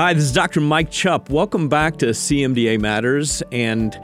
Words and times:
Hi, 0.00 0.14
this 0.14 0.22
is 0.26 0.32
Dr. 0.32 0.60
Mike 0.60 0.92
Chupp. 0.92 1.28
Welcome 1.28 1.68
back 1.68 1.96
to 1.96 2.10
CMDA 2.10 2.80
Matters. 2.80 3.42
And 3.50 3.98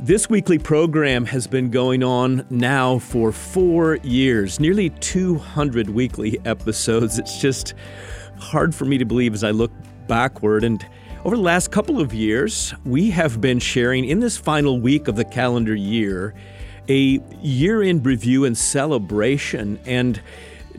this 0.00 0.30
weekly 0.30 0.58
program 0.58 1.26
has 1.26 1.46
been 1.46 1.70
going 1.70 2.02
on 2.02 2.46
now 2.48 2.98
for 2.98 3.30
four 3.30 3.96
years, 3.96 4.58
nearly 4.58 4.88
200 4.88 5.90
weekly 5.90 6.40
episodes. 6.46 7.18
It's 7.18 7.42
just 7.42 7.74
hard 8.38 8.74
for 8.74 8.86
me 8.86 8.96
to 8.96 9.04
believe 9.04 9.34
as 9.34 9.44
I 9.44 9.50
look 9.50 9.70
backward. 10.06 10.64
And 10.64 10.82
over 11.26 11.36
the 11.36 11.42
last 11.42 11.70
couple 11.70 12.00
of 12.00 12.14
years, 12.14 12.72
we 12.86 13.10
have 13.10 13.38
been 13.38 13.58
sharing 13.58 14.06
in 14.06 14.20
this 14.20 14.38
final 14.38 14.80
week 14.80 15.08
of 15.08 15.16
the 15.16 15.26
calendar 15.26 15.74
year 15.74 16.34
a 16.88 17.20
year 17.42 17.82
in 17.82 18.02
review 18.02 18.46
and 18.46 18.56
celebration. 18.56 19.78
And 19.84 20.22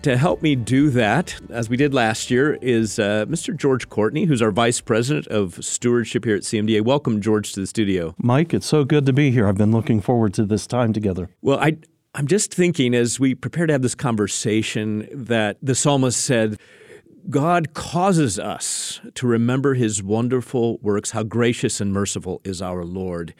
to 0.03 0.17
help 0.17 0.41
me 0.41 0.55
do 0.55 0.89
that, 0.91 1.39
as 1.49 1.69
we 1.69 1.77
did 1.77 1.93
last 1.93 2.31
year, 2.31 2.57
is 2.61 2.99
uh, 2.99 3.25
Mr. 3.27 3.55
George 3.55 3.89
Courtney, 3.89 4.25
who's 4.25 4.41
our 4.41 4.51
Vice 4.51 4.81
President 4.81 5.27
of 5.27 5.63
Stewardship 5.63 6.25
here 6.25 6.35
at 6.35 6.43
CMDA. 6.43 6.81
Welcome, 6.81 7.21
George, 7.21 7.53
to 7.53 7.59
the 7.59 7.67
studio. 7.67 8.15
Mike, 8.17 8.53
it's 8.53 8.65
so 8.65 8.83
good 8.83 9.05
to 9.05 9.13
be 9.13 9.31
here. 9.31 9.47
I've 9.47 9.57
been 9.57 9.71
looking 9.71 10.01
forward 10.01 10.33
to 10.35 10.45
this 10.45 10.67
time 10.67 10.93
together. 10.93 11.29
Well, 11.41 11.59
I, 11.59 11.77
I'm 12.15 12.27
just 12.27 12.53
thinking 12.53 12.95
as 12.95 13.19
we 13.19 13.35
prepare 13.35 13.67
to 13.67 13.73
have 13.73 13.81
this 13.81 13.95
conversation 13.95 15.07
that 15.11 15.57
the 15.61 15.75
psalmist 15.75 16.19
said, 16.21 16.59
God 17.29 17.73
causes 17.73 18.39
us 18.39 19.01
to 19.15 19.27
remember 19.27 19.73
his 19.73 20.01
wonderful 20.01 20.77
works, 20.81 21.11
how 21.11 21.23
gracious 21.23 21.81
and 21.81 21.93
merciful 21.93 22.41
is 22.43 22.61
our 22.61 22.83
Lord. 22.85 23.33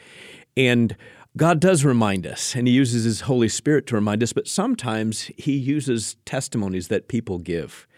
And 0.56 0.96
God 1.40 1.58
does 1.58 1.86
remind 1.86 2.26
us, 2.26 2.54
and 2.54 2.68
He 2.68 2.74
uses 2.74 3.04
His 3.04 3.22
Holy 3.22 3.48
Spirit 3.48 3.86
to 3.86 3.94
remind 3.94 4.22
us, 4.22 4.34
but 4.34 4.46
sometimes 4.46 5.30
He 5.38 5.52
uses 5.52 6.16
testimonies 6.26 6.88
that 6.88 7.08
people 7.08 7.38
give 7.38 7.88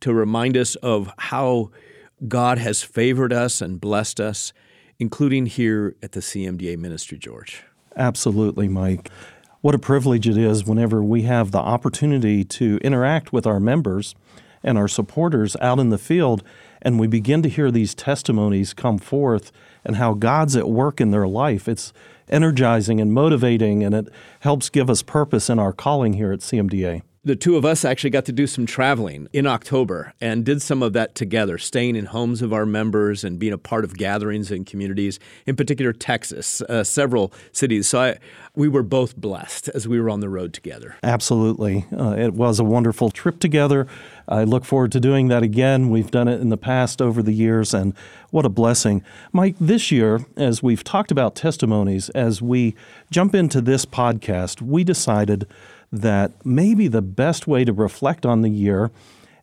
to 0.00 0.12
remind 0.12 0.56
us 0.56 0.74
of 0.74 1.08
how 1.16 1.70
God 2.26 2.58
has 2.58 2.82
favored 2.82 3.32
us 3.32 3.62
and 3.62 3.80
blessed 3.80 4.18
us, 4.18 4.52
including 4.98 5.46
here 5.46 5.94
at 6.02 6.10
the 6.10 6.18
CMDA 6.18 6.76
ministry, 6.76 7.18
George. 7.18 7.62
Absolutely, 7.94 8.66
Mike. 8.66 9.12
What 9.60 9.76
a 9.76 9.78
privilege 9.78 10.26
it 10.26 10.36
is 10.36 10.64
whenever 10.64 11.00
we 11.00 11.22
have 11.22 11.52
the 11.52 11.58
opportunity 11.58 12.42
to 12.42 12.78
interact 12.82 13.32
with 13.32 13.46
our 13.46 13.60
members 13.60 14.16
and 14.64 14.76
our 14.76 14.88
supporters 14.88 15.54
out 15.60 15.78
in 15.78 15.90
the 15.90 15.98
field, 15.98 16.42
and 16.82 16.98
we 16.98 17.06
begin 17.06 17.42
to 17.42 17.48
hear 17.48 17.70
these 17.70 17.94
testimonies 17.94 18.74
come 18.74 18.98
forth 18.98 19.52
and 19.84 19.94
how 19.94 20.14
God's 20.14 20.56
at 20.56 20.68
work 20.68 21.00
in 21.00 21.12
their 21.12 21.28
life. 21.28 21.68
It's 21.68 21.92
energizing 22.30 23.00
and 23.00 23.12
motivating, 23.12 23.82
and 23.82 23.94
it 23.94 24.08
helps 24.40 24.68
give 24.68 24.88
us 24.90 25.02
purpose 25.02 25.48
in 25.50 25.58
our 25.58 25.72
calling 25.72 26.14
here 26.14 26.32
at 26.32 26.40
CMDA 26.40 27.02
the 27.28 27.36
two 27.36 27.56
of 27.56 27.64
us 27.64 27.84
actually 27.84 28.08
got 28.08 28.24
to 28.24 28.32
do 28.32 28.46
some 28.46 28.64
traveling 28.64 29.28
in 29.34 29.46
October 29.46 30.14
and 30.18 30.46
did 30.46 30.62
some 30.62 30.82
of 30.82 30.94
that 30.94 31.14
together, 31.14 31.58
staying 31.58 31.94
in 31.94 32.06
homes 32.06 32.40
of 32.40 32.54
our 32.54 32.64
members 32.64 33.22
and 33.22 33.38
being 33.38 33.52
a 33.52 33.58
part 33.58 33.84
of 33.84 33.98
gatherings 33.98 34.50
and 34.50 34.64
communities, 34.64 35.20
in 35.44 35.54
particular 35.54 35.92
Texas, 35.92 36.62
uh, 36.62 36.82
several 36.82 37.30
cities. 37.52 37.86
So 37.86 38.00
I, 38.00 38.18
we 38.56 38.66
were 38.66 38.82
both 38.82 39.14
blessed 39.14 39.68
as 39.68 39.86
we 39.86 40.00
were 40.00 40.08
on 40.08 40.20
the 40.20 40.30
road 40.30 40.54
together. 40.54 40.96
Absolutely. 41.02 41.84
Uh, 41.94 42.16
it 42.16 42.32
was 42.32 42.58
a 42.58 42.64
wonderful 42.64 43.10
trip 43.10 43.40
together. 43.40 43.86
I 44.26 44.44
look 44.44 44.64
forward 44.64 44.92
to 44.92 45.00
doing 45.00 45.28
that 45.28 45.42
again. 45.42 45.90
We've 45.90 46.10
done 46.10 46.28
it 46.28 46.40
in 46.40 46.48
the 46.48 46.56
past 46.56 47.02
over 47.02 47.22
the 47.22 47.32
years, 47.32 47.74
and 47.74 47.94
what 48.30 48.46
a 48.46 48.50
blessing. 48.50 49.02
Mike, 49.32 49.56
this 49.60 49.90
year, 49.90 50.26
as 50.36 50.62
we've 50.62 50.84
talked 50.84 51.10
about 51.10 51.34
testimonies, 51.34 52.08
as 52.10 52.40
we 52.40 52.74
jump 53.10 53.34
into 53.34 53.60
this 53.60 53.84
podcast, 53.84 54.62
we 54.62 54.82
decided 54.82 55.46
that 55.90 56.32
maybe 56.44 56.88
the 56.88 57.02
best 57.02 57.46
way 57.46 57.64
to 57.64 57.72
reflect 57.72 58.26
on 58.26 58.42
the 58.42 58.50
year 58.50 58.90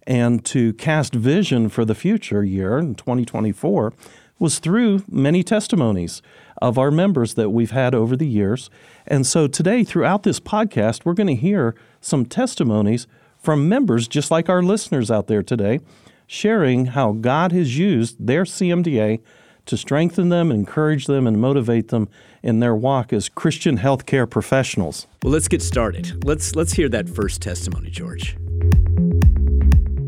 and 0.06 0.46
to 0.46 0.74
cast 0.74 1.14
vision 1.14 1.70
for 1.70 1.84
the 1.84 1.96
future 1.96 2.44
year 2.44 2.78
in 2.78 2.96
2024 2.96 3.94
was 4.38 4.60
through 4.60 5.04
many 5.10 5.44
testimonies 5.44 6.22
of 6.62 6.78
our 6.78 6.92
members 6.92 7.34
that 7.36 7.50
we've 7.50 7.72
had 7.72 7.96
over 7.96 8.16
the 8.16 8.28
years. 8.28 8.70
And 9.08 9.26
so 9.26 9.48
today, 9.48 9.84
throughout 9.84 10.24
this 10.24 10.40
podcast, 10.40 11.06
we're 11.06 11.14
going 11.14 11.28
to 11.28 11.36
hear 11.36 11.76
some 12.02 12.26
testimonies 12.26 13.08
from 13.38 13.70
members 13.70 14.08
just 14.08 14.32
like 14.32 14.50
our 14.50 14.62
listeners 14.62 15.10
out 15.10 15.28
there 15.28 15.44
today, 15.44 15.80
sharing 16.28 16.88
how 16.88 17.14
God 17.14 17.52
has 17.52 17.78
used 17.78 18.26
their 18.26 18.44
CMDA 18.44 19.22
to 19.66 19.78
strengthen 19.78 20.30
them, 20.30 20.52
encourage 20.52 21.08
them, 21.08 21.28
and 21.28 21.40
motivate 21.40 21.90
them 21.90 22.08
in 22.44 22.60
their 22.60 22.76
walk 22.76 23.12
as 23.12 23.30
Christian 23.30 23.78
healthcare 23.80 24.30
professionals. 24.30 25.08
Well, 25.24 25.34
let's 25.34 25.48
get 25.48 25.62
started. 25.62 26.24
Let's 26.26 26.56
let's 26.56 26.74
hear 26.74 26.90
that 26.90 27.10
first 27.10 27.42
testimony, 27.42 27.90
George. 27.90 28.38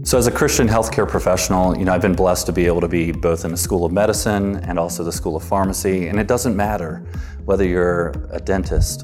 So, 0.07 0.17
as 0.17 0.25
a 0.25 0.31
Christian 0.31 0.69
healthcare 0.69 1.05
professional, 1.05 1.77
you 1.77 1.83
know, 1.83 1.93
I've 1.93 2.01
been 2.01 2.15
blessed 2.15 2.45
to 2.45 2.53
be 2.53 2.65
able 2.65 2.79
to 2.79 2.87
be 2.87 3.11
both 3.11 3.43
in 3.43 3.51
the 3.51 3.57
School 3.57 3.83
of 3.83 3.91
Medicine 3.91 4.55
and 4.63 4.79
also 4.79 5.03
the 5.03 5.11
School 5.11 5.35
of 5.35 5.43
Pharmacy. 5.43 6.07
And 6.07 6.17
it 6.17 6.27
doesn't 6.27 6.55
matter 6.55 7.03
whether 7.43 7.65
you're 7.65 8.13
a 8.31 8.39
dentist, 8.39 9.03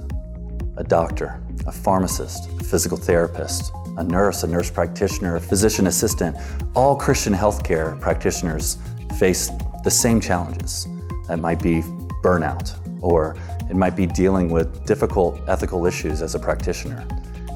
a 0.77 0.83
doctor, 0.85 1.41
a 1.67 1.73
pharmacist, 1.73 2.49
a 2.57 2.63
physical 2.63 2.97
therapist, 2.97 3.73
a 3.97 4.03
nurse, 4.05 4.43
a 4.43 4.47
nurse 4.47 4.71
practitioner, 4.71 5.35
a 5.35 5.41
physician 5.41 5.87
assistant. 5.87 6.37
All 6.73 6.95
Christian 6.95 7.33
healthcare 7.33 7.99
practitioners 7.99 8.77
face 9.19 9.51
the 9.83 9.91
same 9.91 10.19
challenges. 10.19 10.87
That 11.27 11.39
might 11.39 11.61
be 11.61 11.81
burnout, 12.23 12.73
or 13.01 13.35
it 13.69 13.75
might 13.75 13.95
be 13.95 14.05
dealing 14.05 14.49
with 14.49 14.85
difficult 14.85 15.41
ethical 15.47 15.85
issues 15.85 16.21
as 16.21 16.35
a 16.35 16.39
practitioner. 16.39 17.05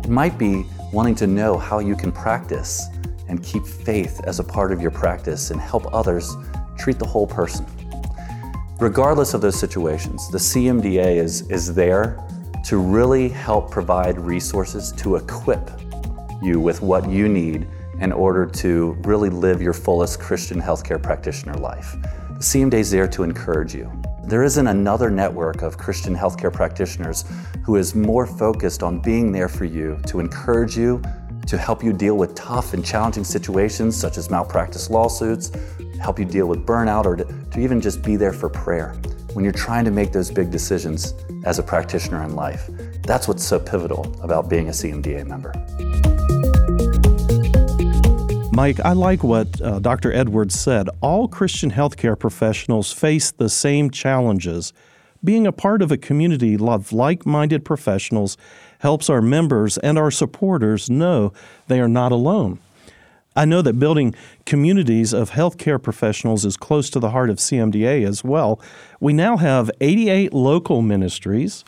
It 0.03 0.09
might 0.09 0.37
be 0.37 0.65
wanting 0.91 1.15
to 1.15 1.27
know 1.27 1.57
how 1.57 1.79
you 1.79 1.95
can 1.95 2.11
practice 2.11 2.87
and 3.27 3.43
keep 3.43 3.65
faith 3.65 4.21
as 4.25 4.39
a 4.39 4.43
part 4.43 4.71
of 4.71 4.81
your 4.81 4.91
practice 4.91 5.51
and 5.51 5.59
help 5.59 5.93
others 5.93 6.35
treat 6.77 6.99
the 6.99 7.05
whole 7.05 7.27
person. 7.27 7.65
Regardless 8.79 9.33
of 9.33 9.41
those 9.41 9.59
situations, 9.59 10.29
the 10.29 10.37
CMDA 10.37 11.15
is, 11.17 11.49
is 11.49 11.73
there 11.73 12.23
to 12.65 12.77
really 12.77 13.29
help 13.29 13.71
provide 13.71 14.19
resources 14.19 14.91
to 14.93 15.15
equip 15.15 15.71
you 16.41 16.59
with 16.59 16.81
what 16.81 17.09
you 17.09 17.27
need 17.27 17.67
in 18.01 18.11
order 18.11 18.45
to 18.45 18.97
really 19.03 19.29
live 19.29 19.61
your 19.61 19.73
fullest 19.73 20.19
Christian 20.19 20.61
healthcare 20.61 21.01
practitioner 21.01 21.55
life. 21.55 21.95
The 22.29 22.43
CMDA 22.43 22.79
is 22.79 22.91
there 22.91 23.07
to 23.07 23.23
encourage 23.23 23.73
you. 23.73 23.91
There 24.23 24.43
isn't 24.43 24.67
another 24.67 25.09
network 25.09 25.61
of 25.61 25.77
Christian 25.77 26.15
healthcare 26.15 26.51
practitioners 26.51 27.23
who 27.63 27.77
is 27.77 27.95
more 27.95 28.27
focused 28.27 28.83
on 28.83 28.99
being 28.99 29.31
there 29.31 29.47
for 29.47 29.65
you 29.65 29.99
to 30.07 30.19
encourage 30.19 30.77
you, 30.77 31.01
to 31.47 31.57
help 31.57 31.81
you 31.83 31.93
deal 31.93 32.17
with 32.17 32.35
tough 32.35 32.73
and 32.73 32.85
challenging 32.85 33.23
situations 33.23 33.95
such 33.95 34.17
as 34.17 34.29
malpractice 34.29 34.89
lawsuits, 34.89 35.51
help 36.01 36.19
you 36.19 36.25
deal 36.25 36.45
with 36.47 36.65
burnout, 36.65 37.05
or 37.05 37.15
to, 37.15 37.23
to 37.51 37.59
even 37.59 37.79
just 37.79 38.03
be 38.03 38.17
there 38.17 38.33
for 38.33 38.49
prayer 38.49 38.93
when 39.33 39.43
you're 39.43 39.53
trying 39.53 39.85
to 39.85 39.91
make 39.91 40.11
those 40.11 40.29
big 40.29 40.51
decisions 40.51 41.13
as 41.45 41.57
a 41.57 41.63
practitioner 41.63 42.23
in 42.23 42.35
life. 42.35 42.69
That's 43.03 43.27
what's 43.27 43.43
so 43.43 43.59
pivotal 43.59 44.13
about 44.21 44.49
being 44.49 44.67
a 44.67 44.71
CMDA 44.71 45.25
member. 45.25 45.53
Mike, 48.57 48.79
I 48.79 48.93
like 48.93 49.23
what 49.23 49.61
uh, 49.61 49.77
Dr. 49.77 50.11
Edwards 50.11 50.59
said. 50.59 50.89
All 50.99 51.27
Christian 51.27 51.69
healthcare 51.69 52.17
professionals 52.17 52.91
face 52.91 53.29
the 53.29 53.49
same 53.49 53.91
challenges. 53.91 54.73
Being 55.23 55.45
a 55.45 55.51
part 55.51 55.83
of 55.83 55.91
a 55.91 55.95
community 55.97 56.57
of 56.59 56.91
like 56.91 57.23
minded 57.23 57.63
professionals 57.63 58.35
helps 58.79 59.11
our 59.11 59.21
members 59.21 59.77
and 59.77 59.99
our 59.99 60.09
supporters 60.09 60.89
know 60.89 61.33
they 61.67 61.79
are 61.79 61.87
not 61.87 62.11
alone. 62.11 62.57
I 63.35 63.45
know 63.45 63.61
that 63.61 63.73
building 63.73 64.15
communities 64.47 65.13
of 65.13 65.29
healthcare 65.29 65.79
professionals 65.79 66.43
is 66.43 66.57
close 66.57 66.89
to 66.89 66.99
the 66.99 67.11
heart 67.11 67.29
of 67.29 67.37
CMDA 67.37 68.07
as 68.07 68.23
well. 68.23 68.59
We 68.99 69.13
now 69.13 69.37
have 69.37 69.69
88 69.81 70.33
local 70.33 70.81
ministries 70.81 71.63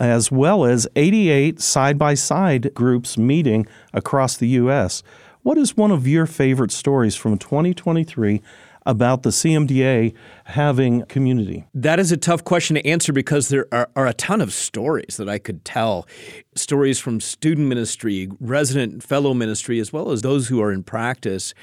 as 0.00 0.32
well 0.32 0.64
as 0.64 0.88
88 0.96 1.60
side 1.60 1.98
by 1.98 2.14
side 2.14 2.74
groups 2.74 3.16
meeting 3.16 3.64
across 3.92 4.36
the 4.36 4.48
U.S. 4.48 5.04
What 5.42 5.58
is 5.58 5.76
one 5.76 5.90
of 5.90 6.06
your 6.06 6.26
favorite 6.26 6.70
stories 6.70 7.16
from 7.16 7.36
2023 7.36 8.40
about 8.86 9.24
the 9.24 9.30
CMDA 9.30 10.14
having 10.44 11.04
community? 11.06 11.66
That 11.74 11.98
is 11.98 12.12
a 12.12 12.16
tough 12.16 12.44
question 12.44 12.76
to 12.76 12.86
answer 12.86 13.12
because 13.12 13.48
there 13.48 13.66
are, 13.72 13.90
are, 13.96 14.06
a 14.06 14.14
ton 14.14 14.40
of 14.40 14.52
stories 14.52 15.16
that 15.16 15.28
I 15.28 15.38
could 15.38 15.64
tell. 15.64 16.06
Stories 16.54 17.00
from 17.00 17.20
student 17.20 17.66
ministry, 17.66 18.28
resident 18.38 19.02
fellow 19.02 19.34
ministry, 19.34 19.80
as 19.80 19.92
well 19.92 20.12
as 20.12 20.22
those 20.22 20.46
who 20.46 20.62
are 20.62 20.70
in 20.70 20.84
practice. 20.84 21.54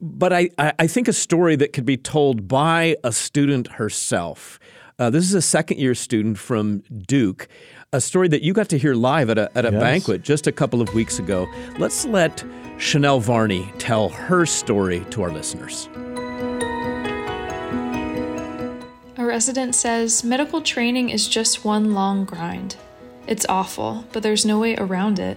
But 0.00 0.32
I, 0.32 0.48
I 0.56 0.86
think 0.86 1.06
a 1.06 1.12
story 1.12 1.54
that 1.56 1.74
could 1.74 1.84
be 1.84 1.98
told 1.98 2.48
by 2.48 2.96
a 3.04 3.12
student 3.12 3.72
herself. 3.72 4.58
Uh, 4.98 5.10
this 5.10 5.24
is 5.24 5.34
a 5.34 5.42
second 5.42 5.78
year 5.78 5.94
student 5.94 6.38
from 6.38 6.78
Duke, 7.06 7.46
a 7.94 8.00
story 8.00 8.26
that 8.26 8.40
you 8.40 8.54
got 8.54 8.70
to 8.70 8.78
hear 8.78 8.94
live 8.94 9.28
at 9.28 9.36
a, 9.36 9.50
at 9.54 9.66
a 9.66 9.70
yes. 9.70 9.80
banquet 9.80 10.22
just 10.22 10.46
a 10.46 10.52
couple 10.52 10.80
of 10.80 10.94
weeks 10.94 11.18
ago. 11.18 11.46
Let's 11.78 12.06
let 12.06 12.42
Chanel 12.78 13.20
Varney 13.20 13.70
tell 13.76 14.08
her 14.08 14.46
story 14.46 15.04
to 15.10 15.22
our 15.22 15.30
listeners. 15.30 15.90
A 19.18 19.24
resident 19.26 19.74
says 19.74 20.24
medical 20.24 20.62
training 20.62 21.10
is 21.10 21.28
just 21.28 21.66
one 21.66 21.92
long 21.92 22.24
grind. 22.24 22.76
It's 23.26 23.44
awful, 23.46 24.06
but 24.12 24.22
there's 24.22 24.46
no 24.46 24.58
way 24.58 24.74
around 24.76 25.18
it. 25.18 25.36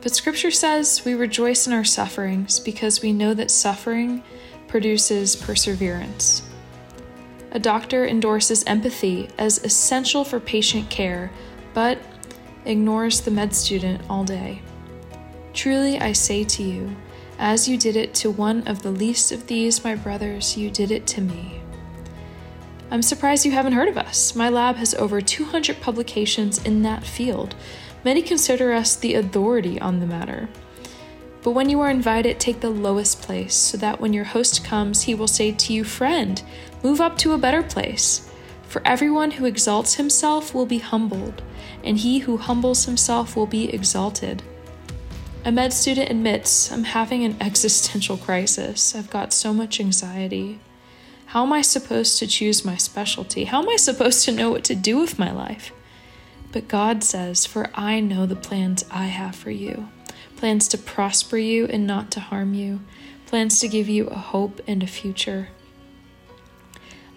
But 0.00 0.14
scripture 0.14 0.50
says 0.50 1.04
we 1.04 1.12
rejoice 1.12 1.66
in 1.66 1.74
our 1.74 1.84
sufferings 1.84 2.58
because 2.58 3.02
we 3.02 3.12
know 3.12 3.34
that 3.34 3.50
suffering 3.50 4.22
produces 4.66 5.36
perseverance. 5.36 6.47
A 7.50 7.58
doctor 7.58 8.06
endorses 8.06 8.64
empathy 8.64 9.28
as 9.38 9.64
essential 9.64 10.24
for 10.24 10.38
patient 10.38 10.90
care, 10.90 11.30
but 11.72 11.98
ignores 12.66 13.20
the 13.20 13.30
med 13.30 13.54
student 13.54 14.02
all 14.10 14.24
day. 14.24 14.60
Truly, 15.54 15.98
I 15.98 16.12
say 16.12 16.44
to 16.44 16.62
you, 16.62 16.94
as 17.38 17.68
you 17.68 17.78
did 17.78 17.96
it 17.96 18.14
to 18.14 18.30
one 18.30 18.66
of 18.68 18.82
the 18.82 18.90
least 18.90 19.32
of 19.32 19.46
these, 19.46 19.82
my 19.82 19.94
brothers, 19.94 20.56
you 20.56 20.70
did 20.70 20.90
it 20.90 21.06
to 21.08 21.20
me. 21.20 21.60
I'm 22.90 23.02
surprised 23.02 23.44
you 23.44 23.52
haven't 23.52 23.74
heard 23.74 23.88
of 23.88 23.98
us. 23.98 24.34
My 24.34 24.48
lab 24.48 24.76
has 24.76 24.94
over 24.94 25.20
200 25.20 25.80
publications 25.80 26.58
in 26.64 26.82
that 26.82 27.04
field. 27.04 27.54
Many 28.04 28.22
consider 28.22 28.72
us 28.72 28.96
the 28.96 29.14
authority 29.14 29.80
on 29.80 30.00
the 30.00 30.06
matter. 30.06 30.48
But 31.48 31.54
when 31.54 31.70
you 31.70 31.80
are 31.80 31.88
invited, 31.88 32.38
take 32.38 32.60
the 32.60 32.68
lowest 32.68 33.22
place, 33.22 33.54
so 33.54 33.78
that 33.78 34.02
when 34.02 34.12
your 34.12 34.24
host 34.24 34.62
comes, 34.66 35.04
he 35.04 35.14
will 35.14 35.26
say 35.26 35.50
to 35.50 35.72
you, 35.72 35.82
Friend, 35.82 36.42
move 36.82 37.00
up 37.00 37.16
to 37.18 37.32
a 37.32 37.38
better 37.38 37.62
place. 37.62 38.30
For 38.64 38.82
everyone 38.84 39.30
who 39.30 39.46
exalts 39.46 39.94
himself 39.94 40.54
will 40.54 40.66
be 40.66 40.76
humbled, 40.76 41.40
and 41.82 41.96
he 41.96 42.18
who 42.18 42.36
humbles 42.36 42.84
himself 42.84 43.34
will 43.34 43.46
be 43.46 43.72
exalted. 43.72 44.42
A 45.46 45.50
med 45.50 45.72
student 45.72 46.10
admits, 46.10 46.70
I'm 46.70 46.84
having 46.84 47.24
an 47.24 47.38
existential 47.40 48.18
crisis. 48.18 48.94
I've 48.94 49.08
got 49.08 49.32
so 49.32 49.54
much 49.54 49.80
anxiety. 49.80 50.60
How 51.24 51.44
am 51.44 51.54
I 51.54 51.62
supposed 51.62 52.18
to 52.18 52.26
choose 52.26 52.62
my 52.62 52.76
specialty? 52.76 53.44
How 53.44 53.62
am 53.62 53.70
I 53.70 53.76
supposed 53.76 54.22
to 54.26 54.32
know 54.32 54.50
what 54.50 54.64
to 54.64 54.74
do 54.74 54.98
with 54.98 55.18
my 55.18 55.32
life? 55.32 55.72
But 56.52 56.68
God 56.68 57.02
says, 57.02 57.46
For 57.46 57.70
I 57.72 58.00
know 58.00 58.26
the 58.26 58.36
plans 58.36 58.84
I 58.90 59.06
have 59.06 59.34
for 59.34 59.50
you 59.50 59.88
plans 60.38 60.68
to 60.68 60.78
prosper 60.78 61.36
you 61.36 61.66
and 61.66 61.86
not 61.86 62.10
to 62.12 62.20
harm 62.20 62.54
you, 62.54 62.80
plans 63.26 63.58
to 63.60 63.68
give 63.68 63.88
you 63.88 64.06
a 64.06 64.14
hope 64.14 64.60
and 64.66 64.82
a 64.82 64.86
future. 64.86 65.48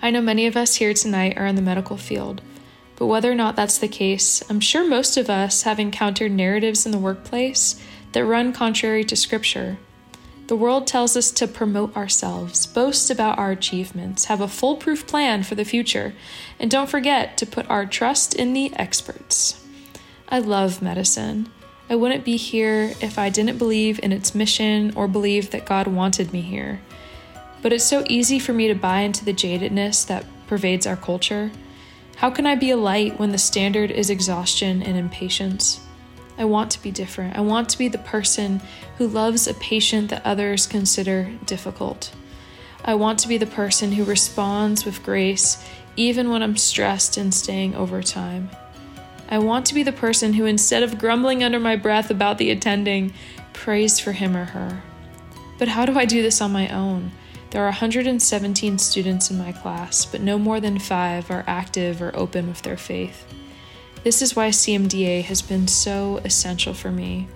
I 0.02 0.10
know 0.10 0.22
many 0.22 0.48
of 0.48 0.58
us 0.58 0.76
here 0.76 0.96
tonight 0.96 1.38
are 1.38 1.46
in 1.46 1.56
the 1.56 1.62
medical 1.62 1.98
field, 1.98 2.42
but 2.96 3.06
whether 3.06 3.32
or 3.32 3.36
not 3.36 3.56
that's 3.56 3.78
the 3.78 3.88
case, 3.88 4.44
I'm 4.50 4.60
sure 4.60 4.88
most 4.88 5.18
of 5.18 5.30
us 5.30 5.62
have 5.62 5.80
encountered 5.80 6.32
narratives 6.32 6.86
in 6.86 6.92
the 6.92 6.98
workplace 6.98 7.80
that 8.14 8.26
run 8.26 8.54
contrary 8.54 9.04
to 9.04 9.16
Scripture. 9.16 9.78
The 10.48 10.56
world 10.56 10.88
tells 10.88 11.16
us 11.16 11.30
to 11.32 11.48
promote 11.48 11.96
ourselves, 11.96 12.66
boast 12.66 13.12
about 13.12 13.38
our 13.38 13.52
achievements, 13.52 14.26
have 14.26 14.42
a 14.42 14.48
foolproof 14.48 15.06
plan 15.06 15.44
for 15.44 15.54
the 15.54 15.64
future, 15.64 16.14
and 16.60 16.70
don't 16.70 16.90
forget 16.90 17.38
to 17.38 17.46
put 17.46 17.70
our 17.70 17.86
trust 17.86 18.34
in 18.34 18.54
the 18.54 18.74
experts. 18.76 19.64
I 20.28 20.40
love 20.40 20.82
medicine. 20.82 21.52
I 21.92 21.96
wouldn't 21.96 22.24
be 22.24 22.38
here 22.38 22.94
if 23.02 23.20
I 23.20 23.28
didn't 23.28 23.58
believe 23.58 24.00
in 24.02 24.14
its 24.14 24.34
mission 24.34 24.94
or 24.96 25.10
believe 25.10 25.52
that 25.52 25.66
God 25.66 25.88
wanted 25.88 26.32
me 26.32 26.40
here. 26.40 26.80
But 27.62 27.74
it's 27.74 27.84
so 27.84 28.06
easy 28.08 28.40
for 28.40 28.54
me 28.54 28.70
to 28.70 28.74
buy 28.74 29.02
into 29.02 29.26
the 29.26 29.34
jadedness 29.34 30.08
that 30.08 30.26
pervades 30.48 30.88
our 30.88 30.96
culture. 30.96 31.52
How 32.16 32.30
can 32.30 32.46
I 32.46 32.56
be 32.56 32.72
a 32.72 32.78
light 32.78 33.20
when 33.20 33.34
the 33.34 33.38
standard 33.38 33.92
is 33.92 34.10
exhaustion 34.10 34.82
and 34.82 34.96
impatience? 34.96 35.82
I 36.38 36.46
want 36.46 36.72
to 36.72 36.82
be 36.82 36.92
different. 36.92 37.36
I 37.36 37.42
want 37.42 37.68
to 37.72 37.78
be 37.78 37.90
the 37.90 37.98
person 37.98 38.62
who 38.98 39.08
loves 39.10 39.46
a 39.46 39.54
patient 39.56 40.12
that 40.12 40.26
others 40.26 40.68
consider 40.68 41.30
difficult. 41.46 42.14
I 42.86 42.94
want 42.96 43.20
to 43.20 43.28
be 43.28 43.38
the 43.38 43.46
person 43.46 43.92
who 43.92 44.06
responds 44.06 44.86
with 44.86 45.04
grace 45.04 45.62
even 45.98 46.30
when 46.30 46.42
I'm 46.42 46.56
stressed 46.56 47.18
and 47.18 47.34
staying 47.34 47.76
overtime. 47.76 48.50
I 49.31 49.39
want 49.39 49.66
to 49.68 49.74
be 49.74 49.81
the 49.81 49.94
person 49.94 50.33
who, 50.33 50.45
instead 50.45 50.83
of 50.83 51.00
grumbling 51.00 51.42
under 51.42 51.60
my 51.60 51.78
breath 51.78 52.12
about 52.12 52.38
the 52.38 52.51
attending, 52.51 53.13
prays 53.54 53.98
for 53.98 54.12
him 54.12 54.36
or 54.36 54.44
her. 54.44 54.83
But 55.57 55.69
how 55.69 55.86
do 55.86 55.98
I 55.98 56.04
do 56.04 56.22
this 56.22 56.42
on 56.42 56.51
my 56.51 56.68
own? 56.68 57.12
There 57.51 57.62
are 57.62 57.68
117 57.68 58.78
students 58.78 59.31
in 59.31 59.38
my 59.38 59.54
class, 59.54 60.06
but 60.06 60.19
no 60.19 60.38
more 60.38 60.60
than 60.60 60.80
five 60.80 61.31
are 61.31 61.45
active 61.48 62.01
or 62.01 62.13
open 62.13 62.48
with 62.50 62.62
their 62.62 62.75
faith. 62.75 63.25
This 64.04 64.22
is 64.22 64.36
why 64.36 64.50
CMDA 64.50 65.24
has 65.24 65.42
been 65.42 65.68
so 65.68 66.18
essential 66.25 66.74
for 66.74 66.92
me. 66.92 67.30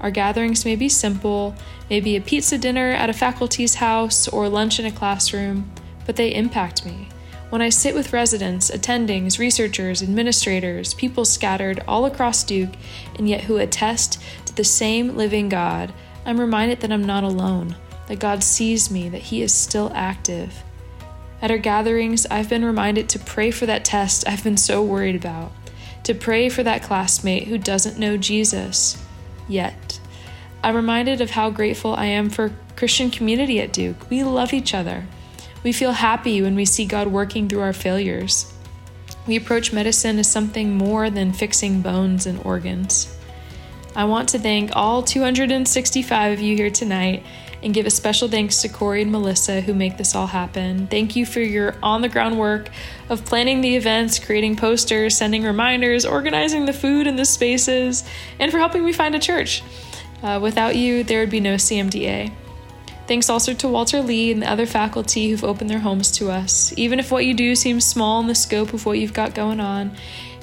Our 0.00 0.10
gatherings 0.10 0.64
may 0.64 0.76
be 0.76 0.88
simple, 0.88 1.54
maybe 1.90 2.16
a 2.16 2.22
pizza 2.22 2.56
dinner 2.56 2.92
at 2.92 3.10
a 3.10 3.14
faculty's 3.14 3.74
house 3.74 4.26
or 4.26 4.48
lunch 4.48 4.80
in 4.80 4.86
a 4.86 4.92
classroom, 4.92 5.70
but 6.06 6.16
they 6.16 6.34
impact 6.34 6.86
me. 6.86 7.08
When 7.50 7.60
I 7.60 7.68
sit 7.68 7.94
with 7.94 8.12
residents, 8.12 8.70
attendings, 8.70 9.38
researchers, 9.38 10.02
administrators, 10.02 10.94
people 10.94 11.24
scattered 11.24 11.82
all 11.86 12.06
across 12.06 12.44
Duke, 12.44 12.74
and 13.18 13.28
yet 13.28 13.42
who 13.42 13.58
attest 13.58 14.22
to 14.46 14.54
the 14.54 14.64
same 14.64 15.16
living 15.16 15.48
God, 15.48 15.92
I'm 16.24 16.40
reminded 16.40 16.80
that 16.80 16.92
I'm 16.92 17.04
not 17.04 17.24
alone, 17.24 17.76
that 18.06 18.20
God 18.20 18.42
sees 18.42 18.90
me, 18.90 19.08
that 19.08 19.22
He 19.22 19.42
is 19.42 19.52
still 19.52 19.90
active. 19.94 20.62
At 21.42 21.50
our 21.50 21.58
gatherings, 21.58 22.26
I've 22.30 22.48
been 22.48 22.64
reminded 22.64 23.08
to 23.10 23.18
pray 23.18 23.50
for 23.50 23.66
that 23.66 23.84
test 23.84 24.28
I've 24.28 24.44
been 24.44 24.56
so 24.56 24.82
worried 24.82 25.16
about 25.16 25.52
to 26.04 26.14
pray 26.14 26.48
for 26.48 26.62
that 26.62 26.82
classmate 26.82 27.48
who 27.48 27.58
doesn't 27.58 27.98
know 27.98 28.16
Jesus 28.16 29.02
yet. 29.48 30.00
I'm 30.62 30.76
reminded 30.76 31.20
of 31.20 31.30
how 31.30 31.50
grateful 31.50 31.94
I 31.94 32.06
am 32.06 32.30
for 32.30 32.52
Christian 32.76 33.10
community 33.10 33.60
at 33.60 33.72
Duke. 33.72 34.08
We 34.10 34.24
love 34.24 34.52
each 34.52 34.74
other. 34.74 35.06
We 35.62 35.72
feel 35.72 35.92
happy 35.92 36.40
when 36.40 36.54
we 36.54 36.64
see 36.64 36.86
God 36.86 37.08
working 37.08 37.48
through 37.48 37.60
our 37.60 37.72
failures. 37.72 38.52
We 39.26 39.36
approach 39.36 39.72
medicine 39.72 40.18
as 40.18 40.30
something 40.30 40.76
more 40.76 41.10
than 41.10 41.32
fixing 41.32 41.82
bones 41.82 42.26
and 42.26 42.40
organs. 42.44 43.14
I 43.94 44.04
want 44.04 44.30
to 44.30 44.38
thank 44.38 44.74
all 44.74 45.02
265 45.02 46.32
of 46.32 46.40
you 46.40 46.56
here 46.56 46.70
tonight 46.70 47.24
and 47.62 47.74
give 47.74 47.86
a 47.86 47.90
special 47.90 48.28
thanks 48.28 48.62
to 48.62 48.68
Corey 48.68 49.02
and 49.02 49.12
Melissa 49.12 49.60
who 49.60 49.74
make 49.74 49.98
this 49.98 50.14
all 50.14 50.28
happen. 50.28 50.86
Thank 50.86 51.16
you 51.16 51.26
for 51.26 51.40
your 51.40 51.74
on 51.82 52.00
the 52.00 52.08
ground 52.08 52.38
work 52.38 52.70
of 53.08 53.24
planning 53.26 53.60
the 53.60 53.76
events, 53.76 54.18
creating 54.18 54.56
posters, 54.56 55.16
sending 55.16 55.42
reminders, 55.42 56.06
organizing 56.06 56.64
the 56.64 56.72
food 56.72 57.06
and 57.06 57.18
the 57.18 57.24
spaces, 57.24 58.04
and 58.38 58.50
for 58.50 58.58
helping 58.58 58.84
me 58.84 58.92
find 58.92 59.14
a 59.14 59.18
church. 59.18 59.62
Uh, 60.22 60.38
without 60.40 60.76
you, 60.76 61.04
there 61.04 61.20
would 61.20 61.30
be 61.30 61.40
no 61.40 61.56
CMDA. 61.56 62.32
Thanks 63.10 63.28
also 63.28 63.54
to 63.54 63.66
Walter 63.66 64.02
Lee 64.02 64.30
and 64.30 64.40
the 64.40 64.48
other 64.48 64.66
faculty 64.66 65.30
who've 65.30 65.42
opened 65.42 65.68
their 65.68 65.80
homes 65.80 66.12
to 66.12 66.30
us. 66.30 66.72
Even 66.76 67.00
if 67.00 67.10
what 67.10 67.26
you 67.26 67.34
do 67.34 67.56
seems 67.56 67.84
small 67.84 68.20
in 68.20 68.28
the 68.28 68.36
scope 68.36 68.72
of 68.72 68.86
what 68.86 69.00
you've 69.00 69.12
got 69.12 69.34
going 69.34 69.58
on, 69.58 69.96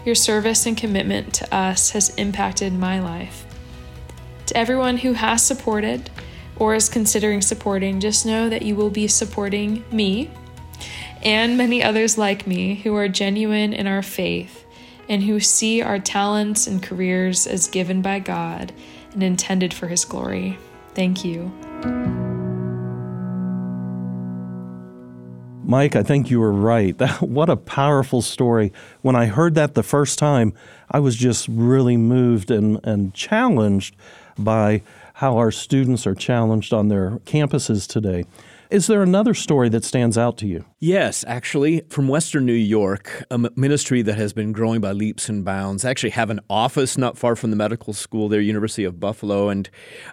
your 0.04 0.16
service 0.16 0.66
and 0.66 0.76
commitment 0.76 1.34
to 1.36 1.56
us 1.56 1.92
has 1.92 2.10
impacted 2.16 2.74
my 2.74 3.00
life. 3.00 3.46
To 4.48 4.58
everyone 4.58 4.98
who 4.98 5.14
has 5.14 5.42
supported, 5.42 6.10
or 6.58 6.76
is 6.76 6.90
considering 6.90 7.40
supporting, 7.40 8.02
just 8.02 8.26
know 8.26 8.50
that 8.50 8.64
you 8.64 8.76
will 8.76 8.90
be 8.90 9.08
supporting 9.08 9.86
me 9.90 10.30
and 11.24 11.58
many 11.58 11.82
others 11.82 12.18
like 12.18 12.48
me 12.48 12.76
who 12.76 12.94
are 12.96 13.08
genuine 13.08 13.72
in 13.72 13.88
our 13.88 14.04
faith 14.04 14.66
and 15.08 15.24
who 15.24 15.40
see 15.40 15.82
our 15.82 16.00
talents 16.00 16.68
and 16.68 16.84
careers 16.84 17.48
as 17.48 17.70
given 17.70 18.02
by 18.02 18.20
God 18.20 18.74
and 19.14 19.24
intended 19.24 19.74
for 19.74 19.88
His 19.88 20.04
glory. 20.04 20.60
Thank 20.96 21.24
you. 21.24 21.50
Mike, 25.68 25.98
I 25.98 26.04
think 26.04 26.32
you 26.32 26.40
were 26.40 26.54
right. 26.54 26.96
what 27.22 27.50
a 27.50 27.58
powerful 27.58 28.22
story. 28.22 28.72
When 29.02 29.18
I 29.18 29.26
heard 29.26 29.54
that 29.56 29.74
the 29.74 29.84
first 29.84 30.18
time, 30.18 30.54
I 30.90 31.00
was 31.00 31.18
just 31.18 31.46
really 31.50 31.98
moved 31.98 32.50
and, 32.50 32.80
and 32.86 33.14
challenged 33.14 33.94
by 34.38 34.82
how 35.16 35.36
our 35.36 35.52
students 35.52 36.08
are 36.08 36.16
challenged 36.16 36.72
on 36.72 36.88
their 36.88 37.18
campuses 37.26 37.86
today. 37.86 38.24
Is 38.70 38.88
there 38.88 39.02
another 39.02 39.34
story 39.34 39.70
that 39.70 39.86
stands 39.86 40.18
out 40.18 40.38
to 40.40 40.48
you? 40.48 40.66
Yes, 40.80 41.24
actually, 41.26 41.84
from 41.90 42.10
Western 42.10 42.46
New 42.46 42.52
York, 42.52 43.24
a 43.32 43.38
ministry 43.56 44.02
that 44.02 44.16
has 44.16 44.34
been 44.34 44.52
growing 44.52 44.82
by 44.82 44.92
leaps 44.92 45.30
and 45.30 45.46
bounds. 45.46 45.86
I 45.86 45.90
actually 45.90 46.10
have 46.12 46.30
an 46.30 46.42
office 46.50 46.98
not 46.98 47.18
far 47.18 47.38
from 47.38 47.50
the 47.50 47.56
medical 47.56 47.94
school 47.94 48.28
there, 48.28 48.42
University 48.42 48.84
of 48.84 49.00
Buffalo. 49.00 49.48
And 49.48 49.70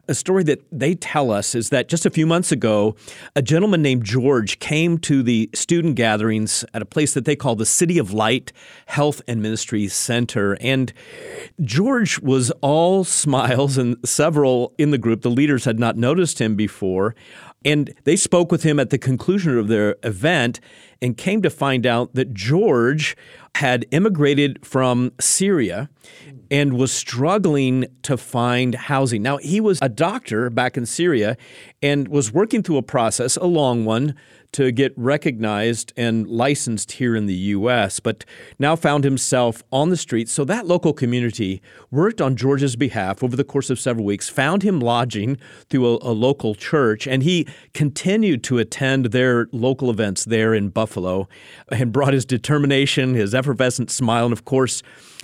a 0.08 0.14
story 0.14 0.44
that 0.44 0.62
they 0.70 0.94
tell 0.94 1.32
us 1.32 1.56
is 1.56 1.70
that 1.70 1.88
just 1.88 2.06
a 2.06 2.10
few 2.10 2.26
months 2.26 2.52
ago, 2.52 2.94
a 3.34 3.42
gentleman 3.42 3.82
named 3.82 4.04
George 4.04 4.60
came 4.60 4.98
to 4.98 5.24
the 5.24 5.50
student 5.52 5.96
gatherings 5.96 6.64
at 6.72 6.80
a 6.80 6.86
place 6.86 7.12
that 7.14 7.24
they 7.24 7.34
call 7.36 7.56
the 7.56 7.66
City 7.66 7.98
of 7.98 8.12
Light 8.12 8.52
Health 8.86 9.20
and 9.26 9.42
Ministry 9.42 9.88
Center. 9.88 10.56
And 10.60 10.92
George 11.60 12.20
was 12.20 12.52
all 12.60 13.02
smiles, 13.02 13.76
and 13.76 13.96
several 14.04 14.72
in 14.78 14.92
the 14.92 14.98
group, 14.98 15.22
the 15.22 15.30
leaders 15.30 15.64
had 15.64 15.80
not 15.80 15.96
noticed 15.96 16.40
him 16.40 16.54
before. 16.54 17.16
And 17.64 17.94
they 18.04 18.16
spoke 18.16 18.52
with 18.52 18.62
him 18.62 18.78
at 18.78 18.90
the 18.90 18.98
conclusion 18.98 19.58
of 19.58 19.68
their 19.68 19.96
event 20.02 20.60
and 21.00 21.16
came 21.16 21.42
to 21.42 21.50
find 21.50 21.86
out 21.86 22.14
that 22.14 22.34
George 22.34 23.16
had 23.56 23.86
immigrated 23.90 24.64
from 24.64 25.12
Syria 25.20 25.88
and 26.50 26.74
was 26.74 26.92
struggling 26.92 27.86
to 28.02 28.16
find 28.16 28.74
housing. 28.74 29.22
Now, 29.22 29.38
he 29.38 29.60
was 29.60 29.78
a 29.80 29.88
doctor 29.88 30.50
back 30.50 30.76
in 30.76 30.86
Syria 30.86 31.36
and 31.82 32.08
was 32.08 32.32
working 32.32 32.62
through 32.62 32.76
a 32.76 32.82
process, 32.82 33.36
a 33.36 33.46
long 33.46 33.84
one, 33.84 34.14
to 34.54 34.70
get 34.70 34.92
recognized 34.96 35.92
and 35.96 36.28
licensed 36.28 36.92
here 36.92 37.16
in 37.16 37.26
the 37.26 37.34
U.S., 37.34 37.98
but 37.98 38.24
now 38.58 38.76
found 38.76 39.02
himself 39.02 39.62
on 39.72 39.90
the 39.90 39.96
streets. 39.96 40.30
So 40.30 40.44
that 40.44 40.66
local 40.66 40.92
community 40.92 41.60
worked 41.90 42.20
on 42.20 42.36
George's 42.36 42.76
behalf 42.76 43.22
over 43.24 43.34
the 43.34 43.44
course 43.44 43.68
of 43.68 43.80
several 43.80 44.06
weeks, 44.06 44.28
found 44.28 44.62
him 44.62 44.78
lodging 44.78 45.38
through 45.68 45.86
a, 45.86 45.98
a 46.02 46.14
local 46.14 46.54
church, 46.54 47.06
and 47.06 47.24
he 47.24 47.48
continued 47.72 48.44
to 48.44 48.58
attend 48.58 49.06
their 49.06 49.48
local 49.50 49.90
events 49.90 50.24
there 50.24 50.54
in 50.54 50.68
Buffalo 50.68 51.28
and 51.68 51.92
brought 51.92 52.12
his 52.12 52.24
determination, 52.24 53.14
his 53.14 53.34
effervescent 53.34 53.90
smile, 53.90 54.24
and 54.24 54.32
of 54.32 54.44
course, 54.44 54.82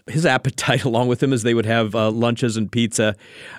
his 0.08 0.26
appetite 0.26 0.84
along 0.84 1.08
with 1.08 1.22
him 1.22 1.32
as 1.32 1.42
they 1.42 1.54
would 1.54 1.66
have 1.66 1.94
uh, 1.94 2.10
lunches 2.10 2.56
and 2.56 2.70
pizza. 2.70 3.16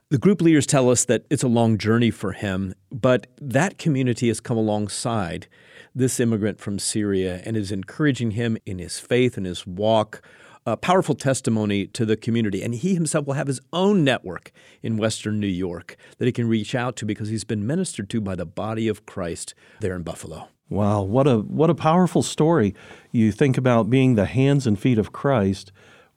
The 0.09 0.17
group 0.17 0.41
leaders 0.41 0.65
tell 0.65 0.89
us 0.89 1.05
that 1.05 1.25
it's 1.29 1.43
a 1.43 1.47
long 1.47 1.77
journey 1.77 2.11
for 2.11 2.33
him, 2.33 2.73
but 2.91 3.27
that 3.39 3.77
community 3.77 4.27
has 4.27 4.39
come 4.39 4.57
alongside 4.57 5.47
this 5.93 6.19
immigrant 6.19 6.59
from 6.59 6.79
Syria 6.79 7.41
and 7.45 7.57
is 7.57 7.71
encouraging 7.71 8.31
him 8.31 8.57
in 8.65 8.79
his 8.79 8.99
faith 8.99 9.37
and 9.37 9.45
his 9.45 9.67
walk. 9.67 10.21
A 10.63 10.77
powerful 10.77 11.15
testimony 11.15 11.87
to 11.87 12.05
the 12.05 12.15
community. 12.15 12.61
And 12.61 12.75
he 12.75 12.93
himself 12.93 13.25
will 13.25 13.33
have 13.33 13.47
his 13.47 13.59
own 13.73 14.03
network 14.03 14.51
in 14.83 14.95
Western 14.95 15.39
New 15.39 15.47
York 15.47 15.97
that 16.19 16.27
he 16.27 16.31
can 16.31 16.47
reach 16.47 16.75
out 16.75 16.95
to 16.97 17.05
because 17.05 17.29
he's 17.29 17.43
been 17.43 17.65
ministered 17.65 18.11
to 18.11 18.21
by 18.21 18.35
the 18.35 18.45
body 18.45 18.87
of 18.87 19.07
Christ 19.07 19.55
there 19.79 19.95
in 19.95 20.03
Buffalo. 20.03 20.49
Wow, 20.69 21.01
what 21.01 21.27
a 21.27 21.39
what 21.39 21.69
a 21.69 21.75
powerful 21.75 22.23
story. 22.23 22.73
You 23.11 23.31
think 23.33 23.57
about 23.57 23.89
being 23.89 24.15
the 24.15 24.25
hands 24.25 24.65
and 24.65 24.79
feet 24.79 24.97
of 24.97 25.11
Christ 25.11 25.71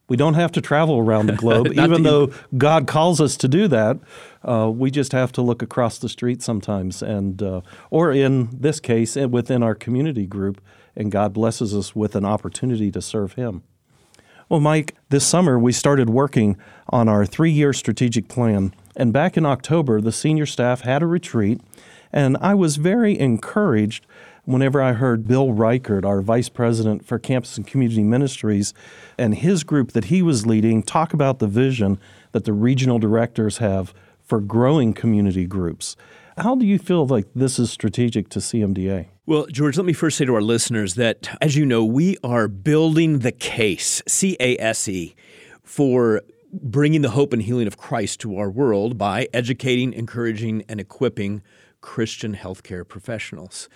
we 0.09 0.17
don't 0.17 0.35
have 0.35 0.53
to 0.53 0.61
travel 0.61 0.99
around 0.99 1.27
the 1.27 1.33
globe, 1.37 1.69
even 1.73 2.03
though 2.03 2.33
God 2.57 2.87
calls 2.87 3.21
us 3.21 3.37
to 3.39 3.49
do 3.49 3.69
that. 3.69 3.99
Uh, 4.43 4.71
we 4.71 4.91
just 4.91 5.13
have 5.13 5.33
to 5.33 5.43
look 5.43 5.63
across 5.63 5.99
the 5.99 6.09
street 6.09 6.43
sometimes, 6.43 7.03
and 7.03 7.43
uh, 7.43 7.61
or 7.91 8.13
in 8.13 8.49
this 8.53 8.81
case, 8.81 9.17
within 9.17 9.63
our 9.63 9.75
community 9.75 10.27
group, 10.27 10.61
and 10.95 11.11
God 11.11 11.33
blesses 11.33 11.75
us 11.75 11.97
with 11.97 12.15
an 12.15 12.25
opportunity 12.25 12.91
to 12.91 13.01
serve 13.01 13.35
Him. 13.35 13.63
Well, 14.49 14.61
Mike, 14.61 14.95
this 15.09 15.27
summer 15.27 15.59
we 15.59 15.73
started 15.73 16.11
working 16.11 16.59
on 16.91 17.09
our 17.09 17.25
three-year 17.25 17.73
strategic 17.73 18.29
plan, 18.29 18.75
and 18.95 19.13
back 19.13 19.37
in 19.37 19.47
October, 19.47 20.01
the 20.01 20.13
senior 20.13 20.47
staff 20.47 20.83
had 20.83 21.03
a 21.03 21.07
retreat, 21.07 21.61
and 22.13 22.37
I 22.41 22.55
was 22.55 22.77
very 22.77 23.19
encouraged 23.19 24.07
whenever 24.45 24.83
I 24.83 24.93
heard 24.93 25.27
Bill 25.27 25.53
Reichert, 25.53 26.05
our 26.05 26.21
vice 26.21 26.49
president 26.49 27.05
for 27.05 27.19
campus 27.19 27.57
and 27.57 27.67
community 27.67 28.03
ministries, 28.03 28.75
and 29.19 29.35
his 29.35 29.65
group 29.65 29.93
that 29.93 30.07
he 30.07 30.23
was 30.23 30.47
leading 30.47 30.83
talk 30.83 31.13
about 31.13 31.39
the 31.39 31.47
vision 31.47 31.99
that 32.33 32.45
the 32.45 32.53
regional 32.53 32.99
directors 32.99 33.59
have 33.59 33.95
for 34.23 34.41
growing 34.41 34.93
community 34.93 35.47
groups. 35.47 35.97
How 36.37 36.57
do 36.57 36.67
you 36.67 36.79
feel 36.79 37.07
like 37.07 37.27
this 37.35 37.59
is 37.59 37.71
strategic 37.71 38.29
to 38.31 38.41
CMDA? 38.41 39.07
Well, 39.27 39.47
George, 39.47 39.77
let 39.77 39.87
me 39.87 39.93
first 39.93 40.19
say 40.19 40.25
to 40.25 40.35
our 40.35 40.43
listeners 40.43 40.97
that, 40.97 41.29
as 41.41 41.57
you 41.57 41.65
know, 41.65 41.85
we 41.85 42.17
are 42.25 42.49
building 42.49 43.21
the 43.21 43.33
case, 43.33 44.03
C 44.07 44.37
A 44.41 44.59
S 44.59 44.89
E, 44.89 45.15
for 45.63 46.23
bringing 46.53 47.03
the 47.03 47.11
hope 47.11 47.33
and 47.33 47.43
healing 47.43 47.67
of 47.67 47.77
Christ 47.77 48.21
to 48.21 48.37
our 48.37 48.51
world 48.51 48.99
by 48.99 49.29
educating, 49.33 49.93
encouraging, 49.93 50.65
and 50.69 50.81
equipping 50.81 51.43
Christian 51.85 52.35
healthcare 52.35 52.89
professionals. 52.89 53.69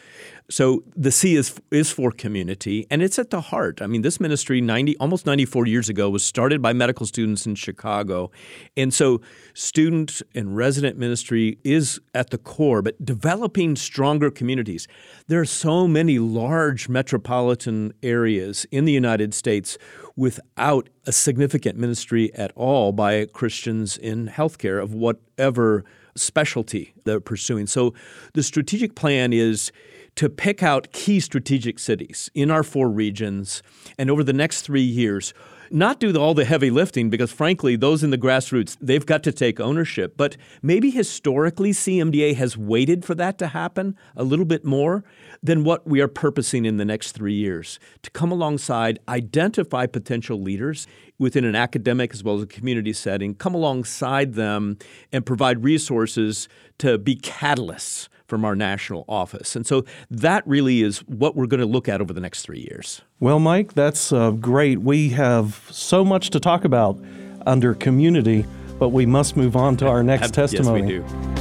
So 0.49 0.83
the 0.97 1.13
C 1.13 1.37
is 1.37 1.61
is 1.71 1.91
for 1.91 2.11
community, 2.11 2.87
and 2.91 3.03
it's 3.03 3.19
at 3.19 3.29
the 3.29 3.43
heart. 3.43 3.83
I 3.83 3.87
mean, 3.87 4.01
this 4.01 4.19
ministry, 4.19 4.63
ninety 4.63 4.97
almost 4.97 5.27
ninety 5.27 5.45
four 5.45 5.67
years 5.67 5.91
ago, 5.91 6.09
was 6.09 6.25
started 6.25 6.63
by 6.63 6.73
medical 6.73 7.05
students 7.05 7.45
in 7.45 7.55
Chicago, 7.55 8.31
and 8.79 8.95
so 8.95 9.21
student 9.53 10.23
and 10.35 10.57
resident 10.57 10.97
ministry 10.97 11.59
is 11.65 12.01
at 12.15 12.31
the 12.31 12.39
core. 12.39 12.81
But 12.81 13.05
developing 13.05 13.77
stronger 13.77 14.31
communities, 14.31 14.89
there 15.27 15.41
are 15.43 15.53
so 15.67 15.87
many 15.87 16.19
large 16.19 16.89
metropolitan 16.89 17.93
areas 18.03 18.67
in 18.71 18.87
the 18.87 18.93
United 18.93 19.35
States 19.35 19.77
without 20.17 20.89
a 21.07 21.13
significant 21.13 21.77
ministry 21.79 22.33
at 22.35 22.53
all 22.57 22.91
by 22.91 23.27
Christians 23.27 23.99
in 23.99 24.29
healthcare 24.29 24.83
of 24.83 24.95
whatever 24.95 25.85
specialty 26.19 26.95
they're 27.05 27.21
pursuing. 27.21 27.67
So 27.67 27.95
the 28.35 28.43
strategic 28.43 28.95
plan 28.95 29.33
is 29.33 29.73
to 30.17 30.29
pick 30.29 30.63
out 30.63 30.93
key 30.93 31.21
strategic 31.21 31.79
cities 31.79 32.31
in 32.35 32.51
our 32.51 32.63
four 32.63 32.89
regions 32.89 33.63
and 33.99 34.11
over 34.11 34.25
the 34.25 34.33
next 34.33 34.63
three 34.63 34.83
years 34.83 35.33
not 35.71 36.01
do 36.01 36.17
all 36.19 36.35
the 36.35 36.45
heavy 36.45 36.71
lifting 36.71 37.11
because 37.11 37.33
frankly 37.33 37.77
those 37.77 38.03
in 38.03 38.11
the 38.11 38.19
grassroots 38.19 38.77
they've 38.81 39.07
got 39.07 39.23
to 39.23 39.33
take 39.33 39.61
ownership. 39.61 40.17
But 40.17 40.37
maybe 40.63 40.91
historically 40.91 41.73
cmda 41.73 42.35
has 42.37 42.57
waited 42.57 43.05
for 43.05 43.15
that 43.17 43.39
to 43.39 43.49
happen 43.49 43.97
a 44.17 44.25
little 44.25 44.45
bit 44.45 44.65
more 44.65 45.05
than 45.43 45.65
what 45.65 45.87
we 45.87 46.01
are 46.01 46.09
purposing 46.09 46.65
in 46.65 46.77
the 46.77 46.85
next 46.85 47.13
three 47.13 47.35
years 47.35 47.79
to 48.03 48.11
come 48.11 48.33
alongside 48.33 48.99
identify 49.09 49.87
potential 49.87 50.41
leaders 50.41 50.87
within 51.19 51.45
an 51.45 51.55
academic 51.55 52.13
as 52.13 52.23
well 52.25 52.37
as 52.37 52.43
a 52.43 52.47
community 52.47 52.93
setting 52.93 53.35
come 53.35 53.55
alongside 53.55 54.35
them 54.35 54.79
and 55.13 55.25
provide 55.27 55.63
resources 55.63 56.49
to 56.79 56.99
be 56.99 57.17
catalysts 57.17 58.09
from 58.29 58.45
our 58.45 58.55
national 58.55 59.05
office. 59.09 59.57
And 59.57 59.67
so 59.67 59.85
that 60.11 60.47
really 60.47 60.83
is 60.83 60.99
what 61.09 61.35
we're 61.35 61.47
going 61.47 61.61
to 61.61 61.67
look 61.67 61.89
at 61.89 62.01
over 62.03 62.13
the 62.13 62.21
next 62.21 62.43
three 62.43 62.61
years. 62.61 63.01
Well, 63.21 63.41
Mike, 63.41 63.73
that's 63.73 64.13
uh, 64.13 64.33
great. 64.33 64.83
We 64.83 65.09
have 65.11 65.67
so 65.71 66.05
much 66.05 66.29
to 66.31 66.39
talk 66.39 66.65
about 66.65 67.03
under 67.47 67.75
community, 67.75 68.45
but 68.79 68.91
we 68.91 69.07
must 69.07 69.37
move 69.37 69.57
on 69.57 69.79
to 69.79 69.89
our 69.89 70.03
next 70.03 70.35
testimony. 70.35 70.93
Yes, 70.93 71.11
we 71.11 71.19
do. 71.19 71.39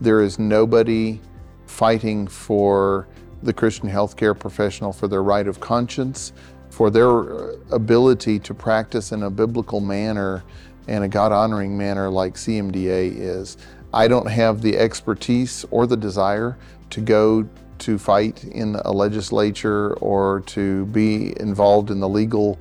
There 0.00 0.22
is 0.22 0.38
nobody 0.38 1.20
fighting 1.66 2.26
for 2.26 3.06
the 3.42 3.52
Christian 3.52 3.90
healthcare 3.90 4.36
professional 4.36 4.92
for 4.92 5.06
their 5.06 5.22
right 5.22 5.46
of 5.46 5.60
conscience, 5.60 6.32
for 6.70 6.88
their 6.88 7.10
uh, 7.10 7.56
ability 7.72 8.38
to 8.38 8.54
practice 8.54 9.12
in 9.12 9.24
a 9.24 9.30
biblical 9.30 9.80
manner 9.80 10.44
and 10.88 11.04
a 11.04 11.08
God 11.08 11.30
honoring 11.30 11.76
manner 11.76 12.08
like 12.08 12.34
CMDA 12.34 13.12
is. 13.16 13.58
I 13.92 14.06
don't 14.08 14.30
have 14.30 14.60
the 14.60 14.76
expertise 14.76 15.64
or 15.70 15.86
the 15.86 15.96
desire 15.96 16.58
to 16.90 17.00
go 17.00 17.48
to 17.78 17.98
fight 17.98 18.44
in 18.44 18.76
a 18.84 18.92
legislature 18.92 19.94
or 19.94 20.40
to 20.40 20.86
be 20.86 21.38
involved 21.40 21.90
in 21.90 22.00
the 22.00 22.08
legal 22.08 22.58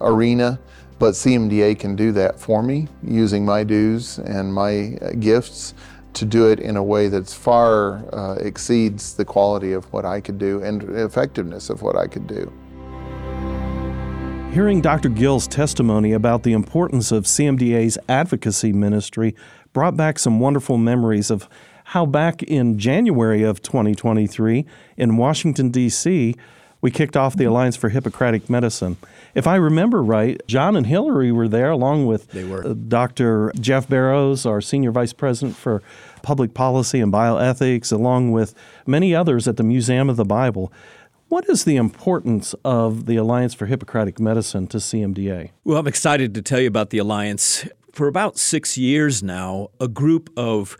arena, 0.00 0.58
but 0.98 1.12
CMDA 1.12 1.78
can 1.78 1.96
do 1.96 2.12
that 2.12 2.38
for 2.38 2.62
me 2.62 2.88
using 3.02 3.44
my 3.44 3.64
dues 3.64 4.18
and 4.18 4.52
my 4.52 4.98
gifts 5.18 5.74
to 6.14 6.24
do 6.24 6.50
it 6.50 6.60
in 6.60 6.76
a 6.76 6.82
way 6.82 7.08
that's 7.08 7.34
far 7.34 8.04
uh, 8.14 8.34
exceeds 8.40 9.14
the 9.14 9.24
quality 9.24 9.72
of 9.72 9.90
what 9.92 10.04
I 10.04 10.20
could 10.20 10.38
do 10.38 10.62
and 10.62 10.82
effectiveness 10.96 11.70
of 11.70 11.82
what 11.82 11.96
I 11.96 12.06
could 12.06 12.26
do. 12.26 12.52
Hearing 14.52 14.80
Dr. 14.80 15.10
Gill's 15.10 15.46
testimony 15.46 16.14
about 16.14 16.42
the 16.42 16.54
importance 16.54 17.12
of 17.12 17.24
CMDA's 17.24 17.98
advocacy 18.08 18.72
ministry 18.72 19.36
brought 19.78 19.96
back 19.96 20.18
some 20.18 20.40
wonderful 20.40 20.76
memories 20.76 21.30
of 21.30 21.48
how 21.84 22.04
back 22.04 22.42
in 22.42 22.80
January 22.80 23.44
of 23.44 23.62
2023 23.62 24.66
in 24.96 25.16
Washington, 25.16 25.70
D.C., 25.70 26.34
we 26.80 26.90
kicked 26.90 27.16
off 27.16 27.36
the 27.36 27.44
Alliance 27.44 27.76
for 27.76 27.88
Hippocratic 27.88 28.50
Medicine. 28.50 28.96
If 29.36 29.46
I 29.46 29.54
remember 29.54 30.02
right, 30.02 30.42
John 30.48 30.74
and 30.74 30.84
Hillary 30.84 31.30
were 31.30 31.46
there 31.46 31.70
along 31.70 32.06
with 32.06 32.34
uh, 32.36 32.74
Dr. 32.74 33.52
Jeff 33.60 33.88
Barrows, 33.88 34.44
our 34.44 34.60
Senior 34.60 34.90
Vice 34.90 35.12
President 35.12 35.56
for 35.56 35.80
Public 36.22 36.54
Policy 36.54 36.98
and 36.98 37.12
Bioethics, 37.12 37.92
along 37.92 38.32
with 38.32 38.56
many 38.84 39.14
others 39.14 39.46
at 39.46 39.58
the 39.58 39.62
Museum 39.62 40.10
of 40.10 40.16
the 40.16 40.24
Bible. 40.24 40.72
What 41.28 41.48
is 41.48 41.64
the 41.64 41.76
importance 41.76 42.52
of 42.64 43.06
the 43.06 43.14
Alliance 43.14 43.54
for 43.54 43.66
Hippocratic 43.66 44.18
Medicine 44.18 44.66
to 44.68 44.78
CMDA? 44.78 45.50
Well, 45.62 45.78
I'm 45.78 45.86
excited 45.86 46.34
to 46.34 46.42
tell 46.42 46.58
you 46.58 46.66
about 46.66 46.90
the 46.90 46.98
Alliance 46.98 47.68
for 47.98 48.06
about 48.06 48.38
six 48.38 48.78
years 48.78 49.24
now, 49.24 49.70
a 49.80 49.88
group 49.88 50.30
of 50.36 50.76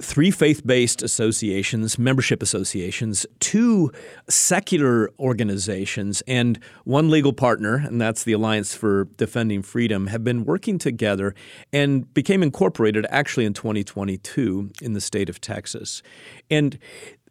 three 0.00 0.30
faith 0.30 0.66
based 0.66 1.02
associations, 1.02 1.98
membership 1.98 2.42
associations, 2.42 3.26
two 3.40 3.92
secular 4.26 5.10
organizations, 5.18 6.22
and 6.26 6.58
one 6.84 7.10
legal 7.10 7.34
partner, 7.34 7.76
and 7.76 8.00
that's 8.00 8.24
the 8.24 8.32
Alliance 8.32 8.74
for 8.74 9.04
Defending 9.18 9.60
Freedom, 9.60 10.06
have 10.06 10.24
been 10.24 10.46
working 10.46 10.78
together 10.78 11.34
and 11.74 12.12
became 12.14 12.42
incorporated 12.42 13.06
actually 13.10 13.44
in 13.44 13.52
2022 13.52 14.70
in 14.80 14.94
the 14.94 15.00
state 15.02 15.28
of 15.28 15.42
Texas. 15.42 16.02
And 16.50 16.78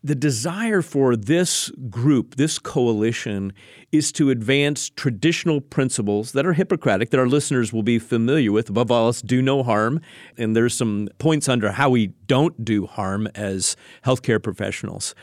the 0.05 0.13
desire 0.13 0.83
for 0.83 1.15
this 1.15 1.71
group, 1.89 2.35
this 2.35 2.59
coalition, 2.59 3.51
is 3.91 4.11
to 4.11 4.29
advance 4.29 4.91
traditional 4.91 5.59
principles 5.59 6.33
that 6.33 6.45
are 6.45 6.53
Hippocratic, 6.53 7.09
that 7.09 7.19
our 7.19 7.27
listeners 7.27 7.73
will 7.73 7.81
be 7.81 7.97
familiar 7.97 8.51
with. 8.51 8.69
Above 8.69 8.91
all 8.91 9.07
else, 9.07 9.23
do 9.23 9.41
no 9.41 9.63
harm. 9.63 9.99
And 10.37 10.55
there's 10.55 10.77
some 10.77 11.09
points 11.17 11.49
under 11.49 11.71
how 11.71 11.89
we 11.89 12.07
don't 12.27 12.63
do 12.63 12.85
harm 12.85 13.27
as 13.33 13.75
healthcare 14.05 14.41
professionals. 14.41 15.15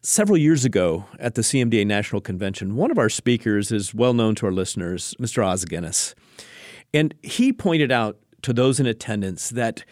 Several 0.00 0.38
years 0.38 0.64
ago 0.64 1.04
at 1.18 1.34
the 1.34 1.42
CMDA 1.42 1.86
National 1.86 2.22
Convention, 2.22 2.74
one 2.74 2.90
of 2.90 2.98
our 2.98 3.10
speakers 3.10 3.70
is 3.70 3.92
well 3.92 4.14
known 4.14 4.34
to 4.36 4.46
our 4.46 4.52
listeners, 4.52 5.14
Mr. 5.20 5.44
Os 5.46 5.66
Guinness. 5.66 6.14
And 6.94 7.14
he 7.22 7.52
pointed 7.52 7.92
out 7.92 8.16
to 8.40 8.54
those 8.54 8.80
in 8.80 8.86
attendance 8.86 9.50
that 9.50 9.84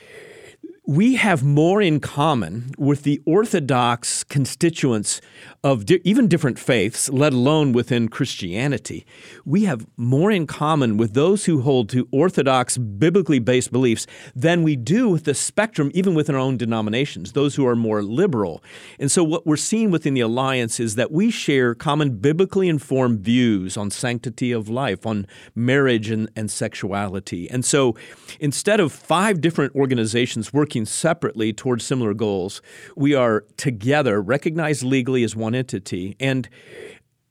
we 0.86 1.14
have 1.14 1.42
more 1.42 1.80
in 1.80 1.98
common 1.98 2.70
with 2.76 3.04
the 3.04 3.22
Orthodox 3.24 4.22
constituents 4.22 5.22
of 5.62 5.86
di- 5.86 6.00
even 6.04 6.28
different 6.28 6.58
faiths, 6.58 7.08
let 7.08 7.32
alone 7.32 7.72
within 7.72 8.08
Christianity. 8.08 9.06
We 9.46 9.64
have 9.64 9.86
more 9.96 10.30
in 10.30 10.46
common 10.46 10.98
with 10.98 11.14
those 11.14 11.46
who 11.46 11.62
hold 11.62 11.88
to 11.88 12.06
Orthodox, 12.10 12.76
biblically 12.76 13.38
based 13.38 13.72
beliefs 13.72 14.06
than 14.36 14.62
we 14.62 14.76
do 14.76 15.08
with 15.08 15.24
the 15.24 15.32
spectrum, 15.32 15.90
even 15.94 16.14
within 16.14 16.34
our 16.34 16.40
own 16.40 16.58
denominations, 16.58 17.32
those 17.32 17.54
who 17.54 17.66
are 17.66 17.76
more 17.76 18.02
liberal. 18.02 18.62
And 18.98 19.10
so, 19.10 19.24
what 19.24 19.46
we're 19.46 19.56
seeing 19.56 19.90
within 19.90 20.12
the 20.12 20.20
Alliance 20.20 20.78
is 20.78 20.96
that 20.96 21.10
we 21.10 21.30
share 21.30 21.74
common 21.74 22.18
biblically 22.18 22.68
informed 22.68 23.20
views 23.20 23.78
on 23.78 23.90
sanctity 23.90 24.52
of 24.52 24.68
life, 24.68 25.06
on 25.06 25.26
marriage 25.54 26.10
and, 26.10 26.30
and 26.36 26.50
sexuality. 26.50 27.48
And 27.48 27.64
so, 27.64 27.96
instead 28.38 28.80
of 28.80 28.92
five 28.92 29.40
different 29.40 29.74
organizations 29.74 30.52
working 30.52 30.73
separately 30.84 31.52
towards 31.52 31.84
similar 31.84 32.12
goals, 32.12 32.60
we 32.96 33.14
are 33.14 33.44
together, 33.56 34.20
recognized 34.20 34.82
legally 34.82 35.24
as 35.24 35.34
one 35.34 35.44
one 35.44 35.54
entity. 35.54 36.16
And 36.18 36.48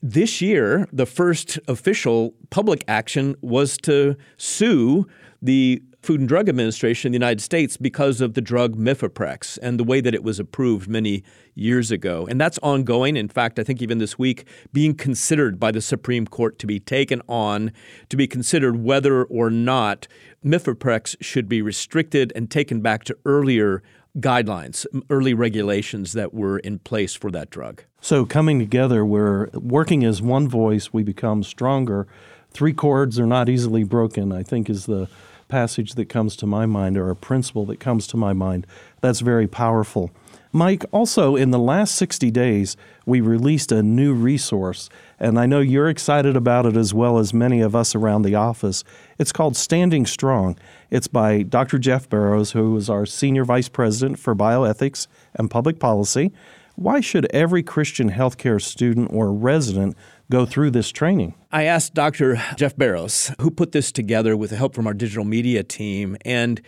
this 0.01 0.41
year, 0.41 0.87
the 0.91 1.05
first 1.05 1.59
official 1.67 2.33
public 2.49 2.83
action 2.87 3.35
was 3.41 3.77
to 3.77 4.15
sue 4.37 5.07
the 5.41 5.81
Food 6.03 6.19
and 6.19 6.27
Drug 6.27 6.49
Administration 6.49 7.07
in 7.07 7.11
the 7.13 7.25
United 7.25 7.39
States 7.39 7.77
because 7.77 8.19
of 8.19 8.33
the 8.33 8.41
drug 8.41 8.75
Mifeprex 8.75 9.57
and 9.61 9.79
the 9.79 9.85
way 9.85 10.01
that 10.01 10.13
it 10.13 10.21
was 10.21 10.37
approved 10.37 10.89
many 10.89 11.23
years 11.55 11.91
ago. 11.91 12.27
And 12.29 12.41
that's 12.41 12.59
ongoing. 12.61 13.15
In 13.15 13.29
fact, 13.29 13.57
I 13.57 13.63
think 13.63 13.81
even 13.81 13.99
this 13.99 14.19
week, 14.19 14.45
being 14.73 14.95
considered 14.95 15.61
by 15.61 15.71
the 15.71 15.79
Supreme 15.79 16.27
Court 16.27 16.59
to 16.59 16.67
be 16.67 16.77
taken 16.77 17.21
on, 17.29 17.71
to 18.09 18.17
be 18.17 18.27
considered 18.27 18.83
whether 18.83 19.23
or 19.23 19.49
not 19.49 20.09
Mifeprex 20.43 21.15
should 21.21 21.47
be 21.47 21.61
restricted 21.61 22.33
and 22.35 22.51
taken 22.51 22.81
back 22.81 23.05
to 23.05 23.17
earlier 23.23 23.81
guidelines, 24.19 24.85
early 25.09 25.33
regulations 25.33 26.11
that 26.11 26.33
were 26.33 26.59
in 26.59 26.79
place 26.79 27.15
for 27.15 27.31
that 27.31 27.49
drug. 27.49 27.81
So, 28.01 28.25
coming 28.25 28.59
together, 28.59 29.05
we're 29.05 29.47
working 29.53 30.03
as 30.03 30.21
one 30.21 30.49
voice, 30.49 30.91
we 30.91 31.03
become 31.03 31.43
stronger. 31.43 32.07
Three 32.51 32.73
chords 32.73 33.17
are 33.19 33.25
not 33.25 33.47
easily 33.47 33.85
broken, 33.85 34.33
I 34.33 34.43
think, 34.43 34.69
is 34.69 34.85
the 34.85 35.07
passage 35.53 35.93
that 35.93 36.09
comes 36.09 36.35
to 36.35 36.47
my 36.47 36.65
mind 36.65 36.97
or 36.97 37.11
a 37.11 37.15
principle 37.15 37.63
that 37.67 37.79
comes 37.79 38.07
to 38.07 38.17
my 38.17 38.33
mind. 38.33 38.65
That's 39.01 39.19
very 39.19 39.45
powerful. 39.45 40.09
Mike, 40.51 40.83
also 40.91 41.35
in 41.35 41.51
the 41.51 41.59
last 41.59 41.93
60 41.93 42.31
days, 42.31 42.75
we 43.05 43.21
released 43.21 43.71
a 43.71 43.83
new 43.83 44.15
resource, 44.15 44.89
and 45.19 45.39
I 45.39 45.45
know 45.45 45.59
you're 45.59 45.89
excited 45.89 46.35
about 46.35 46.65
it 46.65 46.75
as 46.75 46.91
well 46.91 47.19
as 47.19 47.35
many 47.35 47.61
of 47.61 47.75
us 47.75 47.93
around 47.93 48.23
the 48.23 48.33
office. 48.33 48.83
It's 49.19 49.31
called 49.31 49.55
Standing 49.55 50.07
Strong. 50.07 50.57
It's 50.89 51.07
by 51.07 51.43
Dr. 51.43 51.77
Jeff 51.77 52.09
Barrows, 52.09 52.53
who 52.53 52.75
is 52.75 52.89
our 52.89 53.05
Senior 53.05 53.45
Vice 53.45 53.69
President 53.69 54.17
for 54.17 54.33
Bioethics 54.33 55.05
and 55.35 55.51
Public 55.51 55.77
Policy. 55.77 56.31
Why 56.75 56.99
should 56.99 57.27
every 57.31 57.61
Christian 57.61 58.09
healthcare 58.09 58.59
student 58.59 59.11
or 59.13 59.31
resident 59.31 59.95
go 60.31 60.45
through 60.45 60.71
this 60.71 60.91
training? 60.91 61.35
I 61.51 61.63
asked 61.63 61.93
Dr. 61.93 62.41
Jeff 62.55 62.75
Barrows, 62.75 63.31
who 63.39 63.51
put 63.51 63.71
this 63.71 63.91
together 63.91 64.35
with 64.35 64.49
the 64.49 64.55
help 64.55 64.75
from 64.75 64.87
our 64.87 64.93
digital 64.93 65.25
media 65.25 65.63
team, 65.63 66.17
and 66.25 66.61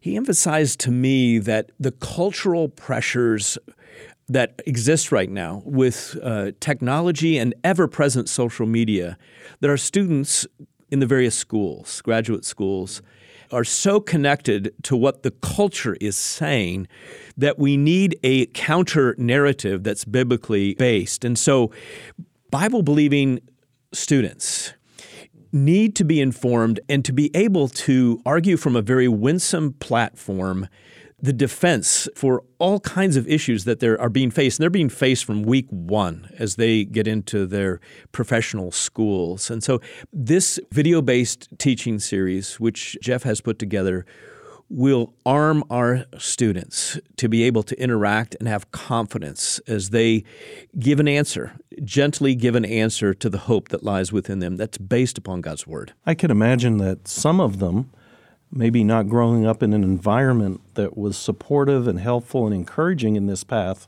he 0.00 0.16
emphasized 0.16 0.80
to 0.80 0.90
me 0.90 1.38
that 1.38 1.72
the 1.80 1.90
cultural 1.90 2.68
pressures 2.68 3.58
that 4.28 4.60
exist 4.66 5.12
right 5.12 5.30
now 5.30 5.62
with 5.64 6.16
uh, 6.22 6.52
technology 6.60 7.38
and 7.38 7.54
ever 7.62 7.86
present 7.86 8.28
social 8.28 8.66
media, 8.66 9.16
that 9.60 9.70
our 9.70 9.76
students 9.76 10.46
in 10.90 11.00
the 11.00 11.06
various 11.06 11.36
schools, 11.36 12.00
graduate 12.02 12.44
schools, 12.44 13.02
are 13.52 13.64
so 13.64 14.00
connected 14.00 14.74
to 14.82 14.96
what 14.96 15.22
the 15.22 15.30
culture 15.30 15.96
is 16.00 16.16
saying 16.16 16.88
that 17.36 17.58
we 17.58 17.76
need 17.76 18.18
a 18.22 18.46
counter 18.46 19.14
narrative 19.18 19.84
that's 19.84 20.04
biblically 20.04 20.74
based. 20.74 21.24
And 21.24 21.38
so, 21.38 21.70
Bible 22.50 22.82
believing 22.82 23.40
students 23.92 24.74
need 25.52 25.96
to 25.96 26.04
be 26.04 26.20
informed 26.20 26.80
and 26.88 27.04
to 27.04 27.12
be 27.12 27.30
able 27.34 27.68
to 27.68 28.20
argue 28.26 28.56
from 28.56 28.76
a 28.76 28.82
very 28.82 29.08
winsome 29.08 29.72
platform 29.74 30.68
the 31.20 31.32
defense 31.32 32.08
for 32.14 32.44
all 32.58 32.78
kinds 32.80 33.16
of 33.16 33.26
issues 33.26 33.64
that 33.64 33.80
they 33.80 33.88
are 33.88 34.10
being 34.10 34.30
faced. 34.30 34.58
And 34.58 34.62
they're 34.62 34.70
being 34.70 34.90
faced 34.90 35.24
from 35.24 35.44
week 35.44 35.66
one 35.70 36.28
as 36.38 36.56
they 36.56 36.84
get 36.84 37.08
into 37.08 37.46
their 37.46 37.80
professional 38.12 38.70
schools. 38.70 39.50
And 39.50 39.62
so, 39.62 39.80
this 40.12 40.60
video 40.72 41.00
based 41.00 41.48
teaching 41.58 41.98
series, 41.98 42.60
which 42.60 42.98
Jeff 43.00 43.22
has 43.22 43.40
put 43.40 43.58
together, 43.58 44.04
will 44.68 45.14
arm 45.24 45.62
our 45.70 46.04
students 46.18 46.98
to 47.16 47.28
be 47.28 47.44
able 47.44 47.62
to 47.62 47.80
interact 47.80 48.34
and 48.38 48.48
have 48.48 48.70
confidence 48.72 49.60
as 49.60 49.90
they 49.90 50.24
give 50.78 50.98
an 50.98 51.06
answer, 51.06 51.52
gently 51.84 52.34
give 52.34 52.54
an 52.56 52.64
answer 52.64 53.14
to 53.14 53.30
the 53.30 53.38
hope 53.38 53.68
that 53.68 53.84
lies 53.84 54.12
within 54.12 54.40
them 54.40 54.56
that's 54.56 54.78
based 54.78 55.18
upon 55.18 55.40
God's 55.40 55.66
Word. 55.66 55.92
I 56.04 56.14
can 56.14 56.30
imagine 56.30 56.78
that 56.78 57.06
some 57.06 57.40
of 57.40 57.60
them, 57.60 57.90
maybe 58.50 58.82
not 58.82 59.08
growing 59.08 59.46
up 59.46 59.62
in 59.62 59.72
an 59.72 59.84
environment 59.84 60.60
that 60.74 60.96
was 60.96 61.16
supportive 61.16 61.86
and 61.86 62.00
helpful 62.00 62.46
and 62.46 62.54
encouraging 62.54 63.14
in 63.14 63.26
this 63.26 63.44
path, 63.44 63.86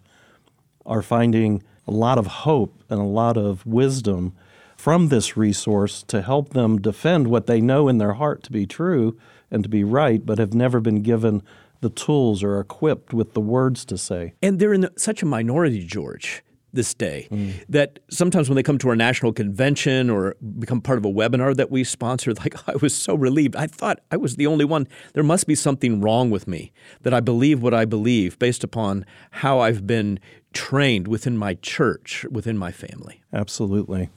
are 0.87 1.03
finding 1.03 1.62
a 1.87 1.91
lot 1.91 2.19
of 2.19 2.27
hope 2.27 2.85
and 2.88 3.01
a 3.01 3.05
lot 3.05 3.37
of 3.37 3.67
wisdom 3.67 4.33
from 4.77 5.09
this 5.09 5.37
resource 5.37 6.05
to 6.05 6.23
help 6.23 6.51
them 6.51 6.81
defend 6.81 7.27
what 7.27 7.47
they 7.47 7.61
know 7.61 7.88
in 7.88 7.99
their 7.99 8.12
heart 8.12 8.45
to 8.45 8.53
be 8.53 8.64
true 8.64 9.19
and 9.51 9.63
to 9.63 9.69
be 9.69 9.85
right, 9.85 10.25
but 10.25 10.39
have 10.39 10.55
never 10.55 10.81
been 10.81 11.03
given 11.03 11.43
the 11.81 11.91
tools 11.91 12.43
or 12.43 12.59
equipped 12.59 13.15
with 13.15 13.35
the 13.35 13.41
words 13.41 13.85
to 13.87 13.99
say. 13.99 14.35
And 14.43 14.59
they're 14.59 14.75
in 14.75 14.89
such 14.97 15.23
a 15.23 15.27
minority, 15.27 15.85
George, 15.85 16.43
this 16.73 16.93
day, 16.93 17.29
mm. 17.31 17.53
that 17.69 17.99
sometimes 18.11 18.49
when 18.49 18.57
they 18.57 18.63
come 18.63 18.79
to 18.79 18.89
our 18.89 18.97
national 18.97 19.33
convention 19.33 20.11
or 20.11 20.37
become 20.59 20.81
part 20.81 20.99
of 20.99 21.05
a 21.05 21.11
webinar 21.11 21.57
that 21.57 21.71
we 21.71 21.85
sponsor, 21.85 22.35
like 22.41 22.69
I 22.69 22.77
was 22.77 22.95
so 22.95 23.15
relieved. 23.15 23.57
I 23.57 23.67
thought 23.67 24.01
I 24.11 24.17
was 24.17 24.37
the 24.37 24.47
only 24.47 24.65
one. 24.65 24.89
There 25.15 25.23
must 25.23 25.47
be 25.47 25.55
something 25.55 26.01
wrong 26.01 26.31
with 26.31 26.49
me 26.49 26.73
that 27.03 27.15
I 27.15 27.21
believe 27.21 27.63
what 27.63 27.75
I 27.75 27.85
believe 27.85 28.39
based 28.39 28.65
upon 28.65 29.07
how 29.31 29.61
I've 29.61 29.87
been 29.87 30.19
trained 30.53 31.09
within 31.09 31.37
my 31.37 31.55
church, 31.55 32.27
within 32.31 32.59
my 32.59 32.73
family. 32.73 33.23
Absolutely. 33.33 34.11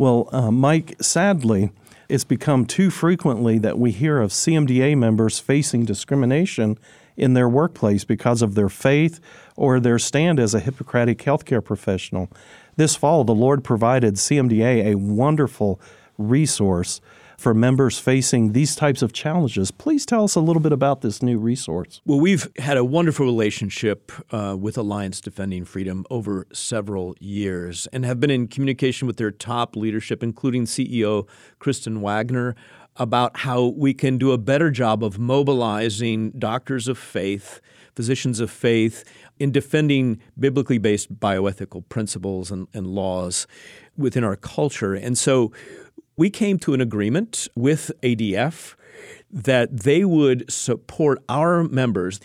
Well, 0.00 0.30
uh, 0.32 0.50
Mike, 0.50 0.96
sadly, 1.02 1.72
it's 2.08 2.24
become 2.24 2.64
too 2.64 2.88
frequently 2.88 3.58
that 3.58 3.78
we 3.78 3.90
hear 3.90 4.22
of 4.22 4.30
CMDA 4.30 4.96
members 4.96 5.38
facing 5.40 5.84
discrimination 5.84 6.78
in 7.18 7.34
their 7.34 7.50
workplace 7.50 8.04
because 8.04 8.40
of 8.40 8.54
their 8.54 8.70
faith 8.70 9.20
or 9.56 9.78
their 9.78 9.98
stand 9.98 10.40
as 10.40 10.54
a 10.54 10.60
Hippocratic 10.60 11.18
healthcare 11.18 11.62
professional. 11.62 12.30
This 12.76 12.96
fall, 12.96 13.24
the 13.24 13.34
Lord 13.34 13.62
provided 13.62 14.14
CMDA 14.14 14.86
a 14.86 14.94
wonderful 14.94 15.78
resource 16.16 17.02
for 17.40 17.54
members 17.54 17.98
facing 17.98 18.52
these 18.52 18.76
types 18.76 19.00
of 19.00 19.14
challenges. 19.14 19.70
Please 19.70 20.04
tell 20.04 20.24
us 20.24 20.34
a 20.34 20.40
little 20.40 20.60
bit 20.60 20.72
about 20.72 21.00
this 21.00 21.22
new 21.22 21.38
resource. 21.38 22.02
Well, 22.04 22.20
we've 22.20 22.46
had 22.58 22.76
a 22.76 22.84
wonderful 22.84 23.24
relationship 23.24 24.12
uh, 24.30 24.58
with 24.60 24.76
Alliance 24.76 25.22
Defending 25.22 25.64
Freedom 25.64 26.04
over 26.10 26.46
several 26.52 27.16
years 27.18 27.86
and 27.94 28.04
have 28.04 28.20
been 28.20 28.28
in 28.30 28.46
communication 28.46 29.06
with 29.06 29.16
their 29.16 29.30
top 29.30 29.74
leadership, 29.74 30.22
including 30.22 30.66
CEO 30.66 31.26
Kristen 31.58 32.02
Waggoner 32.02 32.54
about 32.96 33.38
how 33.38 33.68
we 33.68 33.94
can 33.94 34.18
do 34.18 34.32
a 34.32 34.38
better 34.38 34.70
job 34.70 35.02
of 35.02 35.18
mobilizing 35.18 36.32
doctors 36.32 36.88
of 36.88 36.98
faith, 36.98 37.62
physicians 37.96 38.40
of 38.40 38.50
faith, 38.50 39.02
in 39.38 39.50
defending 39.50 40.20
biblically 40.38 40.76
based 40.76 41.18
bioethical 41.18 41.88
principles 41.88 42.50
and, 42.50 42.68
and 42.74 42.86
laws 42.86 43.46
within 43.96 44.24
our 44.24 44.36
culture. 44.36 44.94
And 44.94 45.16
so 45.16 45.52
we 46.20 46.28
came 46.28 46.58
to 46.58 46.74
an 46.74 46.82
agreement 46.82 47.48
with 47.56 47.90
ADF 48.02 48.74
that 49.30 49.74
they 49.74 50.04
would 50.04 50.52
support 50.52 51.18
our 51.30 51.64
members 51.64 52.20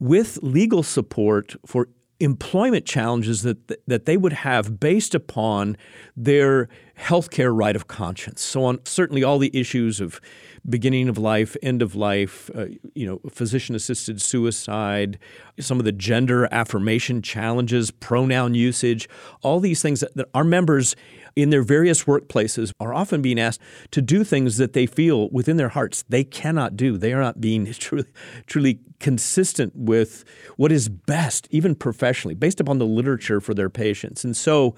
with 0.00 0.40
legal 0.42 0.82
support 0.82 1.54
for 1.64 1.86
employment 2.18 2.84
challenges 2.84 3.42
that, 3.42 3.86
that 3.86 4.06
they 4.06 4.16
would 4.16 4.32
have 4.32 4.80
based 4.80 5.14
upon 5.14 5.76
their 6.16 6.68
healthcare 6.98 7.56
right 7.56 7.76
of 7.76 7.86
conscience. 7.86 8.42
So 8.42 8.64
on 8.64 8.84
certainly 8.84 9.22
all 9.22 9.38
the 9.38 9.56
issues 9.56 10.00
of 10.00 10.20
beginning 10.68 11.08
of 11.08 11.16
life, 11.16 11.56
end 11.62 11.80
of 11.80 11.94
life, 11.94 12.50
uh, 12.56 12.66
you 12.94 13.06
know, 13.06 13.20
physician 13.30 13.76
assisted 13.76 14.20
suicide, 14.20 15.16
some 15.60 15.78
of 15.78 15.84
the 15.84 15.92
gender 15.92 16.48
affirmation 16.50 17.22
challenges, 17.22 17.92
pronoun 17.92 18.54
usage, 18.54 19.08
all 19.42 19.60
these 19.60 19.80
things 19.80 20.00
that, 20.00 20.16
that 20.16 20.26
our 20.34 20.42
members 20.42 20.96
in 21.38 21.50
their 21.50 21.62
various 21.62 22.02
workplaces 22.02 22.72
are 22.80 22.92
often 22.92 23.22
being 23.22 23.38
asked 23.38 23.60
to 23.92 24.02
do 24.02 24.24
things 24.24 24.56
that 24.56 24.72
they 24.72 24.86
feel 24.86 25.30
within 25.30 25.56
their 25.56 25.68
hearts 25.68 26.04
they 26.08 26.24
cannot 26.24 26.76
do. 26.76 26.98
They 26.98 27.12
are 27.12 27.20
not 27.20 27.40
being 27.40 27.72
truly, 27.72 28.06
truly 28.46 28.80
consistent 28.98 29.72
with 29.76 30.24
what 30.56 30.72
is 30.72 30.88
best, 30.88 31.46
even 31.52 31.76
professionally, 31.76 32.34
based 32.34 32.58
upon 32.58 32.78
the 32.78 32.86
literature 32.86 33.40
for 33.40 33.54
their 33.54 33.70
patients. 33.70 34.24
And 34.24 34.36
so 34.36 34.74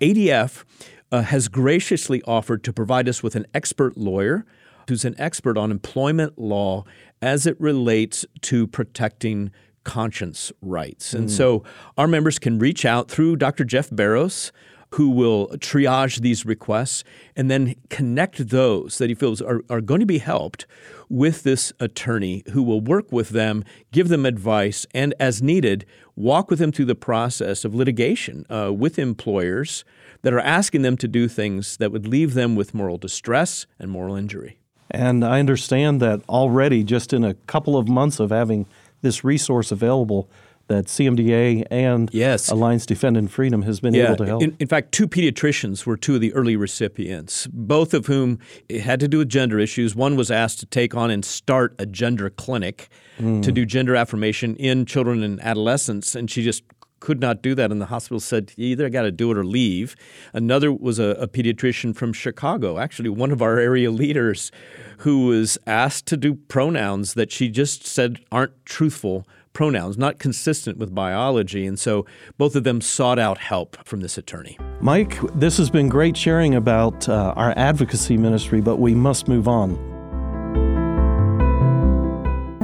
ADF 0.00 0.64
uh, 1.12 1.20
has 1.20 1.48
graciously 1.48 2.22
offered 2.22 2.64
to 2.64 2.72
provide 2.72 3.06
us 3.06 3.22
with 3.22 3.36
an 3.36 3.44
expert 3.52 3.98
lawyer 3.98 4.46
who's 4.88 5.04
an 5.04 5.14
expert 5.18 5.58
on 5.58 5.70
employment 5.70 6.38
law 6.38 6.82
as 7.20 7.46
it 7.46 7.60
relates 7.60 8.24
to 8.40 8.66
protecting 8.66 9.50
conscience 9.84 10.50
rights. 10.62 11.12
And 11.12 11.28
mm. 11.28 11.30
so 11.30 11.62
our 11.98 12.06
members 12.06 12.38
can 12.38 12.58
reach 12.58 12.86
out 12.86 13.10
through 13.10 13.36
Dr. 13.36 13.64
Jeff 13.64 13.90
Barrows, 13.92 14.50
who 14.94 15.10
will 15.10 15.48
triage 15.58 16.20
these 16.20 16.44
requests 16.44 17.04
and 17.36 17.50
then 17.50 17.74
connect 17.88 18.48
those 18.48 18.98
that 18.98 19.08
he 19.08 19.14
feels 19.14 19.40
are, 19.40 19.62
are 19.70 19.80
going 19.80 20.00
to 20.00 20.06
be 20.06 20.18
helped 20.18 20.66
with 21.08 21.42
this 21.42 21.72
attorney 21.80 22.42
who 22.52 22.62
will 22.62 22.80
work 22.80 23.10
with 23.12 23.30
them, 23.30 23.64
give 23.92 24.08
them 24.08 24.26
advice, 24.26 24.86
and 24.92 25.14
as 25.20 25.42
needed, 25.42 25.84
walk 26.16 26.50
with 26.50 26.58
them 26.58 26.72
through 26.72 26.84
the 26.84 26.94
process 26.94 27.64
of 27.64 27.74
litigation 27.74 28.44
uh, 28.50 28.72
with 28.72 28.98
employers 28.98 29.84
that 30.22 30.32
are 30.32 30.40
asking 30.40 30.82
them 30.82 30.96
to 30.96 31.08
do 31.08 31.28
things 31.28 31.76
that 31.78 31.92
would 31.92 32.06
leave 32.06 32.34
them 32.34 32.56
with 32.56 32.74
moral 32.74 32.98
distress 32.98 33.66
and 33.78 33.90
moral 33.90 34.16
injury. 34.16 34.58
And 34.90 35.24
I 35.24 35.38
understand 35.38 36.02
that 36.02 36.20
already, 36.28 36.82
just 36.82 37.12
in 37.12 37.22
a 37.22 37.34
couple 37.34 37.76
of 37.76 37.88
months 37.88 38.18
of 38.18 38.30
having 38.30 38.66
this 39.02 39.24
resource 39.24 39.70
available, 39.70 40.28
that 40.70 40.86
CMDA 40.86 41.66
and 41.68 42.08
yes. 42.12 42.48
Alliance 42.48 42.86
Defending 42.86 43.26
Freedom 43.26 43.62
has 43.62 43.80
been 43.80 43.92
yeah. 43.92 44.04
able 44.04 44.16
to 44.16 44.26
help. 44.26 44.42
In, 44.42 44.56
in, 44.60 44.68
fact, 44.68 44.92
two 44.92 45.08
pediatricians 45.08 45.84
were 45.84 45.96
two 45.96 46.14
of 46.14 46.20
the 46.20 46.32
early 46.32 46.54
recipients, 46.54 47.48
both 47.48 47.92
of 47.92 48.06
whom 48.06 48.38
had 48.70 49.00
to 49.00 49.08
do 49.08 49.18
with 49.18 49.28
gender 49.28 49.58
issues. 49.58 49.96
One 49.96 50.14
was 50.14 50.30
asked 50.30 50.60
to 50.60 50.66
take 50.66 50.94
on 50.94 51.10
and 51.10 51.24
start 51.24 51.74
a 51.80 51.86
gender 51.86 52.30
clinic 52.30 52.88
mm. 53.18 53.42
to 53.42 53.50
do 53.50 53.66
gender 53.66 53.96
affirmation 53.96 54.54
in 54.56 54.86
children 54.86 55.24
and 55.24 55.40
adolescents, 55.42 56.14
and 56.14 56.30
she 56.30 56.42
just 56.42 56.62
could 57.00 57.18
not 57.18 57.42
do 57.42 57.54
that, 57.56 57.72
and 57.72 57.80
the 57.80 57.86
hospital 57.86 58.20
said 58.20 58.52
either 58.56 58.86
I 58.86 58.90
got 58.90 59.02
to 59.02 59.10
do 59.10 59.32
it 59.32 59.38
or 59.38 59.44
leave. 59.44 59.96
Another 60.32 60.72
was 60.72 60.98
a, 60.98 61.16
a, 61.18 61.26
pediatrician 61.26 61.96
from 61.96 62.12
Chicago, 62.12 62.78
actually 62.78 63.08
one 63.08 63.32
of 63.32 63.42
our 63.42 63.58
area 63.58 63.90
leaders, 63.90 64.52
who 64.98 65.26
was 65.26 65.58
asked 65.66 66.06
to 66.06 66.16
do 66.16 66.34
pronouns 66.34 67.14
that 67.14 67.32
she 67.32 67.48
just 67.48 67.86
said 67.86 68.20
aren't 68.30 68.64
truthful 68.66 69.26
pronouns, 69.52 69.98
not 69.98 70.18
consistent 70.18 70.78
with 70.78 70.94
biology. 70.94 71.66
And 71.66 71.78
so 71.78 72.06
both 72.38 72.56
of 72.56 72.64
them 72.64 72.80
sought 72.80 73.18
out 73.18 73.38
help 73.38 73.76
from 73.84 74.00
this 74.00 74.16
attorney. 74.16 74.58
Mike, 74.80 75.18
this 75.34 75.56
has 75.58 75.70
been 75.70 75.88
great 75.88 76.16
sharing 76.16 76.54
about 76.54 77.08
uh, 77.08 77.34
our 77.36 77.52
advocacy 77.56 78.16
ministry, 78.16 78.60
but 78.60 78.76
we 78.76 78.94
must 78.94 79.28
move 79.28 79.48
on. 79.48 79.90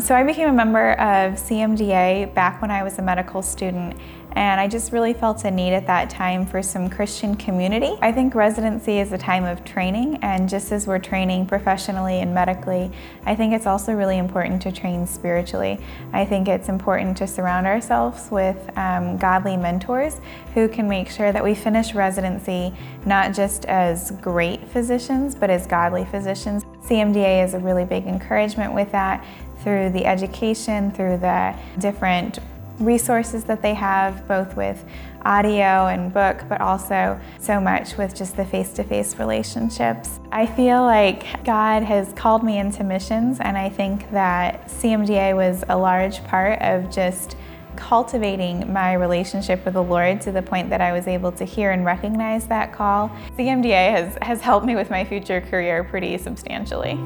So 0.00 0.14
I 0.14 0.22
became 0.22 0.48
a 0.48 0.52
member 0.52 0.92
of 0.92 1.34
CMDA 1.34 2.32
back 2.34 2.62
when 2.62 2.70
I 2.70 2.82
was 2.82 2.98
a 2.98 3.02
medical 3.02 3.42
student 3.42 3.98
and 4.36 4.60
I 4.60 4.68
just 4.68 4.92
really 4.92 5.14
felt 5.14 5.44
a 5.44 5.50
need 5.50 5.72
at 5.72 5.86
that 5.86 6.10
time 6.10 6.44
for 6.44 6.62
some 6.62 6.90
Christian 6.90 7.36
community. 7.36 7.96
I 8.02 8.12
think 8.12 8.34
residency 8.34 8.98
is 8.98 9.10
a 9.12 9.18
time 9.18 9.44
of 9.44 9.64
training, 9.64 10.18
and 10.20 10.46
just 10.46 10.72
as 10.72 10.86
we're 10.86 10.98
training 10.98 11.46
professionally 11.46 12.20
and 12.20 12.34
medically, 12.34 12.92
I 13.24 13.34
think 13.34 13.54
it's 13.54 13.66
also 13.66 13.94
really 13.94 14.18
important 14.18 14.60
to 14.62 14.72
train 14.72 15.06
spiritually. 15.06 15.80
I 16.12 16.26
think 16.26 16.48
it's 16.48 16.68
important 16.68 17.16
to 17.16 17.26
surround 17.26 17.66
ourselves 17.66 18.30
with 18.30 18.58
um, 18.76 19.16
godly 19.16 19.56
mentors 19.56 20.20
who 20.52 20.68
can 20.68 20.86
make 20.86 21.08
sure 21.08 21.32
that 21.32 21.42
we 21.42 21.54
finish 21.54 21.94
residency 21.94 22.74
not 23.06 23.32
just 23.32 23.64
as 23.64 24.10
great 24.20 24.68
physicians, 24.68 25.34
but 25.34 25.48
as 25.48 25.66
godly 25.66 26.04
physicians. 26.04 26.62
CMDA 26.84 27.42
is 27.42 27.54
a 27.54 27.58
really 27.58 27.86
big 27.86 28.06
encouragement 28.06 28.74
with 28.74 28.92
that 28.92 29.24
through 29.62 29.90
the 29.90 30.04
education, 30.04 30.90
through 30.90 31.16
the 31.16 31.56
different 31.78 32.38
resources 32.78 33.44
that 33.44 33.62
they 33.62 33.74
have, 33.74 34.26
both 34.28 34.56
with 34.56 34.84
audio 35.24 35.86
and 35.86 36.14
book, 36.14 36.44
but 36.48 36.60
also 36.60 37.20
so 37.40 37.60
much 37.60 37.96
with 37.96 38.14
just 38.14 38.36
the 38.36 38.44
face 38.44 38.72
to 38.74 38.84
face 38.84 39.18
relationships. 39.18 40.20
I 40.30 40.46
feel 40.46 40.82
like 40.82 41.44
God 41.44 41.82
has 41.82 42.12
called 42.12 42.44
me 42.44 42.58
into 42.58 42.84
missions, 42.84 43.40
and 43.40 43.58
I 43.58 43.68
think 43.68 44.10
that 44.12 44.68
CMDA 44.68 45.34
was 45.34 45.64
a 45.68 45.76
large 45.76 46.22
part 46.24 46.60
of 46.62 46.90
just 46.90 47.36
cultivating 47.76 48.72
my 48.72 48.94
relationship 48.94 49.64
with 49.64 49.74
the 49.74 49.82
Lord 49.82 50.20
to 50.22 50.32
the 50.32 50.42
point 50.42 50.70
that 50.70 50.80
I 50.80 50.92
was 50.92 51.06
able 51.06 51.32
to 51.32 51.44
hear 51.44 51.72
and 51.72 51.84
recognize 51.84 52.46
that 52.46 52.72
call. 52.72 53.10
CMDA 53.36 53.90
has, 53.90 54.18
has 54.22 54.40
helped 54.40 54.66
me 54.66 54.74
with 54.74 54.90
my 54.90 55.04
future 55.04 55.40
career 55.40 55.84
pretty 55.84 56.16
substantially. 56.18 56.98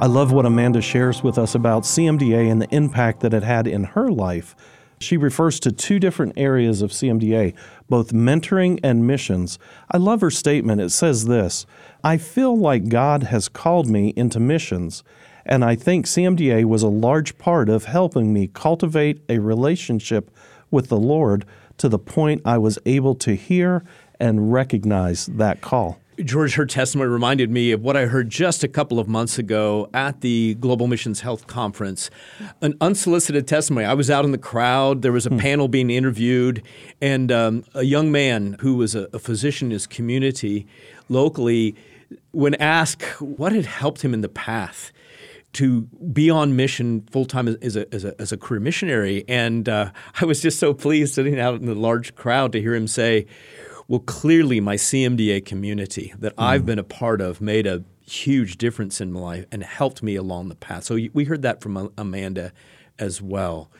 I 0.00 0.06
love 0.06 0.32
what 0.32 0.46
Amanda 0.46 0.80
shares 0.80 1.22
with 1.22 1.38
us 1.38 1.54
about 1.54 1.84
CMDA 1.84 2.50
and 2.50 2.60
the 2.60 2.74
impact 2.74 3.20
that 3.20 3.32
it 3.32 3.42
had 3.42 3.66
in 3.66 3.84
her 3.84 4.10
life. 4.10 4.56
She 4.98 5.16
refers 5.16 5.58
to 5.60 5.72
two 5.72 5.98
different 5.98 6.34
areas 6.36 6.82
of 6.82 6.90
CMDA, 6.90 7.54
both 7.88 8.12
mentoring 8.12 8.80
and 8.82 9.06
missions. 9.06 9.58
I 9.90 9.98
love 9.98 10.20
her 10.20 10.30
statement. 10.30 10.80
It 10.80 10.90
says 10.90 11.26
this 11.26 11.66
I 12.04 12.16
feel 12.16 12.56
like 12.56 12.88
God 12.88 13.24
has 13.24 13.48
called 13.48 13.88
me 13.88 14.12
into 14.16 14.40
missions, 14.40 15.04
and 15.46 15.64
I 15.64 15.74
think 15.74 16.06
CMDA 16.06 16.64
was 16.64 16.82
a 16.82 16.88
large 16.88 17.38
part 17.38 17.68
of 17.68 17.84
helping 17.84 18.32
me 18.32 18.48
cultivate 18.48 19.22
a 19.28 19.38
relationship 19.38 20.30
with 20.70 20.88
the 20.88 20.98
Lord 20.98 21.44
to 21.78 21.88
the 21.88 21.98
point 21.98 22.42
I 22.44 22.58
was 22.58 22.78
able 22.86 23.14
to 23.16 23.34
hear 23.34 23.84
and 24.18 24.52
recognize 24.52 25.26
that 25.26 25.60
call. 25.60 26.01
George, 26.22 26.54
her 26.54 26.66
testimony 26.66 27.10
reminded 27.10 27.50
me 27.50 27.72
of 27.72 27.82
what 27.82 27.96
I 27.96 28.06
heard 28.06 28.30
just 28.30 28.64
a 28.64 28.68
couple 28.68 28.98
of 28.98 29.08
months 29.08 29.38
ago 29.38 29.88
at 29.92 30.20
the 30.20 30.54
Global 30.54 30.86
Missions 30.86 31.20
Health 31.20 31.46
Conference. 31.46 32.10
An 32.60 32.76
unsolicited 32.80 33.46
testimony. 33.48 33.86
I 33.86 33.94
was 33.94 34.10
out 34.10 34.24
in 34.24 34.32
the 34.32 34.38
crowd. 34.38 35.02
There 35.02 35.12
was 35.12 35.26
a 35.26 35.30
hmm. 35.30 35.38
panel 35.38 35.68
being 35.68 35.90
interviewed, 35.90 36.62
and 37.00 37.30
um, 37.30 37.64
a 37.74 37.82
young 37.82 38.12
man 38.12 38.56
who 38.60 38.76
was 38.76 38.94
a, 38.94 39.08
a 39.12 39.18
physician 39.18 39.68
in 39.68 39.72
his 39.72 39.86
community 39.86 40.66
locally, 41.08 41.74
when 42.30 42.54
asked 42.56 43.02
what 43.20 43.52
had 43.52 43.66
helped 43.66 44.02
him 44.02 44.14
in 44.14 44.20
the 44.20 44.28
path, 44.28 44.92
to 45.54 45.82
be 46.12 46.30
on 46.30 46.56
mission 46.56 47.06
full 47.10 47.26
time 47.26 47.48
as 47.60 47.76
a, 47.76 47.92
as, 47.94 48.04
a, 48.04 48.20
as 48.20 48.32
a 48.32 48.36
career 48.36 48.60
missionary. 48.60 49.24
And 49.28 49.68
uh, 49.68 49.90
I 50.20 50.24
was 50.24 50.40
just 50.40 50.58
so 50.58 50.74
pleased 50.74 51.14
sitting 51.14 51.38
out 51.38 51.54
in 51.56 51.66
the 51.66 51.74
large 51.74 52.14
crowd 52.14 52.52
to 52.52 52.60
hear 52.60 52.74
him 52.74 52.86
say, 52.86 53.26
well, 53.88 54.00
clearly, 54.00 54.60
my 54.60 54.76
CMDA 54.76 55.44
community 55.44 56.12
that 56.18 56.36
mm. 56.36 56.42
I've 56.42 56.64
been 56.66 56.78
a 56.78 56.84
part 56.84 57.20
of 57.20 57.40
made 57.40 57.66
a 57.66 57.84
huge 58.00 58.58
difference 58.58 59.00
in 59.00 59.12
my 59.12 59.20
life 59.20 59.46
and 59.50 59.62
helped 59.62 60.02
me 60.02 60.16
along 60.16 60.48
the 60.48 60.54
path. 60.54 60.84
So 60.84 60.98
we 61.12 61.24
heard 61.24 61.42
that 61.42 61.60
from 61.60 61.92
Amanda 61.96 62.52
as 62.98 63.22
well. 63.22 63.70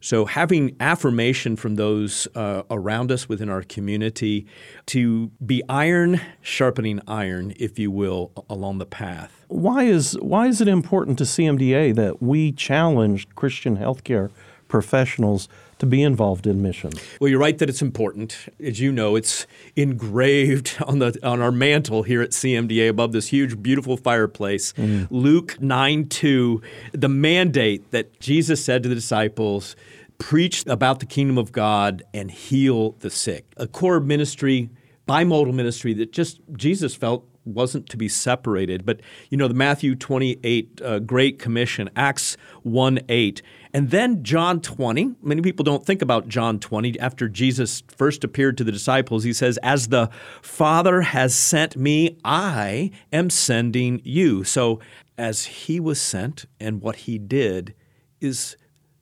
So 0.00 0.24
having 0.24 0.74
affirmation 0.80 1.54
from 1.54 1.76
those 1.76 2.26
uh, 2.34 2.64
around 2.70 3.12
us 3.12 3.28
within 3.28 3.48
our 3.48 3.62
community 3.62 4.46
to 4.86 5.30
be 5.44 5.62
iron 5.68 6.20
sharpening 6.40 7.00
iron, 7.06 7.54
if 7.56 7.78
you 7.78 7.92
will, 7.92 8.32
along 8.50 8.78
the 8.78 8.86
path. 8.86 9.44
Why 9.46 9.84
is 9.84 10.18
why 10.20 10.48
is 10.48 10.60
it 10.60 10.66
important 10.66 11.18
to 11.18 11.24
CMDA 11.24 11.94
that 11.94 12.20
we 12.20 12.50
challenge 12.50 13.28
Christian 13.36 13.76
healthcare 13.76 14.30
professionals 14.66 15.48
to 15.82 15.86
be 15.86 16.00
involved 16.00 16.46
in 16.46 16.62
missions. 16.62 16.94
Well, 17.20 17.28
you're 17.28 17.40
right 17.40 17.58
that 17.58 17.68
it's 17.68 17.82
important. 17.82 18.36
As 18.64 18.78
you 18.78 18.92
know, 18.92 19.16
it's 19.16 19.48
engraved 19.74 20.76
on 20.86 21.00
the 21.00 21.18
on 21.24 21.42
our 21.42 21.50
mantle 21.50 22.04
here 22.04 22.22
at 22.22 22.30
CMDA 22.30 22.88
above 22.88 23.10
this 23.10 23.26
huge, 23.26 23.60
beautiful 23.60 23.96
fireplace. 23.96 24.72
Mm. 24.74 25.08
Luke 25.10 25.60
9 25.60 26.06
2, 26.06 26.62
the 26.92 27.08
mandate 27.08 27.90
that 27.90 28.20
Jesus 28.20 28.64
said 28.64 28.84
to 28.84 28.88
the 28.88 28.94
disciples 28.94 29.74
preach 30.18 30.64
about 30.68 31.00
the 31.00 31.06
kingdom 31.06 31.36
of 31.36 31.50
God 31.50 32.04
and 32.14 32.30
heal 32.30 32.92
the 33.00 33.10
sick. 33.10 33.44
A 33.56 33.66
core 33.66 33.98
ministry, 33.98 34.70
bimodal 35.08 35.52
ministry 35.52 35.94
that 35.94 36.12
just 36.12 36.38
Jesus 36.56 36.94
felt 36.94 37.26
wasn't 37.44 37.88
to 37.90 37.96
be 37.96 38.08
separated. 38.08 38.84
But, 38.84 39.00
you 39.30 39.36
know, 39.36 39.48
the 39.48 39.54
Matthew 39.54 39.94
28 39.94 40.80
uh, 40.82 40.98
Great 41.00 41.38
Commission, 41.38 41.90
Acts 41.96 42.36
1 42.62 43.00
8, 43.08 43.42
and 43.72 43.90
then 43.90 44.22
John 44.22 44.60
20. 44.60 45.14
Many 45.22 45.42
people 45.42 45.64
don't 45.64 45.84
think 45.84 46.02
about 46.02 46.28
John 46.28 46.58
20. 46.58 46.98
After 47.00 47.28
Jesus 47.28 47.82
first 47.88 48.24
appeared 48.24 48.58
to 48.58 48.64
the 48.64 48.72
disciples, 48.72 49.24
he 49.24 49.32
says, 49.32 49.58
As 49.62 49.88
the 49.88 50.10
Father 50.42 51.02
has 51.02 51.34
sent 51.34 51.76
me, 51.76 52.18
I 52.24 52.90
am 53.12 53.30
sending 53.30 54.00
you. 54.04 54.44
So, 54.44 54.80
as 55.18 55.44
he 55.44 55.78
was 55.78 56.00
sent 56.00 56.46
and 56.58 56.80
what 56.80 56.96
he 56.96 57.18
did 57.18 57.74
is 58.20 58.56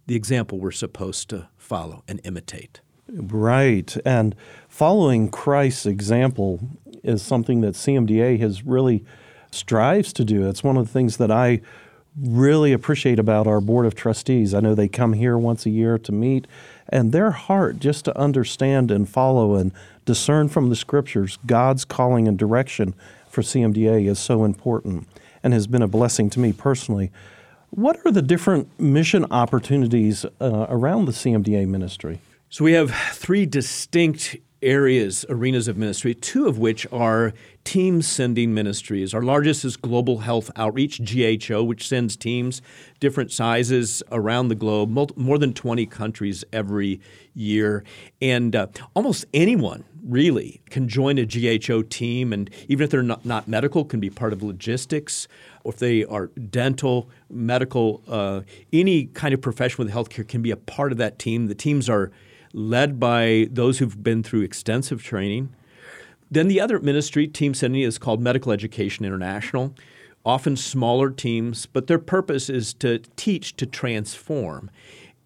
the 0.06 0.16
example 0.16 0.58
we're 0.58 0.70
supposed 0.72 1.28
to 1.30 1.48
follow 1.56 2.02
and 2.08 2.20
imitate. 2.24 2.80
Right. 3.12 3.96
And 4.04 4.34
following 4.68 5.30
Christ's 5.30 5.86
example 5.86 6.60
is 7.02 7.22
something 7.22 7.60
that 7.60 7.74
CMDA 7.74 8.38
has 8.40 8.64
really 8.64 9.04
strives 9.50 10.12
to 10.14 10.24
do. 10.24 10.48
It's 10.48 10.62
one 10.62 10.76
of 10.76 10.86
the 10.86 10.92
things 10.92 11.16
that 11.16 11.30
I 11.30 11.60
really 12.20 12.72
appreciate 12.72 13.18
about 13.18 13.46
our 13.46 13.60
board 13.60 13.86
of 13.86 13.94
trustees. 13.94 14.54
I 14.54 14.60
know 14.60 14.74
they 14.74 14.88
come 14.88 15.12
here 15.12 15.38
once 15.38 15.64
a 15.66 15.70
year 15.70 15.98
to 15.98 16.12
meet, 16.12 16.46
and 16.88 17.12
their 17.12 17.30
heart 17.30 17.78
just 17.78 18.04
to 18.06 18.18
understand 18.18 18.90
and 18.90 19.08
follow 19.08 19.54
and 19.54 19.72
discern 20.04 20.48
from 20.48 20.70
the 20.70 20.76
scriptures 20.76 21.38
God's 21.46 21.84
calling 21.84 22.26
and 22.26 22.38
direction 22.38 22.94
for 23.28 23.42
CMDA 23.42 24.08
is 24.08 24.18
so 24.18 24.44
important 24.44 25.06
and 25.42 25.52
has 25.52 25.66
been 25.66 25.82
a 25.82 25.88
blessing 25.88 26.28
to 26.30 26.40
me 26.40 26.52
personally. 26.52 27.10
What 27.70 27.98
are 28.04 28.10
the 28.10 28.22
different 28.22 28.78
mission 28.80 29.24
opportunities 29.30 30.24
uh, 30.24 30.66
around 30.68 31.04
the 31.04 31.12
CMDA 31.12 31.68
ministry? 31.68 32.20
So 32.48 32.64
we 32.64 32.72
have 32.72 32.90
three 33.12 33.46
distinct 33.46 34.36
areas, 34.62 35.24
arenas 35.28 35.68
of 35.68 35.76
ministry, 35.76 36.14
two 36.14 36.46
of 36.46 36.58
which 36.58 36.86
are 36.92 37.32
team 37.64 38.02
sending 38.02 38.52
ministries. 38.52 39.14
Our 39.14 39.22
largest 39.22 39.64
is 39.64 39.76
Global 39.76 40.18
Health 40.18 40.50
Outreach, 40.56 41.00
GHO, 41.02 41.62
which 41.62 41.86
sends 41.86 42.16
teams 42.16 42.60
different 42.98 43.32
sizes 43.32 44.02
around 44.10 44.48
the 44.48 44.54
globe, 44.54 44.90
more 45.16 45.38
than 45.38 45.52
20 45.52 45.86
countries 45.86 46.44
every 46.52 47.00
year. 47.34 47.84
And 48.20 48.54
uh, 48.54 48.66
almost 48.94 49.24
anyone 49.32 49.84
really 50.02 50.60
can 50.70 50.88
join 50.88 51.18
a 51.18 51.26
GHO 51.26 51.82
team, 51.82 52.32
and 52.32 52.50
even 52.68 52.84
if 52.84 52.90
they're 52.90 53.02
not, 53.02 53.24
not 53.24 53.48
medical, 53.48 53.84
can 53.84 54.00
be 54.00 54.10
part 54.10 54.32
of 54.32 54.42
logistics, 54.42 55.28
or 55.64 55.72
if 55.72 55.78
they 55.78 56.04
are 56.04 56.26
dental, 56.28 57.08
medical, 57.28 58.02
uh, 58.08 58.40
any 58.72 59.06
kind 59.06 59.34
of 59.34 59.40
profession 59.40 59.84
with 59.84 59.92
healthcare 59.92 60.26
can 60.26 60.42
be 60.42 60.50
a 60.50 60.56
part 60.56 60.92
of 60.92 60.98
that 60.98 61.18
team. 61.18 61.48
The 61.48 61.54
teams 61.54 61.88
are 61.88 62.10
led 62.52 62.98
by 62.98 63.48
those 63.50 63.78
who've 63.78 64.02
been 64.02 64.22
through 64.22 64.42
extensive 64.42 65.02
training. 65.02 65.54
Then 66.30 66.48
the 66.48 66.60
other 66.60 66.78
ministry, 66.78 67.26
Team 67.26 67.54
Sending, 67.54 67.82
is 67.82 67.98
called 67.98 68.20
Medical 68.20 68.52
Education 68.52 69.04
International. 69.04 69.74
Often 70.24 70.56
smaller 70.56 71.10
teams, 71.10 71.66
but 71.66 71.86
their 71.86 71.98
purpose 71.98 72.50
is 72.50 72.74
to 72.74 72.98
teach 73.16 73.56
to 73.56 73.66
transform. 73.66 74.70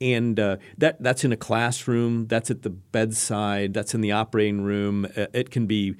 And 0.00 0.38
uh, 0.38 0.56
that, 0.78 1.02
that's 1.02 1.24
in 1.24 1.32
a 1.32 1.36
classroom, 1.36 2.26
that's 2.26 2.50
at 2.50 2.62
the 2.62 2.70
bedside, 2.70 3.74
that's 3.74 3.94
in 3.94 4.00
the 4.00 4.12
operating 4.12 4.62
room. 4.62 5.06
Uh, 5.16 5.26
it 5.32 5.50
can 5.50 5.66
be 5.66 5.96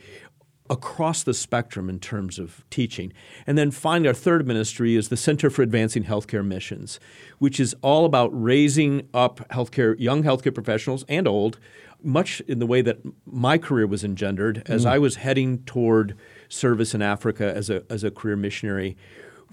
across 0.71 1.23
the 1.23 1.35
spectrum 1.35 1.91
in 1.91 2.01
terms 2.01 2.39
of 2.39 2.65
teaching. 2.71 3.13
And 3.47 3.59
then 3.59 3.71
finally, 3.71 4.09
our 4.09 4.15
third 4.15 4.47
ministry 4.47 4.97
is 4.97 5.09
the 5.11 5.17
Center 5.17 5.51
for 5.51 5.63
Advancing 5.63 6.05
Healthcare 6.05 6.45
Missions, 6.45 6.99
which 7.39 7.61
is 7.61 7.75
all 7.83 8.07
about 8.07 8.31
raising 8.33 9.09
up 9.13 9.47
healthcare, 9.51 9.95
young 9.99 10.23
healthcare 10.23 10.55
professionals 10.55 11.05
and 11.09 11.29
old, 11.29 11.59
much 12.03 12.41
in 12.43 12.61
the 12.61 12.67
way 12.67 12.81
that 12.81 12.99
my 13.27 13.59
career 13.59 13.87
was 13.87 14.05
engendered 14.05 14.63
as 14.67 14.85
mm. 14.85 14.91
I 14.91 14.99
was 14.99 15.17
heading 15.17 15.59
toward 15.65 16.17
service 16.49 16.95
in 16.95 17.03
Africa 17.03 17.55
as 17.55 17.69
a, 17.69 17.85
as 17.91 18.03
a 18.03 18.11
career 18.11 18.37
missionary 18.37 18.97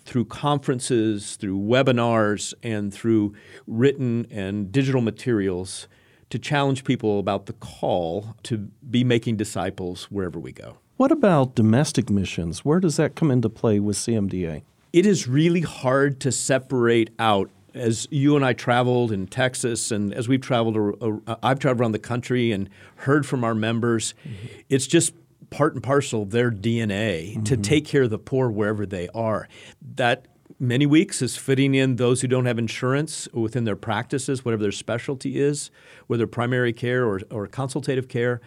through 0.03 0.25
conferences, 0.25 1.35
through 1.35 1.59
webinars, 1.59 2.53
and 2.63 2.93
through 2.93 3.33
written 3.67 4.25
and 4.31 4.71
digital 4.71 5.01
materials 5.01 5.87
to 6.29 6.39
challenge 6.39 6.83
people 6.83 7.19
about 7.19 7.45
the 7.45 7.53
call 7.53 8.35
to 8.43 8.69
be 8.89 9.03
making 9.03 9.35
disciples 9.35 10.05
wherever 10.05 10.39
we 10.39 10.51
go. 10.51 10.77
What 11.01 11.11
about 11.11 11.55
domestic 11.55 12.11
missions? 12.11 12.63
Where 12.63 12.79
does 12.79 12.97
that 12.97 13.15
come 13.15 13.31
into 13.31 13.49
play 13.49 13.79
with 13.79 13.97
CMDA? 13.97 14.61
It 14.93 15.07
is 15.07 15.27
really 15.27 15.61
hard 15.61 16.19
to 16.19 16.31
separate 16.31 17.09
out 17.17 17.49
as 17.73 18.07
you 18.11 18.35
and 18.35 18.45
I 18.45 18.53
traveled 18.53 19.11
in 19.11 19.25
Texas, 19.25 19.89
and 19.89 20.13
as 20.13 20.27
we've 20.27 20.41
traveled, 20.41 20.77
uh, 21.25 21.35
I've 21.41 21.57
traveled 21.57 21.81
around 21.81 21.93
the 21.93 21.97
country 21.97 22.51
and 22.51 22.69
heard 22.97 23.25
from 23.25 23.43
our 23.43 23.55
members, 23.55 24.13
mm-hmm. 24.23 24.59
it's 24.69 24.85
just 24.85 25.15
part 25.49 25.73
and 25.73 25.81
parcel 25.81 26.21
of 26.21 26.29
their 26.29 26.51
DNA 26.51 27.31
mm-hmm. 27.31 27.43
to 27.45 27.57
take 27.57 27.83
care 27.83 28.03
of 28.03 28.11
the 28.11 28.19
poor 28.19 28.51
wherever 28.51 28.85
they 28.85 29.09
are. 29.15 29.47
That 29.95 30.27
many 30.59 30.85
weeks 30.85 31.23
is 31.23 31.35
fitting 31.35 31.73
in 31.73 31.95
those 31.95 32.21
who 32.21 32.27
don't 32.27 32.45
have 32.45 32.59
insurance 32.59 33.27
within 33.33 33.63
their 33.63 33.75
practices, 33.75 34.45
whatever 34.45 34.61
their 34.61 34.71
specialty 34.71 35.39
is, 35.39 35.71
whether 36.05 36.27
primary 36.27 36.73
care 36.73 37.07
or, 37.07 37.21
or 37.31 37.47
consultative 37.47 38.07
care 38.07 38.39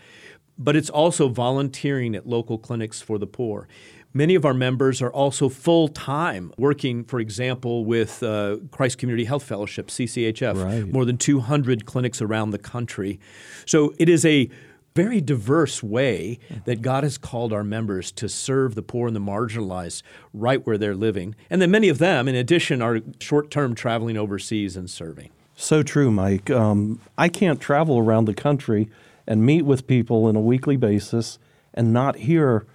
but 0.59 0.77
it's 0.77 0.91
also 0.91 1.29
volunteering 1.29 2.15
at 2.15 2.27
local 2.27 2.59
clinics 2.59 3.01
for 3.01 3.19
the 3.19 3.27
poor. 3.27 3.69
Many 4.17 4.37
of 4.37 4.45
our 4.45 4.55
members 4.55 5.03
are 5.03 5.11
also 5.11 5.49
full 5.49 5.89
time 5.89 6.53
working, 6.57 7.03
for 7.03 7.19
example, 7.19 7.85
with 7.85 8.23
uh, 8.23 8.59
Christ 8.71 8.99
Community 8.99 9.25
Health 9.25 9.43
Fellowship, 9.43 9.89
CCHF, 9.89 10.63
right. 10.63 10.87
more 10.87 11.05
than 11.05 11.19
200 11.19 11.85
clinics 11.85 12.23
around 12.23 12.51
the 12.51 12.59
country. 12.59 13.19
So 13.67 13.93
it 13.99 14.09
is 14.09 14.25
a 14.25 14.49
very 14.95 15.21
diverse 15.21 15.83
way 15.83 16.39
that 16.65 16.81
God 16.81 17.03
has 17.03 17.19
called 17.19 17.53
our 17.53 17.65
members 17.65 18.13
to 18.13 18.29
serve 18.29 18.77
the 18.77 18.83
poor 18.83 19.09
and 19.09 19.17
the 19.17 19.21
marginalized 19.21 20.03
right 20.33 20.65
where 20.65 20.79
they're 20.79 20.95
living. 20.95 21.35
And 21.51 21.61
then 21.61 21.73
many 21.73 21.89
of 21.89 21.99
them, 21.99 22.29
in 22.29 22.37
addition, 22.37 22.81
are 22.81 23.01
short 23.19 23.51
term 23.51 23.75
traveling 23.75 24.17
overseas 24.17 24.77
and 24.77 24.89
serving. 24.89 25.31
So 25.57 25.83
true, 25.83 26.13
Mike. 26.13 26.51
Um, 26.51 27.01
I 27.19 27.29
can't 27.29 27.61
travel 27.61 27.99
around 27.99 28.27
the 28.27 28.35
country 28.35 28.89
and 29.27 29.45
meet 29.45 29.63
with 29.63 29.87
people 29.87 30.25
on 30.27 30.37
a 30.37 30.41
weekly 30.41 30.77
basis 30.77 31.39
and 31.73 31.93
not 31.93 32.17
hear 32.17 32.67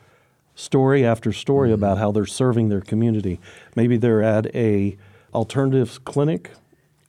story 0.56 1.06
after 1.06 1.32
story 1.32 1.70
mm-hmm. 1.70 1.76
about 1.76 1.98
how 1.98 2.12
they're 2.12 2.26
serving 2.26 2.70
their 2.70 2.82
community. 2.82 3.40
Maybe 3.76 3.98
they're 3.98 4.24
at 4.24 4.54
a 4.56 4.98
alternatives 5.34 5.98
clinic. 5.98 6.52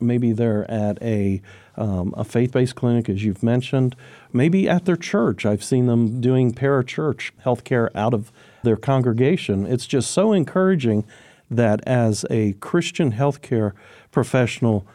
Maybe 0.00 0.32
they're 0.32 0.70
at 0.70 1.02
a 1.02 1.42
um, 1.76 2.12
a 2.16 2.24
faith-based 2.24 2.74
clinic, 2.74 3.08
as 3.08 3.24
you've 3.24 3.42
mentioned. 3.42 3.96
Maybe 4.32 4.68
at 4.68 4.84
their 4.84 4.96
church. 4.96 5.46
I've 5.46 5.64
seen 5.64 5.86
them 5.86 6.20
doing 6.20 6.52
parachurch 6.52 7.30
healthcare 7.44 7.88
out 7.94 8.12
of 8.12 8.30
their 8.62 8.76
congregation. 8.76 9.66
It's 9.66 9.86
just 9.86 10.10
so 10.10 10.32
encouraging 10.32 11.06
that 11.50 11.80
as 11.86 12.26
a 12.28 12.52
Christian 12.54 13.12
healthcare 13.12 13.72
professional 14.10 14.86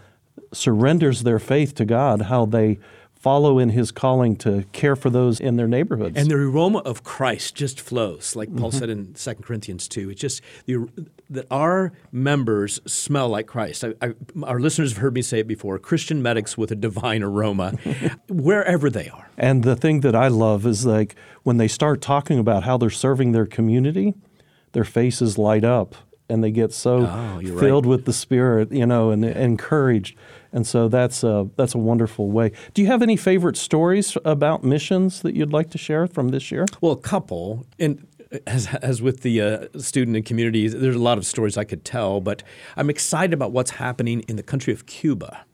surrenders 0.53 1.23
their 1.23 1.39
faith 1.39 1.73
to 1.75 1.85
God, 1.85 2.23
how 2.23 2.45
they 2.45 2.79
follow 3.25 3.57
in 3.57 3.69
his 3.69 3.91
calling 3.91 4.35
to 4.35 4.63
care 4.71 4.95
for 4.95 5.09
those 5.09 5.39
in 5.39 5.55
their 5.55 5.67
neighborhoods. 5.67 6.15
And 6.15 6.29
the 6.29 6.35
aroma 6.35 6.77
of 6.85 7.03
Christ 7.03 7.55
just 7.55 7.81
flows, 7.81 8.35
like 8.35 8.55
Paul 8.55 8.69
mm-hmm. 8.69 8.77
said 8.77 8.89
in 8.91 9.15
2 9.15 9.33
Corinthians 9.41 9.87
2. 9.87 10.11
It's 10.11 10.21
just 10.21 10.43
the, 10.67 10.87
that 11.31 11.47
our 11.49 11.91
members 12.11 12.79
smell 12.85 13.29
like 13.29 13.47
Christ. 13.47 13.83
I, 13.83 13.95
I, 13.99 14.13
our 14.43 14.59
listeners 14.59 14.91
have 14.91 15.01
heard 15.01 15.15
me 15.15 15.23
say 15.23 15.39
it 15.39 15.47
before 15.47 15.79
Christian 15.79 16.21
medics 16.21 16.55
with 16.55 16.69
a 16.69 16.75
divine 16.75 17.23
aroma, 17.23 17.71
wherever 18.29 18.91
they 18.91 19.09
are. 19.09 19.27
And 19.39 19.63
the 19.63 19.75
thing 19.75 20.01
that 20.01 20.15
I 20.15 20.27
love 20.27 20.67
is 20.67 20.85
like 20.85 21.15
when 21.41 21.57
they 21.57 21.67
start 21.67 22.01
talking 22.01 22.37
about 22.37 22.61
how 22.61 22.77
they're 22.77 22.91
serving 22.91 23.31
their 23.31 23.47
community, 23.47 24.13
their 24.73 24.83
faces 24.83 25.39
light 25.39 25.63
up 25.63 25.95
and 26.29 26.43
they 26.43 26.51
get 26.51 26.73
so 26.73 27.07
oh, 27.07 27.39
filled 27.59 27.85
right. 27.85 27.89
with 27.89 28.05
the 28.05 28.13
Spirit, 28.13 28.71
you 28.71 28.85
know, 28.85 29.09
and 29.09 29.25
encouraged. 29.25 30.15
And 30.55 30.65
so 30.65 30.87
that's 30.87 31.21
a, 31.21 31.49
that's 31.57 31.75
a 31.75 31.77
wonderful 31.77 32.31
way. 32.31 32.53
Do 32.73 32.81
you 32.81 32.87
have 32.87 33.01
any 33.01 33.17
favorite 33.17 33.57
stories 33.57 34.17
about 34.23 34.63
missions 34.63 35.21
that 35.21 35.35
you'd 35.35 35.51
like 35.51 35.69
to 35.71 35.77
share 35.77 36.07
from 36.07 36.29
this 36.29 36.49
year? 36.49 36.65
Well, 36.79 36.93
a 36.93 36.97
couple. 36.97 37.67
And 37.77 38.07
as, 38.47 38.67
as 38.81 39.01
with 39.01 39.21
the 39.21 39.41
uh, 39.41 39.67
student 39.77 40.15
and 40.15 40.25
communities, 40.25 40.73
there's 40.73 40.95
a 40.95 40.99
lot 40.99 41.17
of 41.17 41.25
stories 41.25 41.57
I 41.57 41.65
could 41.65 41.83
tell, 41.83 42.21
but 42.21 42.41
I'm 42.77 42.89
excited 42.89 43.33
about 43.33 43.51
what's 43.51 43.71
happening 43.71 44.21
in 44.29 44.37
the 44.37 44.43
country 44.43 44.71
of 44.71 44.85
Cuba. 44.85 45.45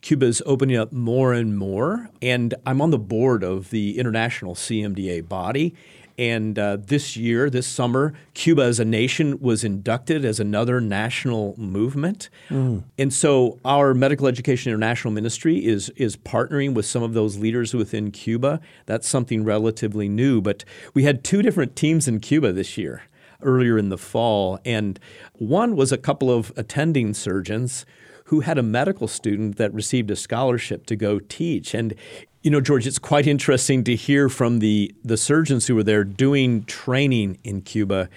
Cuba 0.00 0.24
is 0.24 0.42
opening 0.46 0.78
up 0.78 0.90
more 0.90 1.34
and 1.34 1.58
more, 1.58 2.08
and 2.22 2.54
I'm 2.64 2.80
on 2.80 2.90
the 2.90 2.98
board 2.98 3.44
of 3.44 3.68
the 3.68 3.98
international 3.98 4.54
CMDA 4.54 5.28
body, 5.28 5.74
and 6.20 6.58
uh, 6.58 6.76
this 6.78 7.16
year, 7.16 7.48
this 7.48 7.66
summer, 7.66 8.12
Cuba 8.34 8.60
as 8.60 8.78
a 8.78 8.84
nation 8.84 9.40
was 9.40 9.64
inducted 9.64 10.22
as 10.22 10.38
another 10.38 10.78
national 10.78 11.54
movement. 11.56 12.28
Mm. 12.50 12.84
And 12.98 13.10
so 13.10 13.58
our 13.64 13.94
Medical 13.94 14.26
Education 14.26 14.70
International 14.70 15.14
Ministry 15.14 15.64
is, 15.64 15.88
is 15.96 16.18
partnering 16.18 16.74
with 16.74 16.84
some 16.84 17.02
of 17.02 17.14
those 17.14 17.38
leaders 17.38 17.72
within 17.72 18.10
Cuba. 18.10 18.60
That's 18.84 19.08
something 19.08 19.44
relatively 19.44 20.10
new. 20.10 20.42
But 20.42 20.62
we 20.92 21.04
had 21.04 21.24
two 21.24 21.40
different 21.40 21.74
teams 21.74 22.06
in 22.06 22.20
Cuba 22.20 22.52
this 22.52 22.76
year 22.76 23.04
earlier 23.40 23.78
in 23.78 23.88
the 23.88 23.96
fall. 23.96 24.58
And 24.66 25.00
one 25.32 25.74
was 25.74 25.90
a 25.90 25.96
couple 25.96 26.30
of 26.30 26.52
attending 26.54 27.14
surgeons 27.14 27.86
who 28.30 28.40
had 28.40 28.58
a 28.58 28.62
medical 28.62 29.08
student 29.08 29.56
that 29.56 29.72
received 29.72 30.10
a 30.10 30.16
scholarship 30.16 30.84
to 30.86 30.96
go 30.96 31.18
teach. 31.18 31.74
And 31.74 31.94
you 32.42 32.50
know, 32.50 32.60
George, 32.60 32.86
it's 32.86 32.98
quite 32.98 33.26
interesting 33.26 33.84
to 33.84 33.94
hear 33.94 34.28
from 34.28 34.60
the, 34.60 34.94
the 35.04 35.16
surgeons 35.16 35.66
who 35.66 35.74
were 35.74 35.82
there 35.82 36.04
doing 36.04 36.64
training 36.64 37.38
in 37.44 37.60
Cuba 37.60 38.08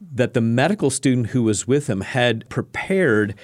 that 0.00 0.32
the 0.32 0.40
medical 0.40 0.90
student 0.90 1.28
who 1.28 1.42
was 1.42 1.66
with 1.66 1.88
him 1.88 2.00
had 2.00 2.48
prepared 2.48 3.34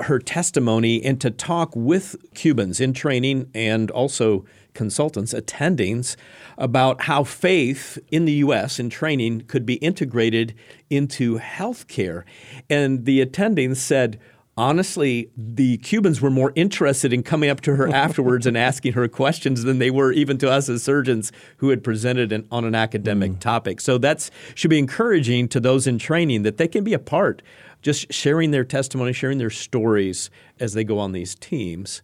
her 0.00 0.18
testimony 0.18 1.04
and 1.04 1.20
to 1.20 1.30
talk 1.30 1.74
with 1.76 2.16
Cubans 2.34 2.80
in 2.80 2.92
training 2.92 3.50
and 3.54 3.90
also 3.90 4.44
consultants, 4.74 5.34
attendings, 5.34 6.16
about 6.56 7.02
how 7.02 7.24
faith 7.24 7.98
in 8.10 8.24
the 8.24 8.32
U.S. 8.34 8.78
in 8.78 8.90
training 8.90 9.42
could 9.42 9.66
be 9.66 9.74
integrated 9.74 10.54
into 10.88 11.38
healthcare. 11.38 12.24
And 12.70 13.04
the 13.04 13.24
attendings 13.24 13.76
said, 13.76 14.20
honestly, 14.58 15.30
the 15.36 15.78
Cubans 15.78 16.20
were 16.20 16.30
more 16.30 16.52
interested 16.56 17.12
in 17.12 17.22
coming 17.22 17.48
up 17.48 17.60
to 17.62 17.76
her 17.76 17.88
afterwards 17.94 18.44
and 18.44 18.58
asking 18.58 18.94
her 18.94 19.06
questions 19.06 19.62
than 19.62 19.78
they 19.78 19.90
were 19.90 20.12
even 20.12 20.36
to 20.38 20.50
us 20.50 20.68
as 20.68 20.82
surgeons 20.82 21.30
who 21.58 21.70
had 21.70 21.84
presented 21.84 22.32
an, 22.32 22.46
on 22.50 22.64
an 22.64 22.74
academic 22.74 23.32
mm. 23.32 23.40
topic. 23.40 23.80
So 23.80 23.96
that 23.98 24.28
should 24.56 24.68
be 24.68 24.78
encouraging 24.78 25.48
to 25.48 25.60
those 25.60 25.86
in 25.86 25.98
training 25.98 26.42
that 26.42 26.56
they 26.56 26.66
can 26.66 26.82
be 26.82 26.92
a 26.92 26.98
part, 26.98 27.40
just 27.82 28.12
sharing 28.12 28.50
their 28.50 28.64
testimony, 28.64 29.12
sharing 29.12 29.38
their 29.38 29.48
stories 29.48 30.28
as 30.58 30.74
they 30.74 30.82
go 30.82 30.98
on 30.98 31.12
these 31.12 31.36
teams. 31.36 32.02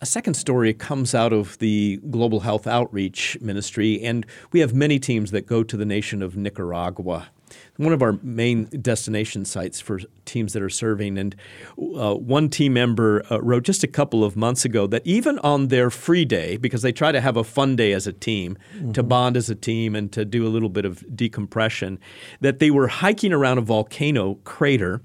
A 0.00 0.06
second 0.06 0.32
story 0.32 0.72
comes 0.72 1.14
out 1.14 1.34
of 1.34 1.58
the 1.58 2.00
Global 2.08 2.40
Health 2.40 2.66
Outreach 2.66 3.36
Ministry, 3.42 4.00
and 4.02 4.24
we 4.50 4.60
have 4.60 4.72
many 4.72 4.98
teams 4.98 5.30
that 5.32 5.46
go 5.46 5.62
to 5.62 5.76
the 5.76 5.84
nation 5.84 6.22
of 6.22 6.38
Nicaragua. 6.38 7.28
One 7.76 7.92
of 7.92 8.02
our 8.02 8.18
main 8.22 8.64
destination 8.64 9.44
sites 9.44 9.80
for 9.80 10.00
teams 10.24 10.52
that 10.52 10.62
are 10.62 10.70
serving. 10.70 11.18
And 11.18 11.34
uh, 11.78 12.14
one 12.14 12.48
team 12.48 12.74
member 12.74 13.24
uh, 13.30 13.40
wrote 13.40 13.64
just 13.64 13.82
a 13.82 13.88
couple 13.88 14.24
of 14.24 14.36
months 14.36 14.64
ago 14.64 14.86
that 14.88 15.06
even 15.06 15.38
on 15.40 15.68
their 15.68 15.90
free 15.90 16.24
day, 16.24 16.56
because 16.56 16.82
they 16.82 16.92
try 16.92 17.12
to 17.12 17.20
have 17.20 17.36
a 17.36 17.44
fun 17.44 17.76
day 17.76 17.92
as 17.92 18.06
a 18.06 18.12
team, 18.12 18.56
mm-hmm. 18.74 18.92
to 18.92 19.02
bond 19.02 19.36
as 19.36 19.50
a 19.50 19.54
team 19.54 19.94
and 19.94 20.12
to 20.12 20.24
do 20.24 20.46
a 20.46 20.50
little 20.50 20.68
bit 20.68 20.84
of 20.84 21.04
decompression, 21.16 21.98
that 22.40 22.58
they 22.58 22.70
were 22.70 22.88
hiking 22.88 23.32
around 23.32 23.58
a 23.58 23.62
volcano 23.62 24.34
crater 24.44 25.02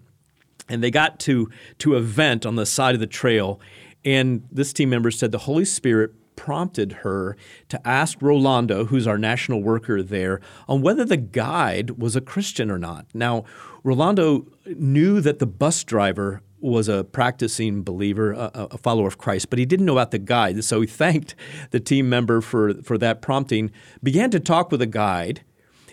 and 0.67 0.83
they 0.83 0.91
got 0.91 1.19
to 1.19 1.49
to 1.79 1.95
a 1.95 2.01
vent 2.01 2.45
on 2.45 2.55
the 2.55 2.65
side 2.65 2.95
of 2.95 2.99
the 2.99 3.07
trail 3.07 3.59
and 4.03 4.47
this 4.51 4.71
team 4.73 4.89
member 4.89 5.11
said 5.11 5.31
the 5.31 5.39
holy 5.39 5.65
spirit 5.65 6.11
prompted 6.35 6.91
her 7.03 7.37
to 7.69 7.87
ask 7.87 8.21
Rolando, 8.21 8.85
who's 8.85 9.07
our 9.07 9.17
national 9.17 9.61
worker 9.61 10.01
there, 10.03 10.41
on 10.67 10.81
whether 10.81 11.05
the 11.05 11.17
guide 11.17 11.91
was 11.91 12.15
a 12.15 12.21
Christian 12.21 12.69
or 12.69 12.77
not. 12.77 13.05
Now, 13.13 13.45
Rolando 13.83 14.47
knew 14.65 15.21
that 15.21 15.39
the 15.39 15.45
bus 15.45 15.83
driver 15.83 16.41
was 16.59 16.89
a 16.89 17.03
practicing 17.03 17.83
believer, 17.83 18.31
a, 18.31 18.51
a, 18.71 18.77
follower 18.77 19.07
of 19.07 19.17
Christ, 19.17 19.49
but 19.49 19.59
he 19.59 19.65
didn't 19.65 19.85
know 19.85 19.93
about 19.93 20.11
the 20.11 20.17
guide. 20.17 20.63
So 20.63 20.81
he 20.81 20.87
thanked 20.87 21.35
the 21.71 21.79
team 21.79 22.09
member 22.09 22.41
for, 22.41 22.73
for 22.81 22.97
that 22.97 23.21
prompting, 23.21 23.71
began 24.01 24.31
to 24.31 24.39
talk 24.39 24.71
with 24.71 24.79
the 24.79 24.87
guide. 24.87 25.43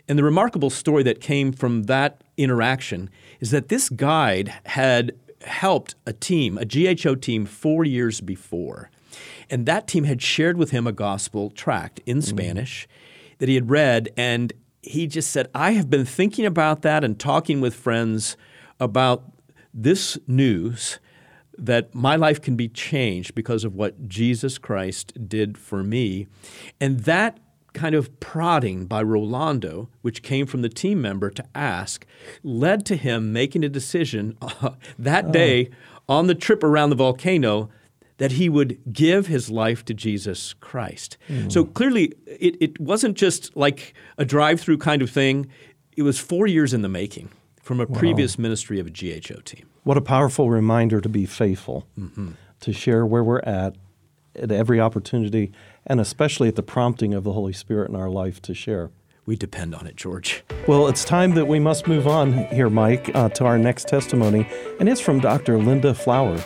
And 0.09 0.19
the 0.19 0.25
remarkable 0.25 0.71
story 0.71 1.03
that 1.03 1.21
came 1.21 1.53
from 1.53 1.85
that 1.85 2.25
interaction 2.37 3.11
is 3.41 3.51
that 3.51 3.69
this 3.69 3.89
guide 3.89 4.55
had 4.65 5.13
helped 5.45 5.95
a 6.07 6.13
team, 6.13 6.59
a 6.59 6.65
GHO 6.65 7.17
team, 7.17 7.45
four 7.45 7.85
years 7.85 8.21
before. 8.21 8.91
And 9.53 9.67
that 9.67 9.87
team 9.87 10.05
had 10.05 10.23
shared 10.23 10.57
with 10.57 10.71
him 10.71 10.87
a 10.87 10.93
gospel 10.93 11.51
tract 11.51 12.01
in 12.07 12.19
mm. 12.19 12.25
Spanish 12.25 12.89
that 13.37 13.51
he 13.51 13.55
had 13.55 13.69
read. 13.71 14.09
And 14.17 14.51
he 14.81 15.07
just 15.07 15.31
said, 15.31 15.49
I 15.55 15.73
have 15.73 15.91
been 15.91 16.07
thinking 16.07 16.47
about 16.47 16.81
that 16.83 17.05
and 17.05 17.21
talking 17.21 17.61
with 17.61 17.75
friends 17.75 18.39
about 18.81 19.25
this 19.75 20.19
news 20.27 20.99
that 21.59 21.95
my 21.95 22.17
life 22.17 22.41
can 22.41 22.57
be 22.57 22.67
changed 22.67 23.35
because 23.35 23.63
of 23.63 23.75
what 23.75 24.09
Jesus 24.09 24.57
Christ 24.57 25.29
did 25.29 25.59
for 25.59 25.85
me. 25.85 26.29
And 26.81 27.01
that 27.01 27.39
kind 27.75 27.95
of 27.95 28.21
prodding 28.21 28.87
by 28.87 29.03
Rolando, 29.03 29.91
which 30.01 30.23
came 30.23 30.47
from 30.47 30.63
the 30.63 30.69
team 30.71 31.03
member 31.03 31.29
to 31.29 31.45
ask, 31.55 32.07
led 32.43 32.87
to 32.87 32.97
him 32.97 33.35
making 33.35 33.65
a 33.65 33.69
decision 33.69 34.37
uh, 34.43 34.71
that 34.99 35.27
oh. 35.27 35.33
day 35.33 35.71
on 36.09 36.27
the 36.27 36.35
trip 36.35 36.65
around 36.65 36.89
the 36.89 36.97
volcano 36.97 37.69
that 38.23 38.31
he 38.31 38.49
would 38.49 38.79
give 38.93 39.27
his 39.27 39.51
life 39.51 39.85
to 39.85 39.93
Jesus 39.93 40.55
Christ. 40.61 41.17
Mm. 41.29 41.51
So 41.51 41.65
clearly, 41.65 42.13
it, 42.25 42.57
it 42.61 42.81
wasn't 42.81 43.17
just 43.17 43.57
like 43.57 43.95
a 44.17 44.25
drive 44.25 44.61
through 44.61 44.79
kind 44.79 45.03
of 45.03 45.11
thing, 45.11 45.49
it 45.97 46.03
was 46.03 46.21
four 46.21 46.47
years 46.47 46.73
in 46.73 46.83
the 46.83 46.89
making 46.89 47.31
from 47.61 47.81
a 47.81 47.85
wow. 47.85 47.99
previous 47.99 48.39
ministry 48.39 48.79
of 48.79 48.87
a 48.87 48.91
GHO 48.91 49.41
team. 49.41 49.67
What 49.83 49.97
a 49.97 50.01
powerful 50.01 50.51
reminder 50.51 51.01
to 51.01 51.09
be 51.09 51.27
faithful, 51.27 51.85
mm-hmm. 51.99 52.31
to 52.61 52.73
share 52.73 53.05
where 53.05 53.25
we're 53.25 53.41
at 53.41 53.75
at 54.37 54.53
every 54.53 54.79
opportunity, 54.79 55.51
and 55.85 56.01
especially 56.01 56.47
at 56.47 56.55
the 56.55 56.63
prompting 56.63 57.15
of 57.15 57.25
the 57.25 57.33
Holy 57.33 57.53
Spirit 57.53 57.91
in 57.91 57.97
our 57.97 58.09
life 58.09 58.41
to 58.43 58.55
share. 58.55 58.93
We 59.27 59.35
depend 59.35 59.75
on 59.75 59.89
it, 59.89 59.97
George. 59.97 60.45
Well, 60.69 60.87
it's 60.87 61.05
time 61.05 61.35
that 61.35 61.49
we 61.49 61.59
must 61.59 61.89
move 61.89 62.07
on 62.07 62.33
here, 62.33 62.71
Mike, 62.71 63.11
uh, 63.17 63.31
to 63.31 63.45
our 63.47 63.59
next 63.59 63.89
testimony, 63.89 64.49
and 64.79 64.89
it's 64.89 65.01
from 65.01 65.19
Dr. 65.19 65.59
Linda 65.59 65.93
Flower. 65.93 66.39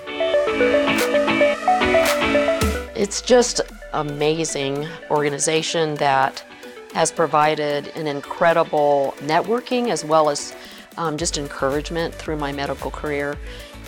It's 3.07 3.23
just 3.23 3.61
amazing 3.93 4.85
organization 5.13 5.95
that 5.95 6.45
has 6.93 7.13
provided 7.13 7.87
an 7.95 8.09
incredible 8.09 9.15
networking 9.19 9.91
as 9.91 10.05
well 10.05 10.29
as 10.29 10.57
um, 10.97 11.17
just 11.17 11.39
encouragement 11.39 12.13
through 12.13 12.37
my 12.37 12.51
medical 12.51 12.91
career. 12.91 13.39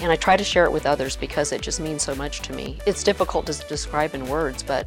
And 0.00 0.12
I 0.12 0.14
try 0.14 0.36
to 0.36 0.44
share 0.44 0.66
it 0.66 0.70
with 0.70 0.86
others 0.86 1.16
because 1.16 1.50
it 1.50 1.62
just 1.62 1.80
means 1.80 2.00
so 2.00 2.14
much 2.14 2.42
to 2.42 2.52
me. 2.52 2.78
It's 2.86 3.02
difficult 3.02 3.46
to 3.46 3.54
describe 3.66 4.14
in 4.14 4.24
words, 4.28 4.62
but 4.62 4.86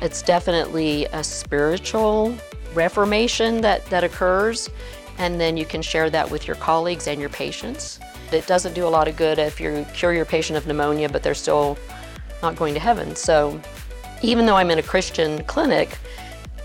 it's 0.00 0.22
definitely 0.22 1.04
a 1.12 1.22
spiritual 1.22 2.34
reformation 2.72 3.60
that, 3.60 3.84
that 3.90 4.02
occurs. 4.02 4.70
And 5.18 5.38
then 5.38 5.58
you 5.58 5.66
can 5.66 5.82
share 5.82 6.08
that 6.08 6.30
with 6.30 6.46
your 6.46 6.56
colleagues 6.56 7.06
and 7.06 7.20
your 7.20 7.28
patients. 7.28 8.00
It 8.32 8.46
doesn't 8.46 8.72
do 8.72 8.86
a 8.86 8.88
lot 8.88 9.08
of 9.08 9.16
good 9.16 9.38
if 9.38 9.60
you 9.60 9.84
cure 9.92 10.14
your 10.14 10.24
patient 10.24 10.56
of 10.56 10.66
pneumonia, 10.66 11.10
but 11.10 11.22
they're 11.22 11.34
still 11.34 11.76
not 12.42 12.56
going 12.56 12.74
to 12.74 12.80
heaven. 12.80 13.16
So 13.16 13.60
even 14.22 14.46
though 14.46 14.56
I'm 14.56 14.70
in 14.70 14.78
a 14.78 14.82
Christian 14.82 15.42
clinic, 15.44 15.98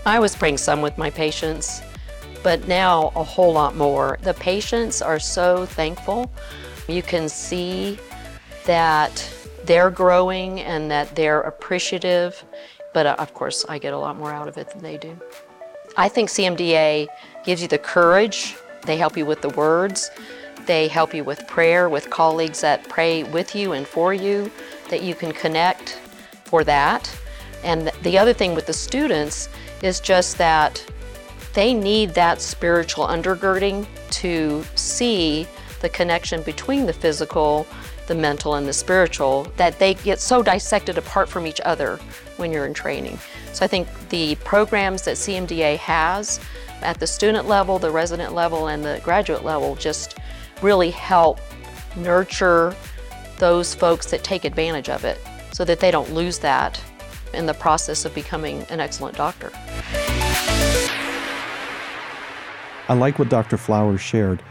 I 0.06 0.18
was 0.18 0.36
praying 0.36 0.58
some 0.58 0.82
with 0.82 0.98
my 0.98 1.10
patients, 1.10 1.80
but 2.42 2.66
now 2.68 3.12
a 3.16 3.24
whole 3.24 3.52
lot 3.52 3.74
more. 3.76 4.18
The 4.22 4.34
patients 4.34 5.00
are 5.00 5.18
so 5.18 5.66
thankful. 5.66 6.30
You 6.88 7.02
can 7.02 7.28
see 7.28 7.98
that 8.66 9.30
they're 9.64 9.90
growing 9.90 10.60
and 10.60 10.90
that 10.90 11.14
they're 11.16 11.40
appreciative, 11.40 12.44
but 12.92 13.06
uh, 13.06 13.16
of 13.18 13.32
course, 13.32 13.64
I 13.68 13.78
get 13.78 13.94
a 13.94 13.98
lot 13.98 14.18
more 14.18 14.30
out 14.30 14.48
of 14.48 14.58
it 14.58 14.70
than 14.70 14.82
they 14.82 14.98
do. 14.98 15.18
I 15.96 16.08
think 16.08 16.28
CMDA 16.28 17.08
gives 17.44 17.62
you 17.62 17.68
the 17.68 17.78
courage, 17.78 18.56
they 18.84 18.96
help 18.96 19.16
you 19.16 19.24
with 19.24 19.40
the 19.40 19.48
words, 19.50 20.10
they 20.66 20.88
help 20.88 21.14
you 21.14 21.24
with 21.24 21.46
prayer, 21.46 21.88
with 21.88 22.10
colleagues 22.10 22.60
that 22.60 22.88
pray 22.88 23.22
with 23.22 23.54
you 23.54 23.72
and 23.72 23.86
for 23.86 24.12
you 24.12 24.50
that 24.88 25.02
you 25.02 25.14
can 25.14 25.32
connect 25.32 26.00
for 26.44 26.64
that. 26.64 27.14
And 27.62 27.90
the 28.02 28.18
other 28.18 28.32
thing 28.32 28.54
with 28.54 28.66
the 28.66 28.72
students 28.72 29.48
is 29.82 30.00
just 30.00 30.38
that 30.38 30.84
they 31.54 31.72
need 31.72 32.10
that 32.10 32.40
spiritual 32.40 33.06
undergirding 33.06 33.86
to 34.10 34.64
see 34.74 35.46
the 35.80 35.88
connection 35.88 36.42
between 36.42 36.86
the 36.86 36.92
physical, 36.92 37.66
the 38.06 38.14
mental, 38.14 38.54
and 38.54 38.66
the 38.66 38.72
spiritual 38.72 39.44
that 39.56 39.78
they 39.78 39.94
get 39.94 40.20
so 40.20 40.42
dissected 40.42 40.98
apart 40.98 41.28
from 41.28 41.46
each 41.46 41.60
other 41.64 41.98
when 42.36 42.50
you're 42.50 42.66
in 42.66 42.74
training. 42.74 43.18
So 43.52 43.64
I 43.64 43.68
think 43.68 43.88
the 44.08 44.34
programs 44.36 45.02
that 45.02 45.16
CMDA 45.16 45.76
has 45.78 46.40
at 46.82 46.98
the 46.98 47.06
student 47.06 47.48
level, 47.48 47.78
the 47.78 47.90
resident 47.90 48.34
level, 48.34 48.68
and 48.68 48.84
the 48.84 49.00
graduate 49.04 49.44
level 49.44 49.76
just 49.76 50.18
really 50.60 50.90
help 50.90 51.40
nurture 51.96 52.74
those 53.44 53.74
folks 53.74 54.06
that 54.10 54.24
take 54.24 54.46
advantage 54.46 54.88
of 54.88 55.04
it 55.04 55.20
so 55.52 55.66
that 55.66 55.78
they 55.78 55.90
don't 55.90 56.10
lose 56.14 56.38
that 56.38 56.80
in 57.34 57.44
the 57.44 57.52
process 57.52 58.06
of 58.06 58.14
becoming 58.14 58.62
an 58.70 58.80
excellent 58.80 59.14
doctor. 59.18 59.52
I 62.88 62.94
like 62.94 63.18
what 63.18 63.28
Dr. 63.28 63.58
Flowers 63.58 64.00
shared. 64.00 64.42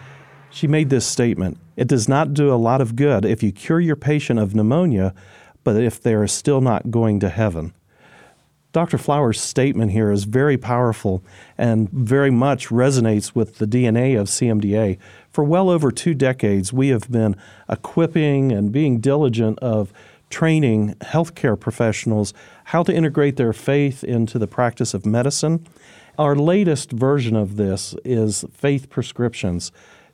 She 0.51 0.67
made 0.67 0.91
this 0.91 1.07
statement 1.07 1.57
It 1.75 1.87
does 1.87 2.07
not 2.07 2.35
do 2.35 2.53
a 2.53 2.61
lot 2.69 2.81
of 2.81 2.95
good 2.95 3.25
if 3.25 3.41
you 3.41 3.51
cure 3.51 3.79
your 3.79 3.95
patient 3.95 4.39
of 4.39 4.53
pneumonia, 4.53 5.15
but 5.63 5.75
if 5.75 5.99
they 5.99 6.13
are 6.13 6.27
still 6.27 6.61
not 6.61 6.91
going 6.91 7.19
to 7.21 7.29
heaven. 7.29 7.73
Dr. 8.73 8.97
Flowers' 8.97 9.39
statement 9.39 9.91
here 9.91 10.11
is 10.11 10.23
very 10.23 10.57
powerful 10.57 11.23
and 11.59 11.91
very 11.91 12.31
much 12.31 12.69
resonates 12.69 13.35
with 13.35 13.59
the 13.59 13.67
DNA 13.67 14.19
of 14.19 14.27
CMDA. 14.27 14.97
For 15.29 15.43
well 15.43 15.69
over 15.69 15.91
two 15.91 16.15
decades, 16.15 16.73
we 16.73 16.87
have 16.87 17.09
been 17.11 17.35
equipping 17.69 18.51
and 18.51 18.71
being 18.71 18.99
diligent 18.99 19.59
of 19.59 19.93
training 20.31 20.95
healthcare 21.01 21.59
professionals 21.59 22.33
how 22.65 22.81
to 22.81 22.91
integrate 22.91 23.37
their 23.37 23.53
faith 23.53 24.03
into 24.03 24.39
the 24.39 24.47
practice 24.47 24.95
of 24.95 25.05
medicine. 25.05 25.67
Our 26.17 26.35
latest 26.35 26.91
version 26.91 27.35
of 27.35 27.57
this 27.57 27.93
is 28.03 28.43
Faith 28.51 28.89
Prescriptions. 28.89 29.71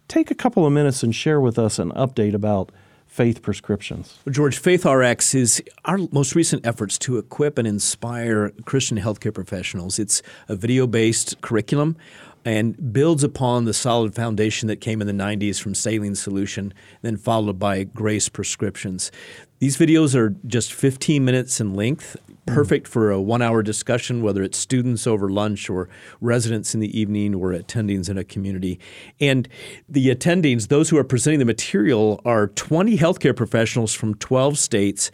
Take 0.09 0.31
a 0.31 0.35
couple 0.35 0.65
of 0.65 0.73
minutes 0.73 1.01
and 1.01 1.15
share 1.15 1.39
with 1.39 1.57
us 1.57 1.79
an 1.79 1.91
update 1.91 2.33
about 2.33 2.73
Faith 3.09 3.41
Prescriptions? 3.41 4.19
George, 4.29 4.59
Faith 4.59 4.85
RX 4.85 5.33
is 5.33 5.63
our 5.83 5.97
most 6.11 6.35
recent 6.35 6.65
efforts 6.65 6.97
to 6.99 7.17
equip 7.17 7.57
and 7.57 7.67
inspire 7.67 8.51
Christian 8.65 8.99
healthcare 8.99 9.33
professionals. 9.33 9.97
It's 9.97 10.21
a 10.47 10.55
video 10.55 10.85
based 10.85 11.41
curriculum 11.41 11.97
and 12.45 12.93
builds 12.93 13.23
upon 13.23 13.65
the 13.65 13.73
solid 13.73 14.13
foundation 14.13 14.67
that 14.67 14.77
came 14.77 15.01
in 15.01 15.07
the 15.07 15.13
90s 15.13 15.59
from 15.59 15.73
Saline 15.73 16.15
Solution, 16.15 16.71
then 17.01 17.17
followed 17.17 17.57
by 17.57 17.83
Grace 17.83 18.29
Prescriptions. 18.29 19.11
These 19.57 19.75
videos 19.75 20.15
are 20.15 20.35
just 20.45 20.71
15 20.71 21.25
minutes 21.25 21.59
in 21.59 21.73
length 21.73 22.15
Mm. 22.49 22.55
perfect 22.55 22.87
for 22.87 23.11
a 23.11 23.21
one 23.21 23.41
hour 23.41 23.63
discussion, 23.63 24.21
whether 24.21 24.43
it's 24.43 24.57
students 24.57 25.07
over 25.07 25.29
lunch 25.29 25.69
or 25.69 25.89
residents 26.21 26.73
in 26.73 26.79
the 26.79 26.99
evening 26.99 27.35
or 27.35 27.51
attendings 27.51 28.09
in 28.09 28.17
a 28.17 28.23
community. 28.23 28.79
And 29.19 29.47
the 29.87 30.13
attendings, 30.13 30.67
those 30.67 30.89
who 30.89 30.97
are 30.97 31.03
presenting 31.03 31.39
the 31.39 31.45
material, 31.45 32.21
are 32.25 32.47
20 32.47 32.97
healthcare 32.97 33.35
professionals 33.35 33.93
from 33.93 34.15
12 34.15 34.57
states 34.57 35.11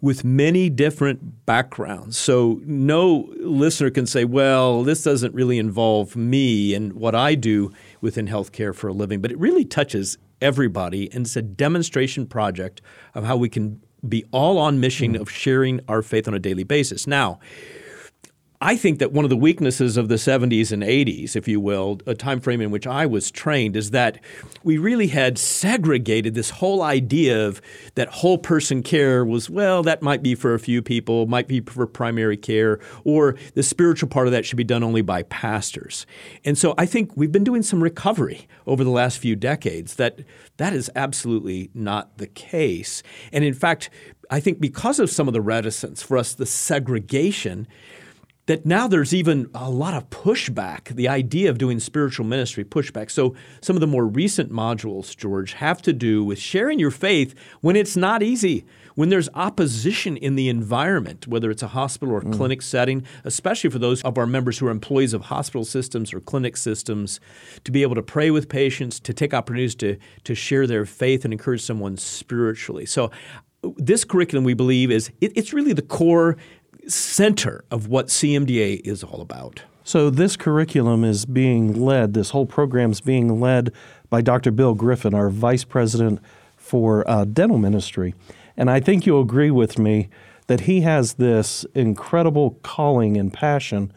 with 0.00 0.24
many 0.24 0.70
different 0.70 1.46
backgrounds. 1.46 2.16
So 2.16 2.60
no 2.64 3.32
listener 3.38 3.90
can 3.90 4.06
say, 4.06 4.24
well, 4.24 4.82
this 4.82 5.02
doesn't 5.02 5.34
really 5.34 5.58
involve 5.58 6.16
me 6.16 6.74
and 6.74 6.92
what 6.94 7.14
I 7.14 7.34
do 7.34 7.72
within 8.00 8.26
healthcare 8.26 8.74
for 8.74 8.88
a 8.88 8.92
living, 8.92 9.20
but 9.20 9.30
it 9.30 9.38
really 9.38 9.64
touches 9.64 10.18
everybody 10.40 11.10
and 11.12 11.24
it's 11.24 11.36
a 11.36 11.42
demonstration 11.42 12.26
project 12.26 12.82
of 13.14 13.24
how 13.24 13.36
we 13.36 13.48
can 13.48 13.80
be 14.08 14.24
all 14.30 14.58
on 14.58 14.80
mission 14.80 15.14
mm. 15.14 15.20
of 15.20 15.30
sharing 15.30 15.80
our 15.88 16.02
faith 16.02 16.26
on 16.28 16.34
a 16.34 16.38
daily 16.38 16.64
basis. 16.64 17.06
Now, 17.06 17.38
I 18.60 18.76
think 18.76 19.00
that 19.00 19.12
one 19.12 19.24
of 19.24 19.28
the 19.28 19.36
weaknesses 19.36 19.96
of 19.96 20.08
the 20.08 20.14
70s 20.14 20.72
and 20.72 20.82
80s, 20.82 21.36
if 21.36 21.46
you 21.46 21.60
will, 21.60 22.00
a 22.06 22.14
time 22.14 22.40
frame 22.40 22.60
in 22.60 22.70
which 22.70 22.86
I 22.86 23.04
was 23.04 23.30
trained, 23.30 23.76
is 23.76 23.90
that 23.90 24.18
we 24.64 24.78
really 24.78 25.08
had 25.08 25.36
segregated 25.36 26.34
this 26.34 26.50
whole 26.50 26.82
idea 26.82 27.46
of 27.46 27.60
that 27.96 28.08
whole 28.08 28.38
person 28.38 28.82
care 28.82 29.24
was, 29.24 29.50
well, 29.50 29.82
that 29.82 30.00
might 30.00 30.22
be 30.22 30.34
for 30.34 30.54
a 30.54 30.58
few 30.58 30.80
people, 30.80 31.26
might 31.26 31.48
be 31.48 31.60
for 31.60 31.86
primary 31.86 32.36
care, 32.36 32.80
or 33.04 33.36
the 33.54 33.62
spiritual 33.62 34.08
part 34.08 34.26
of 34.26 34.32
that 34.32 34.46
should 34.46 34.56
be 34.56 34.64
done 34.64 34.82
only 34.82 35.02
by 35.02 35.22
pastors. 35.24 36.06
And 36.44 36.56
so 36.56 36.74
I 36.78 36.86
think 36.86 37.14
we've 37.14 37.32
been 37.32 37.44
doing 37.44 37.62
some 37.62 37.82
recovery 37.82 38.48
over 38.66 38.84
the 38.84 38.90
last 38.90 39.18
few 39.18 39.36
decades 39.36 39.96
that 39.96 40.20
that 40.56 40.72
is 40.72 40.90
absolutely 40.96 41.70
not 41.74 42.16
the 42.16 42.26
case. 42.26 43.02
And 43.32 43.44
in 43.44 43.54
fact, 43.54 43.90
I 44.30 44.40
think 44.40 44.60
because 44.60 44.98
of 44.98 45.10
some 45.10 45.28
of 45.28 45.34
the 45.34 45.42
reticence 45.42 46.02
for 46.02 46.16
us, 46.16 46.32
the 46.32 46.46
segregation, 46.46 47.68
that 48.46 48.64
now 48.64 48.86
there's 48.86 49.12
even 49.12 49.50
a 49.54 49.70
lot 49.70 49.94
of 49.94 50.08
pushback, 50.08 50.84
the 50.94 51.08
idea 51.08 51.50
of 51.50 51.58
doing 51.58 51.80
spiritual 51.80 52.24
ministry 52.24 52.64
pushback. 52.64 53.10
So 53.10 53.34
some 53.60 53.76
of 53.76 53.80
the 53.80 53.86
more 53.86 54.06
recent 54.06 54.52
modules, 54.52 55.16
George, 55.16 55.54
have 55.54 55.82
to 55.82 55.92
do 55.92 56.24
with 56.24 56.38
sharing 56.38 56.78
your 56.78 56.92
faith 56.92 57.34
when 57.60 57.74
it's 57.74 57.96
not 57.96 58.22
easy, 58.22 58.64
when 58.94 59.08
there's 59.08 59.28
opposition 59.34 60.16
in 60.16 60.36
the 60.36 60.48
environment, 60.48 61.26
whether 61.26 61.50
it's 61.50 61.62
a 61.62 61.68
hospital 61.68 62.14
or 62.14 62.22
mm. 62.22 62.32
clinic 62.34 62.62
setting, 62.62 63.04
especially 63.24 63.68
for 63.68 63.80
those 63.80 64.00
of 64.02 64.16
our 64.16 64.26
members 64.26 64.58
who 64.58 64.68
are 64.68 64.70
employees 64.70 65.12
of 65.12 65.22
hospital 65.22 65.64
systems 65.64 66.14
or 66.14 66.20
clinic 66.20 66.56
systems, 66.56 67.18
to 67.64 67.72
be 67.72 67.82
able 67.82 67.96
to 67.96 68.02
pray 68.02 68.30
with 68.30 68.48
patients, 68.48 69.00
to 69.00 69.12
take 69.12 69.34
opportunities 69.34 69.74
to, 69.74 69.98
to 70.22 70.34
share 70.36 70.68
their 70.68 70.86
faith 70.86 71.24
and 71.24 71.34
encourage 71.34 71.62
someone 71.62 71.96
spiritually. 71.96 72.86
So 72.86 73.10
this 73.76 74.04
curriculum, 74.04 74.44
we 74.44 74.54
believe, 74.54 74.92
is 74.92 75.10
it, 75.20 75.32
it's 75.34 75.52
really 75.52 75.72
the 75.72 75.82
core 75.82 76.36
center 76.86 77.64
of 77.70 77.88
what 77.88 78.08
CMDA 78.08 78.80
is 78.86 79.02
all 79.02 79.20
about. 79.20 79.62
So, 79.84 80.10
this 80.10 80.36
curriculum 80.36 81.04
is 81.04 81.24
being 81.24 81.72
led, 81.80 82.14
this 82.14 82.30
whole 82.30 82.46
program 82.46 82.90
is 82.90 83.00
being 83.00 83.40
led 83.40 83.72
by 84.10 84.20
Dr. 84.20 84.50
Bill 84.50 84.74
Griffin, 84.74 85.14
our 85.14 85.30
Vice 85.30 85.64
President 85.64 86.20
for 86.56 87.08
uh, 87.08 87.24
Dental 87.24 87.58
Ministry. 87.58 88.14
And 88.56 88.70
I 88.70 88.80
think 88.80 89.06
you'll 89.06 89.20
agree 89.20 89.50
with 89.50 89.78
me 89.78 90.08
that 90.48 90.62
he 90.62 90.80
has 90.80 91.14
this 91.14 91.64
incredible 91.74 92.58
calling 92.62 93.16
and 93.16 93.32
passion 93.32 93.92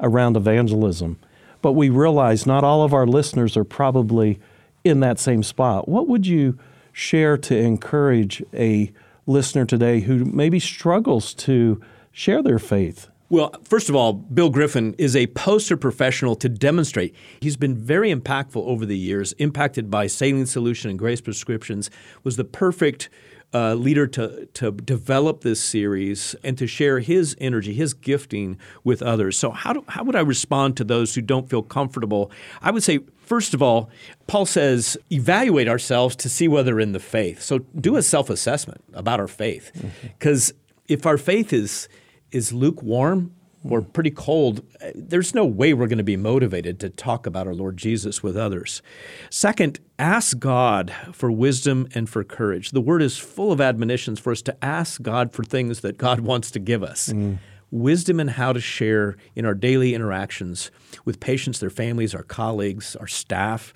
around 0.00 0.36
evangelism. 0.36 1.18
But 1.62 1.72
we 1.72 1.88
realize 1.88 2.46
not 2.46 2.64
all 2.64 2.82
of 2.82 2.92
our 2.92 3.06
listeners 3.06 3.56
are 3.56 3.64
probably 3.64 4.38
in 4.84 5.00
that 5.00 5.18
same 5.18 5.42
spot. 5.42 5.88
What 5.88 6.08
would 6.08 6.26
you 6.26 6.58
share 6.92 7.36
to 7.38 7.56
encourage 7.56 8.42
a 8.52 8.92
listener 9.26 9.64
today 9.64 10.00
who 10.00 10.24
maybe 10.26 10.60
struggles 10.60 11.34
to 11.34 11.80
share 12.14 12.42
their 12.42 12.58
faith? 12.58 13.08
Well, 13.28 13.52
first 13.64 13.88
of 13.88 13.96
all, 13.96 14.12
Bill 14.12 14.48
Griffin 14.48 14.94
is 14.96 15.16
a 15.16 15.26
poster 15.28 15.76
professional 15.76 16.36
to 16.36 16.48
demonstrate. 16.48 17.14
He's 17.40 17.56
been 17.56 17.76
very 17.76 18.14
impactful 18.14 18.62
over 18.64 18.86
the 18.86 18.96
years, 18.96 19.32
impacted 19.34 19.90
by 19.90 20.06
Saline 20.06 20.46
Solution 20.46 20.90
and 20.90 20.98
Grace 20.98 21.20
Prescriptions, 21.20 21.90
was 22.22 22.36
the 22.36 22.44
perfect 22.44 23.08
uh, 23.52 23.74
leader 23.74 24.06
to, 24.06 24.46
to 24.54 24.70
develop 24.72 25.40
this 25.40 25.60
series 25.60 26.36
and 26.44 26.56
to 26.58 26.66
share 26.66 27.00
his 27.00 27.36
energy, 27.40 27.72
his 27.72 27.94
gifting 27.94 28.58
with 28.84 29.02
others. 29.02 29.36
So, 29.38 29.50
how, 29.50 29.72
do, 29.72 29.84
how 29.88 30.04
would 30.04 30.16
I 30.16 30.20
respond 30.20 30.76
to 30.76 30.84
those 30.84 31.14
who 31.14 31.20
don't 31.20 31.48
feel 31.48 31.62
comfortable? 31.62 32.30
I 32.62 32.70
would 32.70 32.82
say, 32.82 33.00
first 33.16 33.54
of 33.54 33.62
all, 33.62 33.90
Paul 34.26 34.46
says, 34.46 34.96
evaluate 35.10 35.68
ourselves 35.68 36.14
to 36.16 36.28
see 36.28 36.46
whether 36.46 36.78
in 36.78 36.92
the 36.92 37.00
faith. 37.00 37.42
So, 37.42 37.60
do 37.80 37.96
a 37.96 38.02
self 38.02 38.28
assessment 38.28 38.82
about 38.92 39.18
our 39.18 39.28
faith. 39.28 39.70
Because 40.02 40.50
mm-hmm. 40.50 40.92
if 40.92 41.06
our 41.06 41.18
faith 41.18 41.52
is 41.52 41.88
is 42.34 42.52
lukewarm 42.52 43.32
or 43.70 43.80
pretty 43.80 44.10
cold, 44.10 44.62
there's 44.94 45.34
no 45.34 45.44
way 45.46 45.72
we're 45.72 45.86
going 45.86 45.96
to 45.96 46.04
be 46.04 46.16
motivated 46.16 46.78
to 46.80 46.90
talk 46.90 47.26
about 47.26 47.46
our 47.46 47.54
Lord 47.54 47.78
Jesus 47.78 48.22
with 48.22 48.36
others. 48.36 48.82
Second, 49.30 49.80
ask 49.98 50.38
God 50.38 50.94
for 51.12 51.30
wisdom 51.30 51.88
and 51.94 52.08
for 52.08 52.22
courage. 52.24 52.72
The 52.72 52.80
word 52.80 53.00
is 53.00 53.16
full 53.16 53.52
of 53.52 53.60
admonitions 53.60 54.20
for 54.20 54.32
us 54.32 54.42
to 54.42 54.64
ask 54.64 55.00
God 55.00 55.32
for 55.32 55.44
things 55.44 55.80
that 55.80 55.96
God 55.96 56.20
wants 56.32 56.50
to 56.50 56.58
give 56.58 56.82
us. 56.82 57.08
Mm. 57.08 57.38
Wisdom 57.70 58.20
in 58.20 58.28
how 58.28 58.52
to 58.52 58.60
share 58.60 59.16
in 59.34 59.46
our 59.46 59.54
daily 59.54 59.94
interactions 59.94 60.70
with 61.04 61.18
patients, 61.18 61.58
their 61.58 61.70
families, 61.70 62.14
our 62.14 62.22
colleagues, 62.22 62.94
our 62.96 63.08
staff, 63.08 63.72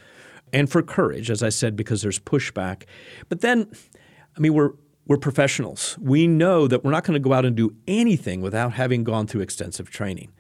and 0.53 0.71
for 0.71 0.83
courage, 0.83 1.31
as 1.31 1.43
I 1.43 1.49
said, 1.49 1.77
because 1.77 2.03
there's 2.03 2.19
pushback. 2.19 2.85
But 3.29 3.41
then, 3.41 3.71
I 4.37 4.41
mean, 4.41 4.55
we're 4.55 4.73
we're 5.09 5.17
professionals. 5.17 5.99
We 6.01 6.27
know 6.27 6.69
that 6.69 6.85
we're 6.85 6.93
not 6.93 7.03
going 7.03 7.21
to 7.21 7.29
go 7.29 7.33
out 7.33 7.45
and 7.45 7.57
do 7.57 7.75
anything 7.89 8.43
without 8.43 8.75
having 8.75 9.03
gone 9.03 9.27
through 9.27 9.41
extensive 9.41 9.91
training. 9.91 10.31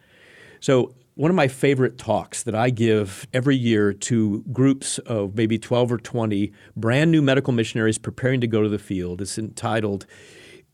So, 0.60 0.94
one 1.14 1.32
of 1.32 1.34
my 1.34 1.48
favorite 1.48 1.98
talks 1.98 2.44
that 2.44 2.54
I 2.54 2.70
give 2.70 3.26
every 3.34 3.56
year 3.56 3.92
to 3.92 4.44
groups 4.52 4.98
of 4.98 5.34
maybe 5.34 5.58
12 5.58 5.90
or 5.90 5.98
20 5.98 6.52
brand 6.76 7.10
new 7.10 7.20
medical 7.20 7.52
missionaries 7.52 7.98
preparing 7.98 8.40
to 8.40 8.46
go 8.46 8.62
to 8.62 8.68
the 8.68 8.78
field 8.78 9.20
is 9.20 9.36
entitled 9.36 10.06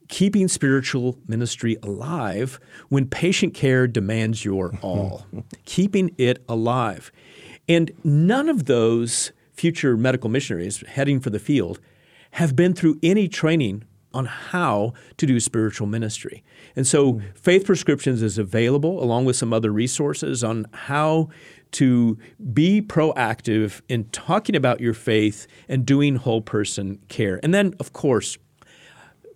Keeping 0.08 0.48
Spiritual 0.48 1.18
Ministry 1.26 1.78
Alive 1.82 2.60
When 2.90 3.06
Patient 3.06 3.54
Care 3.54 3.86
Demands 3.86 4.44
Your 4.44 4.78
All. 4.82 5.24
Keeping 5.64 6.14
it 6.18 6.44
alive. 6.46 7.10
And 7.66 7.92
none 8.04 8.50
of 8.50 8.66
those 8.66 9.32
future 9.54 9.96
medical 9.96 10.28
missionaries 10.28 10.84
heading 10.86 11.20
for 11.20 11.30
the 11.30 11.38
field 11.38 11.80
have 12.34 12.56
been 12.56 12.74
through 12.74 12.98
any 13.02 13.28
training 13.28 13.84
on 14.12 14.26
how 14.26 14.92
to 15.16 15.26
do 15.26 15.38
spiritual 15.38 15.86
ministry. 15.86 16.42
And 16.74 16.86
so 16.86 17.14
hmm. 17.14 17.20
Faith 17.34 17.64
Prescriptions 17.64 18.22
is 18.22 18.38
available 18.38 19.02
along 19.02 19.24
with 19.24 19.36
some 19.36 19.52
other 19.52 19.70
resources 19.70 20.42
on 20.42 20.66
how 20.72 21.28
to 21.72 22.18
be 22.52 22.80
proactive 22.80 23.82
in 23.88 24.04
talking 24.10 24.54
about 24.54 24.80
your 24.80 24.94
faith 24.94 25.46
and 25.68 25.84
doing 25.84 26.16
whole 26.16 26.40
person 26.40 27.00
care. 27.08 27.40
And 27.42 27.52
then, 27.52 27.74
of 27.80 27.92
course, 27.92 28.38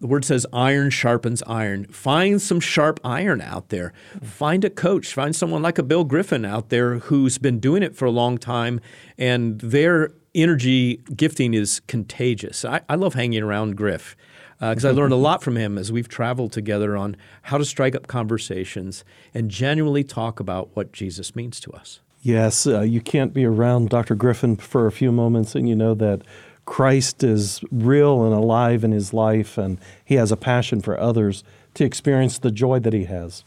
the 0.00 0.06
word 0.06 0.24
says 0.24 0.46
iron 0.52 0.90
sharpens 0.90 1.42
iron. 1.44 1.84
Find 1.86 2.40
some 2.40 2.60
sharp 2.60 3.00
iron 3.04 3.40
out 3.40 3.68
there. 3.68 3.92
Hmm. 4.12 4.24
Find 4.24 4.64
a 4.64 4.70
coach. 4.70 5.14
Find 5.14 5.36
someone 5.36 5.62
like 5.62 5.78
a 5.78 5.84
Bill 5.84 6.02
Griffin 6.02 6.44
out 6.44 6.70
there 6.70 6.98
who's 6.98 7.38
been 7.38 7.60
doing 7.60 7.84
it 7.84 7.94
for 7.94 8.06
a 8.06 8.12
long 8.12 8.38
time 8.38 8.80
and 9.16 9.60
their 9.60 10.10
energy 10.42 11.00
gifting 11.14 11.54
is 11.54 11.80
contagious. 11.86 12.64
I, 12.64 12.80
I 12.88 12.94
love 12.94 13.14
hanging 13.14 13.42
around 13.42 13.76
Griff 13.76 14.16
because 14.60 14.84
uh, 14.84 14.88
I 14.88 14.92
learned 14.92 15.12
a 15.12 15.16
lot 15.16 15.42
from 15.42 15.56
him 15.56 15.78
as 15.78 15.92
we've 15.92 16.08
traveled 16.08 16.52
together 16.52 16.96
on 16.96 17.16
how 17.42 17.58
to 17.58 17.64
strike 17.64 17.94
up 17.94 18.06
conversations 18.06 19.04
and 19.32 19.50
genuinely 19.50 20.04
talk 20.04 20.40
about 20.40 20.70
what 20.74 20.92
Jesus 20.92 21.36
means 21.36 21.60
to 21.60 21.70
us. 21.72 22.00
Yes, 22.22 22.66
uh, 22.66 22.80
you 22.80 23.00
can't 23.00 23.32
be 23.32 23.44
around 23.44 23.90
Dr. 23.90 24.16
Griffin 24.16 24.56
for 24.56 24.86
a 24.86 24.92
few 24.92 25.12
moments 25.12 25.54
and 25.54 25.68
you 25.68 25.76
know 25.76 25.94
that 25.94 26.22
Christ 26.64 27.22
is 27.22 27.62
real 27.70 28.24
and 28.24 28.34
alive 28.34 28.82
in 28.82 28.90
his 28.92 29.14
life 29.14 29.56
and 29.56 29.78
he 30.04 30.16
has 30.16 30.32
a 30.32 30.36
passion 30.36 30.80
for 30.80 30.98
others 30.98 31.44
to 31.74 31.84
experience 31.84 32.38
the 32.38 32.50
joy 32.50 32.80
that 32.80 32.92
he 32.92 33.04
has. 33.04 33.44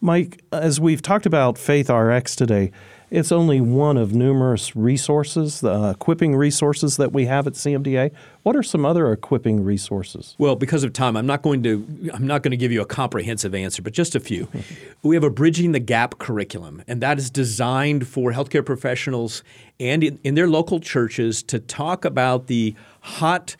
Mike, 0.00 0.42
as 0.50 0.80
we've 0.80 1.00
talked 1.00 1.26
about 1.26 1.56
Faith 1.56 1.88
RX 1.88 2.34
today, 2.34 2.72
it's 3.12 3.30
only 3.30 3.60
one 3.60 3.98
of 3.98 4.14
numerous 4.14 4.74
resources, 4.74 5.62
uh, 5.62 5.92
equipping 5.94 6.34
resources 6.34 6.96
that 6.96 7.12
we 7.12 7.26
have 7.26 7.46
at 7.46 7.52
CMDA. 7.52 8.10
What 8.42 8.56
are 8.56 8.62
some 8.62 8.86
other 8.86 9.12
equipping 9.12 9.62
resources? 9.62 10.34
Well, 10.38 10.56
because 10.56 10.82
of 10.82 10.94
time, 10.94 11.14
I'm 11.18 11.26
not 11.26 11.42
going 11.42 11.62
to 11.64 12.10
I'm 12.14 12.26
not 12.26 12.42
going 12.42 12.52
to 12.52 12.56
give 12.56 12.72
you 12.72 12.80
a 12.80 12.86
comprehensive 12.86 13.54
answer, 13.54 13.82
but 13.82 13.92
just 13.92 14.14
a 14.14 14.20
few. 14.20 14.48
we 15.02 15.14
have 15.14 15.24
a 15.24 15.30
bridging 15.30 15.72
the 15.72 15.78
gap 15.78 16.18
curriculum, 16.18 16.82
and 16.88 17.02
that 17.02 17.18
is 17.18 17.30
designed 17.30 18.08
for 18.08 18.32
healthcare 18.32 18.64
professionals 18.64 19.44
and 19.78 20.02
in, 20.02 20.18
in 20.24 20.34
their 20.34 20.48
local 20.48 20.80
churches 20.80 21.42
to 21.42 21.58
talk 21.58 22.06
about 22.06 22.46
the 22.46 22.74
hot 23.02 23.56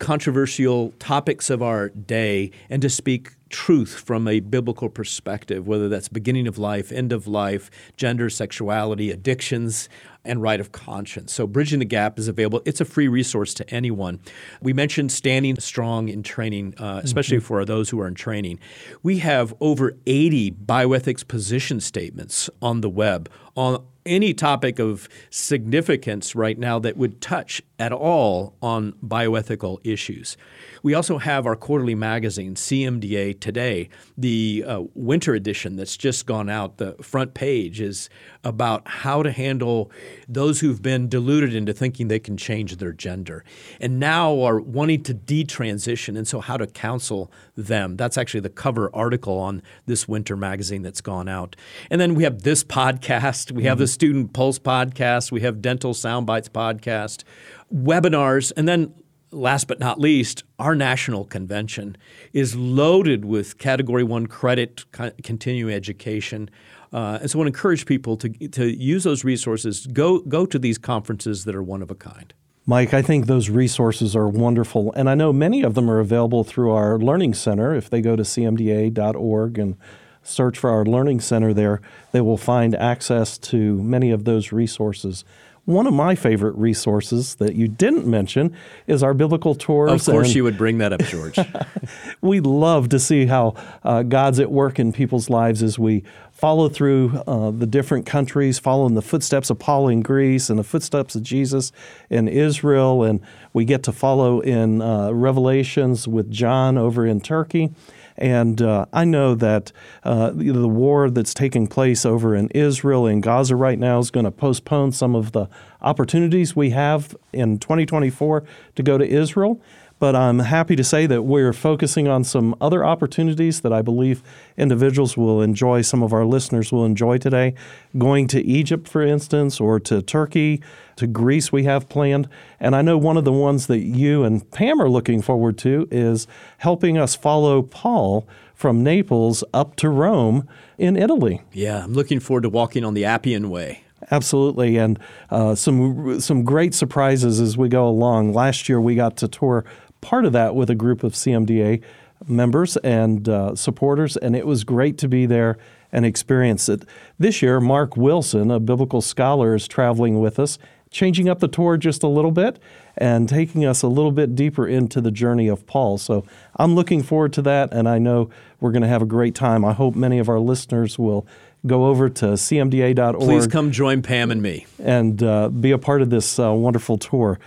controversial 0.00 0.92
topics 0.98 1.50
of 1.50 1.62
our 1.62 1.90
day 1.90 2.50
and 2.68 2.82
to 2.82 2.90
speak 2.90 3.30
truth 3.50 3.94
from 3.94 4.28
a 4.28 4.40
biblical 4.40 4.88
perspective, 4.88 5.66
whether 5.66 5.88
that's 5.88 6.08
beginning 6.08 6.46
of 6.46 6.58
life, 6.58 6.92
end 6.92 7.12
of 7.12 7.26
life, 7.26 7.70
gender, 7.96 8.30
sexuality, 8.30 9.10
addictions, 9.10 9.88
and 10.24 10.42
right 10.42 10.60
of 10.60 10.72
conscience. 10.72 11.32
So, 11.32 11.46
Bridging 11.46 11.78
the 11.78 11.84
Gap 11.84 12.18
is 12.18 12.28
available. 12.28 12.60
It's 12.64 12.80
a 12.80 12.84
free 12.84 13.08
resource 13.08 13.54
to 13.54 13.70
anyone. 13.70 14.20
We 14.60 14.72
mentioned 14.72 15.10
standing 15.10 15.58
strong 15.58 16.08
in 16.08 16.22
training, 16.22 16.74
uh, 16.78 17.00
especially 17.02 17.38
mm-hmm. 17.38 17.46
for 17.46 17.64
those 17.64 17.90
who 17.90 18.00
are 18.00 18.06
in 18.06 18.14
training. 18.14 18.60
We 19.02 19.18
have 19.18 19.54
over 19.60 19.96
80 20.06 20.52
bioethics 20.52 21.26
position 21.26 21.80
statements 21.80 22.50
on 22.60 22.82
the 22.82 22.90
web 22.90 23.30
on 23.56 23.84
any 24.06 24.32
topic 24.32 24.78
of 24.78 25.08
significance 25.30 26.34
right 26.34 26.58
now 26.58 26.78
that 26.78 26.96
would 26.96 27.20
touch 27.20 27.62
at 27.78 27.92
all 27.92 28.56
on 28.62 28.92
bioethical 29.04 29.78
issues. 29.84 30.36
We 30.82 30.94
also 30.94 31.18
have 31.18 31.46
our 31.46 31.56
quarterly 31.56 31.94
magazine, 31.94 32.54
CMDA 32.54 33.40
Today. 33.40 33.88
The 34.16 34.64
uh, 34.66 34.82
winter 34.94 35.34
edition 35.34 35.76
that's 35.76 35.96
just 35.96 36.26
gone 36.26 36.48
out, 36.48 36.78
the 36.78 36.94
front 37.02 37.34
page 37.34 37.80
is 37.80 38.08
about 38.44 38.86
how 38.86 39.22
to 39.22 39.32
handle 39.32 39.90
those 40.28 40.60
who've 40.60 40.80
been 40.80 41.08
deluded 41.08 41.54
into 41.54 41.72
thinking 41.72 42.08
they 42.08 42.18
can 42.18 42.36
change 42.36 42.76
their 42.76 42.92
gender 42.92 43.44
and 43.80 43.98
now 43.98 44.40
are 44.42 44.60
wanting 44.60 45.02
to 45.04 45.14
detransition, 45.14 46.16
and 46.16 46.26
so 46.26 46.40
how 46.40 46.56
to 46.56 46.66
counsel 46.66 47.30
them. 47.56 47.96
That's 47.96 48.18
actually 48.18 48.40
the 48.40 48.50
cover 48.50 48.90
article 48.94 49.38
on 49.38 49.62
this 49.86 50.06
winter 50.08 50.36
magazine 50.36 50.82
that's 50.82 51.00
gone 51.00 51.28
out. 51.28 51.56
And 51.90 52.00
then 52.00 52.14
we 52.14 52.24
have 52.24 52.42
this 52.42 52.64
podcast, 52.64 53.52
we 53.52 53.64
have 53.64 53.76
mm-hmm. 53.76 53.82
the 53.82 53.88
Student 53.88 54.32
Pulse 54.32 54.58
podcast, 54.58 55.32
we 55.32 55.40
have 55.40 55.60
Dental 55.60 55.94
Soundbites 55.94 56.48
podcast, 56.48 57.24
webinars, 57.72 58.52
and 58.56 58.68
then 58.68 58.94
last 59.30 59.68
but 59.68 59.78
not 59.78 60.00
least, 60.00 60.44
our 60.58 60.74
national 60.74 61.24
convention 61.24 61.96
is 62.32 62.54
loaded 62.56 63.24
with 63.24 63.58
Category 63.58 64.02
1 64.02 64.26
credit 64.26 64.84
continuing 65.22 65.72
education. 65.74 66.50
Uh, 66.92 67.18
and 67.20 67.30
so 67.30 67.38
I 67.38 67.40
want 67.40 67.46
to 67.46 67.56
encourage 67.56 67.86
people 67.86 68.16
to, 68.16 68.28
to 68.28 68.66
use 68.66 69.04
those 69.04 69.24
resources. 69.24 69.86
Go, 69.86 70.20
go 70.20 70.46
to 70.46 70.58
these 70.58 70.78
conferences 70.78 71.44
that 71.44 71.54
are 71.54 71.62
one 71.62 71.82
of 71.82 71.90
a 71.90 71.94
kind. 71.94 72.32
Mike, 72.66 72.92
I 72.92 73.00
think 73.00 73.26
those 73.26 73.48
resources 73.48 74.14
are 74.14 74.28
wonderful. 74.28 74.92
And 74.92 75.08
I 75.08 75.14
know 75.14 75.32
many 75.32 75.62
of 75.62 75.74
them 75.74 75.90
are 75.90 76.00
available 76.00 76.44
through 76.44 76.70
our 76.72 76.98
Learning 76.98 77.32
Center. 77.32 77.74
If 77.74 77.88
they 77.88 78.02
go 78.02 78.14
to 78.14 78.22
cmda.org 78.22 79.58
and 79.58 79.76
search 80.22 80.58
for 80.58 80.68
our 80.68 80.84
Learning 80.84 81.20
Center 81.20 81.54
there, 81.54 81.80
they 82.12 82.20
will 82.20 82.36
find 82.36 82.74
access 82.74 83.38
to 83.38 83.82
many 83.82 84.10
of 84.10 84.24
those 84.24 84.52
resources. 84.52 85.24
One 85.68 85.86
of 85.86 85.92
my 85.92 86.14
favorite 86.14 86.56
resources 86.56 87.34
that 87.34 87.54
you 87.54 87.68
didn't 87.68 88.06
mention 88.06 88.56
is 88.86 89.02
our 89.02 89.12
biblical 89.12 89.54
tours. 89.54 90.08
Of 90.08 90.12
course, 90.14 90.34
you 90.34 90.42
would 90.44 90.56
bring 90.56 90.78
that 90.78 90.94
up, 90.94 91.00
George. 91.00 91.38
we 92.22 92.40
love 92.40 92.88
to 92.88 92.98
see 92.98 93.26
how 93.26 93.54
uh, 93.84 94.02
God's 94.02 94.40
at 94.40 94.50
work 94.50 94.78
in 94.78 94.94
people's 94.94 95.28
lives 95.28 95.62
as 95.62 95.78
we 95.78 96.04
follow 96.32 96.70
through 96.70 97.22
uh, 97.26 97.50
the 97.50 97.66
different 97.66 98.06
countries, 98.06 98.58
following 98.58 98.94
the 98.94 99.02
footsteps 99.02 99.50
of 99.50 99.58
Paul 99.58 99.88
in 99.88 100.00
Greece 100.00 100.48
and 100.48 100.58
the 100.58 100.64
footsteps 100.64 101.14
of 101.14 101.22
Jesus 101.22 101.70
in 102.08 102.28
Israel. 102.28 103.02
And 103.02 103.20
we 103.52 103.66
get 103.66 103.82
to 103.82 103.92
follow 103.92 104.40
in 104.40 104.80
uh, 104.80 105.10
Revelations 105.10 106.08
with 106.08 106.30
John 106.30 106.78
over 106.78 107.04
in 107.04 107.20
Turkey. 107.20 107.74
And 108.18 108.60
uh, 108.60 108.86
I 108.92 109.04
know 109.04 109.34
that 109.36 109.72
uh, 110.02 110.32
the 110.34 110.68
war 110.68 111.08
that's 111.08 111.32
taking 111.32 111.68
place 111.68 112.04
over 112.04 112.34
in 112.34 112.48
Israel 112.48 113.06
and 113.06 113.22
Gaza 113.22 113.56
right 113.56 113.78
now 113.78 114.00
is 114.00 114.10
going 114.10 114.24
to 114.24 114.30
postpone 114.32 114.92
some 114.92 115.14
of 115.14 115.32
the 115.32 115.46
opportunities 115.80 116.56
we 116.56 116.70
have 116.70 117.16
in 117.32 117.58
2024 117.58 118.44
to 118.74 118.82
go 118.82 118.98
to 118.98 119.08
Israel. 119.08 119.60
But 119.98 120.14
I'm 120.14 120.38
happy 120.38 120.76
to 120.76 120.84
say 120.84 121.06
that 121.06 121.22
we're 121.22 121.52
focusing 121.52 122.06
on 122.06 122.22
some 122.22 122.54
other 122.60 122.84
opportunities 122.84 123.62
that 123.62 123.72
I 123.72 123.82
believe 123.82 124.22
individuals 124.56 125.16
will 125.16 125.42
enjoy, 125.42 125.82
some 125.82 126.02
of 126.02 126.12
our 126.12 126.24
listeners 126.24 126.70
will 126.70 126.84
enjoy 126.84 127.18
today. 127.18 127.54
Going 127.96 128.28
to 128.28 128.40
Egypt, 128.44 128.86
for 128.86 129.02
instance, 129.02 129.60
or 129.60 129.80
to 129.80 130.00
Turkey, 130.00 130.62
to 130.96 131.06
Greece, 131.06 131.50
we 131.50 131.64
have 131.64 131.88
planned. 131.88 132.28
And 132.60 132.76
I 132.76 132.82
know 132.82 132.96
one 132.96 133.16
of 133.16 133.24
the 133.24 133.32
ones 133.32 133.66
that 133.66 133.80
you 133.80 134.22
and 134.22 134.48
Pam 134.52 134.80
are 134.80 134.88
looking 134.88 135.20
forward 135.20 135.58
to 135.58 135.88
is 135.90 136.26
helping 136.58 136.96
us 136.96 137.16
follow 137.16 137.62
Paul 137.62 138.26
from 138.54 138.82
Naples 138.82 139.42
up 139.54 139.76
to 139.76 139.88
Rome 139.88 140.48
in 140.78 140.96
Italy. 140.96 141.42
Yeah, 141.52 141.84
I'm 141.84 141.92
looking 141.92 142.20
forward 142.20 142.42
to 142.42 142.48
walking 142.48 142.84
on 142.84 142.94
the 142.94 143.04
Appian 143.04 143.50
Way. 143.50 143.84
Absolutely, 144.10 144.76
and 144.76 144.98
uh, 145.30 145.54
some 145.54 146.20
some 146.20 146.44
great 146.44 146.72
surprises 146.72 147.40
as 147.40 147.58
we 147.58 147.68
go 147.68 147.86
along. 147.86 148.32
Last 148.32 148.68
year, 148.68 148.80
we 148.80 148.94
got 148.94 149.16
to 149.18 149.28
tour 149.28 149.64
part 150.00 150.24
of 150.24 150.32
that 150.32 150.54
with 150.54 150.70
a 150.70 150.74
group 150.74 151.02
of 151.04 151.12
CMDA 151.12 151.82
members 152.26 152.76
and 152.78 153.28
uh, 153.28 153.54
supporters, 153.54 154.16
and 154.16 154.34
it 154.34 154.46
was 154.46 154.64
great 154.64 154.98
to 154.98 155.08
be 155.08 155.26
there 155.26 155.58
and 155.92 156.04
experience 156.04 156.68
it. 156.68 156.84
This 157.18 157.42
year, 157.42 157.60
Mark 157.60 157.96
Wilson, 157.96 158.50
a 158.50 158.60
biblical 158.60 159.00
scholar, 159.00 159.54
is 159.54 159.66
traveling 159.66 160.20
with 160.20 160.38
us, 160.38 160.58
changing 160.90 161.28
up 161.28 161.40
the 161.40 161.48
tour 161.48 161.76
just 161.76 162.02
a 162.02 162.08
little 162.08 162.30
bit 162.30 162.58
and 162.96 163.28
taking 163.28 163.64
us 163.64 163.82
a 163.82 163.88
little 163.88 164.10
bit 164.10 164.34
deeper 164.34 164.66
into 164.66 165.00
the 165.00 165.10
journey 165.10 165.48
of 165.48 165.66
Paul. 165.66 165.98
So 165.98 166.24
I'm 166.56 166.74
looking 166.74 167.02
forward 167.02 167.32
to 167.34 167.42
that, 167.42 167.72
and 167.72 167.88
I 167.88 167.98
know 167.98 168.30
we're 168.60 168.72
going 168.72 168.82
to 168.82 168.88
have 168.88 169.02
a 169.02 169.06
great 169.06 169.34
time. 169.34 169.64
I 169.64 169.72
hope 169.72 169.94
many 169.94 170.18
of 170.18 170.28
our 170.28 170.40
listeners 170.40 170.98
will 170.98 171.26
go 171.66 171.86
over 171.86 172.08
to 172.08 172.26
cmda.org. 172.26 173.20
Please 173.20 173.46
come 173.46 173.70
join 173.70 174.02
Pam 174.02 174.30
and 174.30 174.42
me. 174.42 174.66
And 174.78 175.22
uh, 175.22 175.48
be 175.48 175.70
a 175.70 175.78
part 175.78 176.02
of 176.02 176.10
this 176.10 176.38
uh, 176.38 176.52
wonderful 176.52 176.98
tour. 176.98 177.38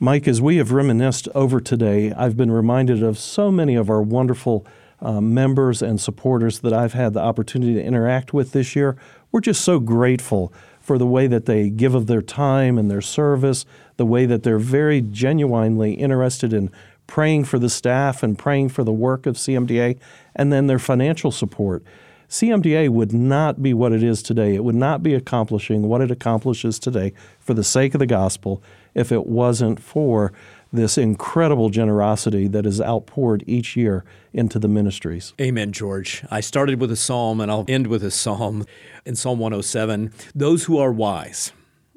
Mike, 0.00 0.28
as 0.28 0.40
we 0.40 0.58
have 0.58 0.70
reminisced 0.70 1.26
over 1.34 1.60
today, 1.60 2.12
I've 2.12 2.36
been 2.36 2.52
reminded 2.52 3.02
of 3.02 3.18
so 3.18 3.50
many 3.50 3.74
of 3.74 3.90
our 3.90 4.00
wonderful 4.00 4.64
uh, 5.02 5.20
members 5.20 5.82
and 5.82 6.00
supporters 6.00 6.60
that 6.60 6.72
I've 6.72 6.92
had 6.92 7.14
the 7.14 7.20
opportunity 7.20 7.74
to 7.74 7.82
interact 7.82 8.32
with 8.32 8.52
this 8.52 8.76
year. 8.76 8.96
We're 9.32 9.40
just 9.40 9.64
so 9.64 9.80
grateful 9.80 10.52
for 10.80 10.98
the 10.98 11.06
way 11.06 11.26
that 11.26 11.46
they 11.46 11.68
give 11.68 11.96
of 11.96 12.06
their 12.06 12.22
time 12.22 12.78
and 12.78 12.88
their 12.88 13.00
service, 13.00 13.66
the 13.96 14.06
way 14.06 14.24
that 14.24 14.44
they're 14.44 14.60
very 14.60 15.00
genuinely 15.00 15.94
interested 15.94 16.52
in 16.52 16.70
praying 17.08 17.46
for 17.46 17.58
the 17.58 17.68
staff 17.68 18.22
and 18.22 18.38
praying 18.38 18.68
for 18.68 18.84
the 18.84 18.92
work 18.92 19.26
of 19.26 19.34
CMDA, 19.34 19.98
and 20.36 20.52
then 20.52 20.68
their 20.68 20.78
financial 20.78 21.32
support. 21.32 21.82
CMDA 22.28 22.90
would 22.90 23.12
not 23.12 23.62
be 23.62 23.72
what 23.72 23.92
it 23.92 24.02
is 24.02 24.22
today. 24.22 24.54
It 24.54 24.62
would 24.62 24.74
not 24.74 25.02
be 25.02 25.14
accomplishing 25.14 25.82
what 25.82 26.02
it 26.02 26.10
accomplishes 26.10 26.78
today 26.78 27.14
for 27.40 27.54
the 27.54 27.64
sake 27.64 27.94
of 27.94 28.00
the 28.00 28.06
gospel 28.06 28.62
if 28.94 29.10
it 29.10 29.26
wasn't 29.26 29.80
for 29.80 30.32
this 30.70 30.98
incredible 30.98 31.70
generosity 31.70 32.46
that 32.48 32.66
is 32.66 32.80
outpoured 32.80 33.42
each 33.46 33.76
year 33.76 34.04
into 34.34 34.58
the 34.58 34.68
ministries. 34.68 35.32
Amen, 35.40 35.72
George. 35.72 36.22
I 36.30 36.40
started 36.40 36.80
with 36.80 36.92
a 36.92 36.96
psalm 36.96 37.40
and 37.40 37.50
I'll 37.50 37.64
end 37.66 37.86
with 37.86 38.04
a 38.04 38.10
psalm 38.10 38.66
in 39.06 39.16
Psalm 39.16 39.38
107. 39.38 40.12
Those 40.34 40.64
who 40.64 40.76
are 40.76 40.92
wise 40.92 41.52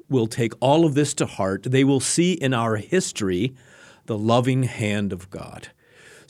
will 0.08 0.26
take 0.26 0.54
all 0.60 0.86
of 0.86 0.94
this 0.94 1.12
to 1.14 1.26
heart. 1.26 1.64
They 1.64 1.84
will 1.84 2.00
see 2.00 2.32
in 2.32 2.54
our 2.54 2.76
history 2.76 3.54
the 4.06 4.16
loving 4.16 4.62
hand 4.62 5.12
of 5.12 5.28
God. 5.30 5.68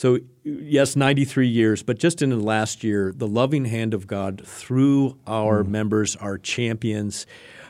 So, 0.03 0.19
yes, 0.43 0.97
93 0.97 1.47
years, 1.47 1.85
but 1.85 1.97
just 1.97 2.23
in 2.23 2.31
the 2.31 2.37
last 2.37 2.83
year, 2.83 3.13
the 3.15 3.29
loving 3.29 3.67
hand 3.67 3.95
of 3.95 4.09
God 4.09 4.45
through 4.45 5.17
our 5.29 5.63
mm. 5.63 5.69
members, 5.69 6.17
our 6.17 6.39
champions. 6.39 7.25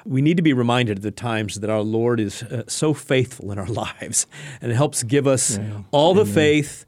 We 0.06 0.22
need 0.22 0.38
to 0.38 0.42
be 0.42 0.54
reminded 0.54 0.96
at 0.96 1.02
the 1.02 1.10
times 1.10 1.60
that 1.60 1.68
our 1.68 1.82
Lord 1.82 2.20
is 2.20 2.42
uh, 2.44 2.62
so 2.68 2.94
faithful 2.94 3.52
in 3.52 3.58
our 3.58 3.66
lives 4.00 4.26
and 4.62 4.72
helps 4.72 5.02
give 5.02 5.26
us 5.26 5.58
yeah. 5.58 5.82
all 5.90 6.14
the 6.14 6.22
Amen. 6.22 6.32
faith, 6.32 6.86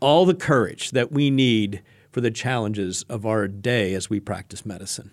all 0.00 0.24
the 0.24 0.34
courage 0.34 0.92
that 0.92 1.12
we 1.12 1.28
need 1.28 1.82
for 2.10 2.22
the 2.22 2.30
challenges 2.30 3.04
of 3.10 3.26
our 3.26 3.48
day 3.48 3.92
as 3.92 4.08
we 4.08 4.18
practice 4.18 4.64
medicine. 4.64 5.10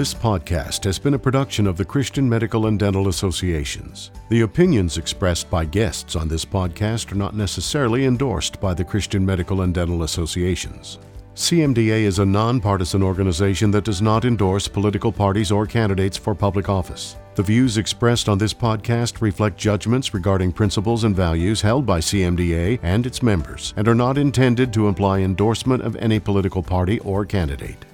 This 0.00 0.14
podcast 0.14 0.84
has 0.84 0.98
been 0.98 1.12
a 1.12 1.18
production 1.18 1.66
of 1.66 1.76
the 1.76 1.84
Christian 1.84 2.26
Medical 2.26 2.68
and 2.68 2.78
Dental 2.78 3.08
Associations. 3.08 4.10
The 4.30 4.40
opinions 4.40 4.96
expressed 4.96 5.50
by 5.50 5.66
guests 5.66 6.16
on 6.16 6.26
this 6.26 6.42
podcast 6.42 7.12
are 7.12 7.16
not 7.16 7.36
necessarily 7.36 8.06
endorsed 8.06 8.58
by 8.62 8.72
the 8.72 8.82
Christian 8.82 9.26
Medical 9.26 9.60
and 9.60 9.74
Dental 9.74 10.04
Associations. 10.04 10.98
CMDA 11.34 12.04
is 12.04 12.18
a 12.18 12.24
nonpartisan 12.24 13.02
organization 13.02 13.70
that 13.72 13.84
does 13.84 14.00
not 14.00 14.24
endorse 14.24 14.66
political 14.66 15.12
parties 15.12 15.52
or 15.52 15.66
candidates 15.66 16.16
for 16.16 16.34
public 16.34 16.70
office. 16.70 17.16
The 17.34 17.42
views 17.42 17.76
expressed 17.76 18.26
on 18.26 18.38
this 18.38 18.54
podcast 18.54 19.20
reflect 19.20 19.58
judgments 19.58 20.14
regarding 20.14 20.52
principles 20.52 21.04
and 21.04 21.14
values 21.14 21.60
held 21.60 21.84
by 21.84 22.00
CMDA 22.00 22.80
and 22.82 23.04
its 23.04 23.22
members 23.22 23.74
and 23.76 23.86
are 23.86 23.94
not 23.94 24.16
intended 24.16 24.72
to 24.72 24.88
imply 24.88 25.18
endorsement 25.18 25.82
of 25.82 25.94
any 25.96 26.18
political 26.18 26.62
party 26.62 27.00
or 27.00 27.26
candidate. 27.26 27.84